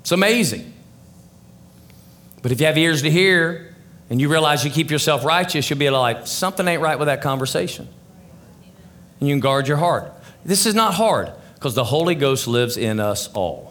It's 0.00 0.12
amazing. 0.12 0.72
But 2.42 2.52
if 2.52 2.60
you 2.60 2.66
have 2.66 2.78
ears 2.78 3.02
to 3.02 3.10
hear 3.10 3.74
and 4.08 4.20
you 4.20 4.28
realize 4.28 4.64
you 4.64 4.70
keep 4.70 4.90
yourself 4.90 5.24
righteous, 5.24 5.70
you'll 5.70 5.78
be 5.78 5.90
like, 5.90 6.26
something 6.26 6.66
ain't 6.66 6.82
right 6.82 6.98
with 6.98 7.06
that 7.06 7.22
conversation. 7.22 7.88
And 9.20 9.28
you 9.28 9.34
can 9.34 9.40
guard 9.40 9.68
your 9.68 9.76
heart. 9.76 10.12
This 10.44 10.66
is 10.66 10.74
not 10.74 10.94
hard 10.94 11.30
because 11.54 11.74
the 11.74 11.84
Holy 11.84 12.14
Ghost 12.14 12.48
lives 12.48 12.76
in 12.76 12.98
us 12.98 13.28
all. 13.34 13.69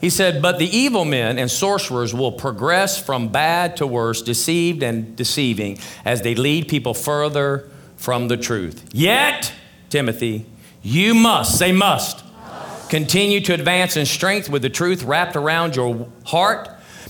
He 0.00 0.10
said, 0.10 0.40
But 0.40 0.58
the 0.58 0.76
evil 0.76 1.04
men 1.04 1.38
and 1.38 1.50
sorcerers 1.50 2.14
will 2.14 2.32
progress 2.32 2.98
from 2.98 3.28
bad 3.28 3.76
to 3.78 3.86
worse, 3.86 4.22
deceived 4.22 4.82
and 4.82 5.16
deceiving, 5.16 5.78
as 6.04 6.22
they 6.22 6.34
lead 6.34 6.68
people 6.68 6.94
further 6.94 7.68
from 7.96 8.28
the 8.28 8.36
truth. 8.36 8.88
Yet, 8.92 9.52
Timothy, 9.90 10.46
you 10.82 11.14
must, 11.14 11.58
say 11.58 11.72
must, 11.72 12.24
must. 12.24 12.90
continue 12.90 13.40
to 13.40 13.54
advance 13.54 13.96
in 13.96 14.06
strength 14.06 14.48
with 14.48 14.62
the 14.62 14.70
truth 14.70 15.02
wrapped 15.02 15.36
around 15.36 15.74
your 15.74 16.08
heart 16.24 16.68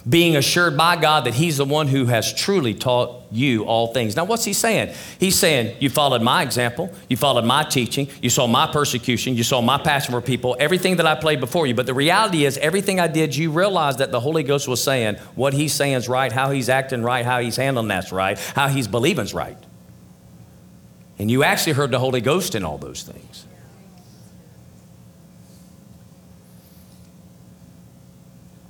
being 0.09 0.37
assured 0.37 0.77
by 0.77 0.97
God 0.97 1.25
that 1.25 1.35
He's 1.35 1.57
the 1.57 1.65
one 1.65 1.89
who 1.89 2.07
has 2.07 2.33
truly 2.33 2.75
taught 2.75 3.23
you 3.31 3.65
all 3.65 3.93
things. 3.93 4.17
Now, 4.17 4.25
what's 4.25 4.45
He 4.45 4.53
saying? 4.53 4.95
He's 5.19 5.39
saying, 5.39 5.77
You 5.81 5.91
followed 5.91 6.23
my 6.23 6.43
example, 6.43 6.93
you 7.09 7.17
followed 7.17 7.45
my 7.45 7.63
teaching, 7.65 8.09
you 8.23 8.31
saw 8.31 8.47
my 8.47 8.71
persecution, 8.71 9.35
you 9.35 9.43
saw 9.43 9.61
my 9.61 9.79
passion 9.79 10.13
for 10.13 10.21
people, 10.21 10.57
everything 10.59 10.97
that 10.97 11.07
I 11.07 11.15
played 11.15 11.41
before 11.41 11.67
you. 11.67 11.75
But 11.75 11.87
the 11.87 11.95
reality 11.95 12.45
is, 12.45 12.59
everything 12.59 13.01
I 13.01 13.07
did, 13.09 13.35
you 13.35 13.51
realized 13.51 13.99
that 13.99 14.13
the 14.13 14.21
Holy 14.21 14.43
Ghost 14.43 14.69
was 14.69 14.83
saying 14.83 15.17
what 15.35 15.55
He's 15.55 15.73
saying 15.73 15.95
is 15.95 16.09
right, 16.09 16.33
how 16.33 16.51
He's 16.51 16.69
acting 16.69 17.03
right, 17.03 17.25
how 17.25 17.41
He's 17.41 17.57
handling 17.57 17.89
that's 17.89 18.13
right, 18.13 18.39
how 18.39 18.69
He's 18.69 18.89
believing's 18.89 19.35
right. 19.35 19.59
And 21.19 21.31
you 21.31 21.43
actually 21.43 21.73
heard 21.73 21.91
the 21.91 21.99
Holy 21.99 22.21
Ghost 22.21 22.55
in 22.55 22.65
all 22.65 22.79
those 22.79 23.03
things. 23.03 23.48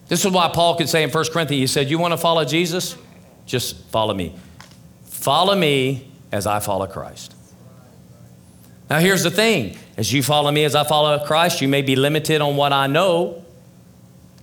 This 0.09 0.25
is 0.25 0.31
why 0.31 0.49
Paul 0.49 0.77
could 0.77 0.89
say 0.89 1.03
in 1.03 1.11
1 1.11 1.25
Corinthians, 1.33 1.61
he 1.61 1.67
said, 1.67 1.91
You 1.91 1.99
want 1.99 2.13
to 2.13 2.19
follow 2.19 2.45
Jesus? 2.45 2.97
Just 3.47 3.85
follow 3.87 4.15
me. 4.15 4.35
Follow 5.05 5.55
me 5.55 6.11
as 6.33 6.47
I 6.47 6.61
follow 6.61 6.87
Christ. 6.87 7.35
Now, 8.89 9.01
here's 9.01 9.23
the 9.23 9.31
thing 9.31 9.77
as 9.97 10.13
you 10.13 10.23
follow 10.23 10.51
me 10.51 10.65
as 10.65 10.75
I 10.75 10.85
follow 10.85 11.19
Christ, 11.25 11.61
you 11.61 11.69
may 11.69 11.83
be 11.83 11.95
limited 11.95 12.41
on 12.41 12.57
what 12.57 12.73
I 12.73 12.87
know 12.87 13.45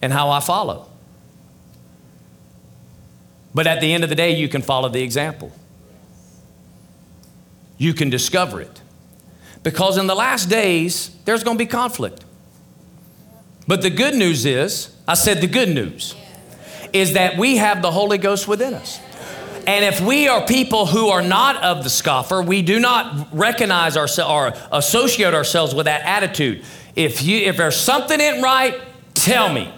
and 0.02 0.14
how 0.14 0.30
I 0.30 0.40
follow. 0.40 0.90
But 3.54 3.66
at 3.66 3.82
the 3.82 3.94
end 3.94 4.04
of 4.04 4.10
the 4.10 4.16
day, 4.16 4.36
you 4.36 4.50
can 4.50 4.62
follow 4.62 4.90
the 4.90 5.02
example. 5.02 5.52
You 7.78 7.94
can 7.94 8.10
discover 8.10 8.62
it. 8.62 8.82
Because 9.64 9.98
in 9.98 10.08
the 10.08 10.16
last 10.16 10.50
days, 10.50 11.10
there's 11.26 11.44
going 11.44 11.58
to 11.58 11.64
be 11.64 11.68
conflict. 11.68 12.24
But 13.68 13.82
the 13.82 13.90
good 13.90 14.14
news 14.14 14.46
is, 14.46 14.95
I 15.08 15.14
said 15.14 15.42
the 15.42 15.48
good 15.48 15.70
news, 15.70 16.16
is 16.94 17.14
that 17.14 17.38
we 17.38 17.58
have 17.58 17.82
the 17.82 17.92
Holy 17.92 18.18
Ghost 18.18 18.48
within 18.48 18.74
us. 18.74 19.00
And 19.68 19.84
if 19.84 20.00
we 20.00 20.28
are 20.28 20.46
people 20.46 20.86
who 20.86 21.10
are 21.10 21.22
not 21.22 21.58
of 21.64 21.84
the 21.84 21.90
scoffer, 21.90 22.42
we 22.42 22.62
do 22.62 22.80
not 22.80 23.28
recognize 23.32 23.98
ourselves 23.98 24.32
or 24.32 24.68
associate 24.72 25.34
ourselves 25.34 25.74
with 25.74 25.86
that 25.86 26.02
attitude. 26.02 26.64
If 26.96 27.24
you 27.24 27.40
if 27.40 27.58
there's 27.58 27.76
something 27.76 28.20
ain't 28.20 28.44
right, 28.44 28.80
tell 29.16 29.52
me. 29.52 29.74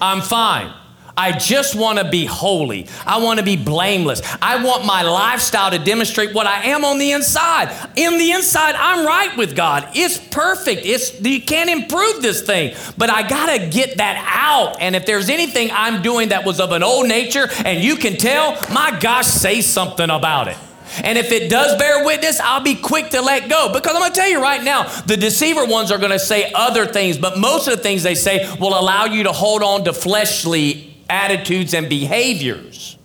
I'm 0.00 0.20
fine. 0.20 0.72
I 1.16 1.32
just 1.32 1.74
want 1.74 1.98
to 1.98 2.08
be 2.08 2.24
holy. 2.24 2.86
I 3.04 3.18
want 3.18 3.38
to 3.38 3.44
be 3.44 3.56
blameless. 3.56 4.22
I 4.40 4.64
want 4.64 4.86
my 4.86 5.02
lifestyle 5.02 5.70
to 5.70 5.78
demonstrate 5.78 6.34
what 6.34 6.46
I 6.46 6.64
am 6.68 6.84
on 6.84 6.98
the 6.98 7.12
inside. 7.12 7.70
In 7.96 8.18
the 8.18 8.32
inside, 8.32 8.74
I'm 8.76 9.06
right 9.06 9.36
with 9.36 9.54
God. 9.54 9.88
It's 9.94 10.18
perfect. 10.18 10.82
It's 10.84 11.20
you 11.20 11.42
can't 11.42 11.68
improve 11.68 12.22
this 12.22 12.42
thing, 12.42 12.74
but 12.96 13.10
I 13.10 13.28
got 13.28 13.56
to 13.56 13.68
get 13.68 13.98
that 13.98 14.24
out. 14.26 14.80
And 14.80 14.96
if 14.96 15.04
there's 15.04 15.28
anything 15.28 15.70
I'm 15.72 16.02
doing 16.02 16.30
that 16.30 16.46
was 16.46 16.60
of 16.60 16.72
an 16.72 16.82
old 16.82 17.08
nature 17.08 17.48
and 17.64 17.82
you 17.82 17.96
can 17.96 18.16
tell, 18.16 18.58
my 18.72 18.98
gosh, 18.98 19.26
say 19.26 19.60
something 19.60 20.08
about 20.08 20.48
it. 20.48 20.56
And 21.02 21.16
if 21.16 21.32
it 21.32 21.50
does 21.50 21.78
bear 21.78 22.04
witness, 22.04 22.38
I'll 22.38 22.62
be 22.62 22.74
quick 22.74 23.10
to 23.10 23.22
let 23.22 23.48
go. 23.48 23.72
Because 23.72 23.94
I'm 23.94 24.00
going 24.00 24.12
to 24.12 24.18
tell 24.18 24.28
you 24.28 24.42
right 24.42 24.62
now, 24.62 24.88
the 25.02 25.16
deceiver 25.16 25.64
ones 25.64 25.90
are 25.90 25.98
going 25.98 26.10
to 26.10 26.18
say 26.18 26.52
other 26.52 26.84
things, 26.86 27.16
but 27.16 27.38
most 27.38 27.66
of 27.66 27.76
the 27.76 27.82
things 27.82 28.02
they 28.02 28.14
say 28.14 28.46
will 28.58 28.78
allow 28.78 29.06
you 29.06 29.22
to 29.24 29.32
hold 29.32 29.62
on 29.62 29.84
to 29.84 29.92
fleshly 29.94 30.91
attitudes 31.12 31.74
and 31.74 31.90
behaviors. 31.90 32.96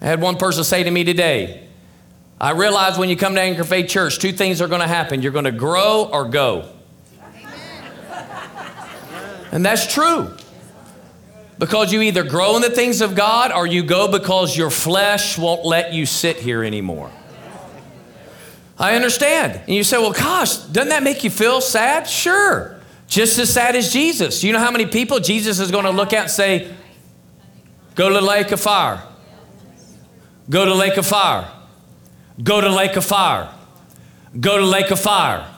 I 0.00 0.04
had 0.04 0.20
one 0.20 0.36
person 0.36 0.62
say 0.62 0.84
to 0.84 0.90
me 0.90 1.02
today, 1.02 1.66
I 2.40 2.52
realize 2.52 2.96
when 2.96 3.08
you 3.08 3.16
come 3.16 3.34
to 3.34 3.40
Anchor 3.40 3.64
Faith 3.64 3.90
Church, 3.90 4.20
two 4.20 4.30
things 4.30 4.62
are 4.62 4.68
going 4.68 4.80
to 4.80 4.86
happen. 4.86 5.20
You're 5.20 5.32
going 5.32 5.46
to 5.46 5.50
grow 5.50 6.08
or 6.12 6.28
go. 6.28 6.70
And 9.50 9.66
that's 9.66 9.92
true. 9.92 10.30
Because 11.58 11.92
you 11.92 12.02
either 12.02 12.22
grow 12.22 12.54
in 12.54 12.62
the 12.62 12.70
things 12.70 13.00
of 13.00 13.16
God 13.16 13.50
or 13.50 13.66
you 13.66 13.82
go 13.82 14.06
because 14.06 14.56
your 14.56 14.70
flesh 14.70 15.36
won't 15.36 15.64
let 15.64 15.92
you 15.92 16.06
sit 16.06 16.36
here 16.36 16.62
anymore. 16.62 17.10
I 18.78 18.94
understand. 18.94 19.60
And 19.66 19.74
you 19.74 19.82
say, 19.82 19.98
well, 19.98 20.12
gosh, 20.12 20.58
doesn't 20.58 20.90
that 20.90 21.02
make 21.02 21.24
you 21.24 21.30
feel 21.30 21.60
sad? 21.60 22.08
Sure. 22.08 22.77
Just 23.08 23.38
as 23.38 23.52
sad 23.52 23.74
as 23.74 23.92
Jesus. 23.92 24.44
You 24.44 24.52
know 24.52 24.58
how 24.60 24.70
many 24.70 24.86
people 24.86 25.18
Jesus 25.18 25.58
is 25.58 25.70
going 25.70 25.84
to 25.84 25.90
look 25.90 26.12
at 26.12 26.22
and 26.22 26.30
say, 26.30 26.72
Go 27.94 28.10
to 28.10 28.20
lake 28.20 28.52
of 28.52 28.60
fire. 28.60 29.02
Go 30.48 30.64
to 30.64 30.74
lake 30.74 30.96
of 30.98 31.06
fire. 31.06 31.50
Go 32.40 32.60
to 32.60 32.68
lake 32.68 32.96
of 32.96 33.04
fire. 33.04 33.52
Go 34.38 34.58
to 34.58 34.64
lake 34.64 34.90
of 34.90 35.00
fire. 35.00 35.48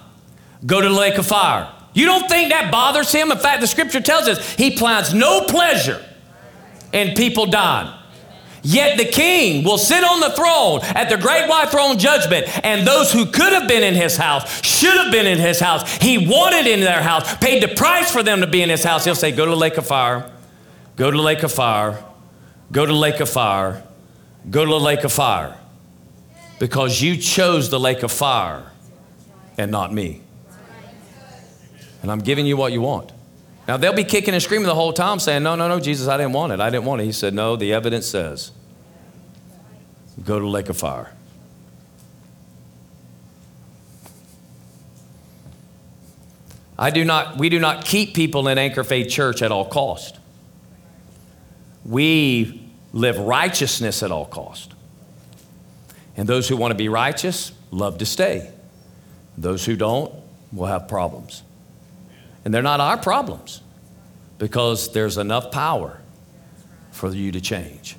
Go 0.64 0.80
to 0.80 0.88
lake 0.88 1.18
of 1.18 1.26
fire. 1.26 1.70
You 1.92 2.06
don't 2.06 2.28
think 2.30 2.50
that 2.50 2.70
bothers 2.70 3.12
him? 3.12 3.30
In 3.32 3.38
fact, 3.38 3.60
the 3.60 3.66
scripture 3.66 4.00
tells 4.00 4.28
us 4.28 4.54
he 4.54 4.76
plans 4.76 5.12
no 5.12 5.42
pleasure 5.42 6.02
in 6.92 7.14
people 7.14 7.46
dying. 7.46 7.92
Yet 8.62 8.98
the 8.98 9.06
king 9.06 9.64
will 9.64 9.78
sit 9.78 10.04
on 10.04 10.20
the 10.20 10.30
throne 10.30 10.80
at 10.96 11.08
the 11.08 11.16
great 11.16 11.48
white 11.48 11.70
throne 11.70 11.98
judgment, 11.98 12.46
and 12.64 12.86
those 12.86 13.12
who 13.12 13.26
could 13.26 13.52
have 13.52 13.66
been 13.66 13.82
in 13.82 13.94
his 13.94 14.16
house 14.16 14.62
should 14.64 14.96
have 14.96 15.10
been 15.10 15.26
in 15.26 15.38
his 15.38 15.60
house. 15.60 15.90
He 15.96 16.18
wanted 16.26 16.66
in 16.66 16.80
their 16.80 17.02
house, 17.02 17.36
paid 17.36 17.62
the 17.62 17.74
price 17.74 18.10
for 18.10 18.22
them 18.22 18.40
to 18.40 18.46
be 18.46 18.62
in 18.62 18.68
his 18.68 18.84
house. 18.84 19.04
He'll 19.04 19.14
say, 19.14 19.32
Go 19.32 19.44
to 19.44 19.50
the 19.50 19.56
lake 19.56 19.78
of 19.78 19.86
fire, 19.86 20.30
go 20.96 21.10
to 21.10 21.16
the 21.16 21.22
lake 21.22 21.42
of 21.42 21.52
fire, 21.52 22.02
go 22.70 22.84
to 22.84 22.92
the 22.92 22.98
lake 22.98 23.20
of 23.20 23.28
fire, 23.28 23.82
go 24.50 24.64
to 24.64 24.70
the 24.70 24.80
lake 24.80 25.04
of 25.04 25.12
fire. 25.12 25.56
Because 26.58 27.00
you 27.00 27.16
chose 27.16 27.70
the 27.70 27.80
lake 27.80 28.02
of 28.02 28.12
fire 28.12 28.70
and 29.56 29.70
not 29.70 29.92
me. 29.94 30.20
And 32.02 32.10
I'm 32.10 32.20
giving 32.20 32.46
you 32.46 32.56
what 32.56 32.72
you 32.72 32.82
want. 32.82 33.12
Now, 33.70 33.76
they'll 33.76 33.92
be 33.92 34.02
kicking 34.02 34.34
and 34.34 34.42
screaming 34.42 34.66
the 34.66 34.74
whole 34.74 34.92
time 34.92 35.20
saying, 35.20 35.44
No, 35.44 35.54
no, 35.54 35.68
no, 35.68 35.78
Jesus, 35.78 36.08
I 36.08 36.16
didn't 36.16 36.32
want 36.32 36.52
it. 36.52 36.58
I 36.58 36.70
didn't 36.70 36.86
want 36.86 37.02
it. 37.02 37.04
He 37.04 37.12
said, 37.12 37.34
No, 37.34 37.54
the 37.54 37.72
evidence 37.72 38.04
says, 38.04 38.50
go 40.24 40.40
to 40.40 40.48
lake 40.48 40.68
of 40.68 40.76
fire. 40.76 41.12
I 46.76 46.90
do 46.90 47.04
not, 47.04 47.38
we 47.38 47.48
do 47.48 47.60
not 47.60 47.84
keep 47.84 48.12
people 48.12 48.48
in 48.48 48.58
Anchor 48.58 48.82
Faith 48.82 49.08
Church 49.08 49.40
at 49.40 49.52
all 49.52 49.66
cost. 49.66 50.18
We 51.84 52.68
live 52.92 53.18
righteousness 53.18 54.02
at 54.02 54.10
all 54.10 54.26
cost. 54.26 54.74
And 56.16 56.28
those 56.28 56.48
who 56.48 56.56
want 56.56 56.72
to 56.72 56.76
be 56.76 56.88
righteous 56.88 57.52
love 57.70 57.98
to 57.98 58.04
stay. 58.04 58.50
Those 59.38 59.64
who 59.64 59.76
don't 59.76 60.12
will 60.52 60.66
have 60.66 60.88
problems. 60.88 61.44
And 62.44 62.54
they're 62.54 62.62
not 62.62 62.80
our 62.80 62.96
problems 62.96 63.60
because 64.38 64.92
there's 64.92 65.18
enough 65.18 65.50
power 65.50 66.00
for 66.90 67.10
you 67.10 67.32
to 67.32 67.40
change. 67.40 67.96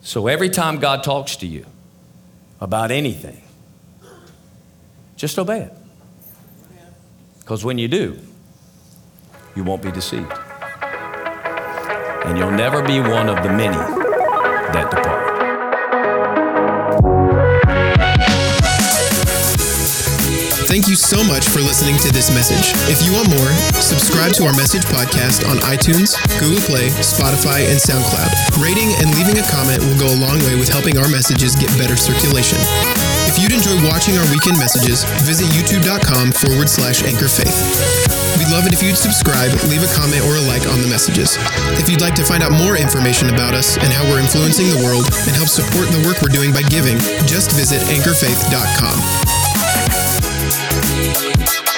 So 0.00 0.26
every 0.26 0.50
time 0.50 0.78
God 0.78 1.04
talks 1.04 1.36
to 1.36 1.46
you 1.46 1.64
about 2.60 2.90
anything, 2.90 3.42
just 5.16 5.38
obey 5.38 5.60
it. 5.60 5.72
Because 7.40 7.64
when 7.64 7.78
you 7.78 7.88
do, 7.88 8.18
you 9.54 9.64
won't 9.64 9.82
be 9.82 9.92
deceived. 9.92 10.32
And 12.24 12.38
you'll 12.38 12.50
never 12.50 12.82
be 12.82 13.00
one 13.00 13.28
of 13.28 13.42
the 13.42 13.50
many 13.50 13.76
that 13.76 14.90
depart. 14.90 15.21
Thank 20.72 20.88
you 20.88 20.96
so 20.96 21.20
much 21.20 21.52
for 21.52 21.60
listening 21.60 22.00
to 22.00 22.08
this 22.16 22.32
message. 22.32 22.72
If 22.88 23.04
you 23.04 23.12
want 23.12 23.28
more, 23.28 23.52
subscribe 23.76 24.32
to 24.40 24.48
our 24.48 24.56
message 24.56 24.88
podcast 24.88 25.44
on 25.44 25.60
iTunes, 25.68 26.16
Google 26.40 26.64
Play, 26.64 26.88
Spotify, 27.04 27.68
and 27.68 27.76
SoundCloud. 27.76 28.32
Rating 28.56 28.88
and 28.96 29.12
leaving 29.12 29.36
a 29.36 29.44
comment 29.52 29.84
will 29.84 30.00
go 30.00 30.08
a 30.08 30.16
long 30.16 30.40
way 30.48 30.56
with 30.56 30.72
helping 30.72 30.96
our 30.96 31.12
messages 31.12 31.52
get 31.60 31.68
better 31.76 31.92
circulation. 31.92 32.56
If 33.28 33.36
you'd 33.36 33.52
enjoy 33.52 33.84
watching 33.84 34.16
our 34.16 34.24
weekend 34.32 34.56
messages, 34.56 35.04
visit 35.28 35.44
youtube.com 35.52 36.32
forward 36.32 36.72
slash 36.72 37.04
anchor 37.04 37.28
faith. 37.28 37.52
We'd 38.40 38.48
love 38.48 38.64
it 38.64 38.72
if 38.72 38.80
you'd 38.80 38.96
subscribe, 38.96 39.52
leave 39.68 39.84
a 39.84 39.92
comment, 39.92 40.24
or 40.24 40.40
a 40.40 40.44
like 40.48 40.64
on 40.72 40.80
the 40.80 40.88
messages. 40.88 41.36
If 41.76 41.92
you'd 41.92 42.00
like 42.00 42.16
to 42.16 42.24
find 42.24 42.40
out 42.40 42.56
more 42.56 42.80
information 42.80 43.28
about 43.28 43.52
us 43.52 43.76
and 43.76 43.92
how 43.92 44.08
we're 44.08 44.24
influencing 44.24 44.72
the 44.72 44.80
world 44.80 45.04
and 45.28 45.36
help 45.36 45.52
support 45.52 45.92
the 45.92 46.00
work 46.08 46.24
we're 46.24 46.32
doing 46.32 46.48
by 46.48 46.64
giving, 46.72 46.96
just 47.28 47.52
visit 47.52 47.84
anchorfaith.com. 47.92 49.51
Thank 50.44 51.66
you. 51.66 51.71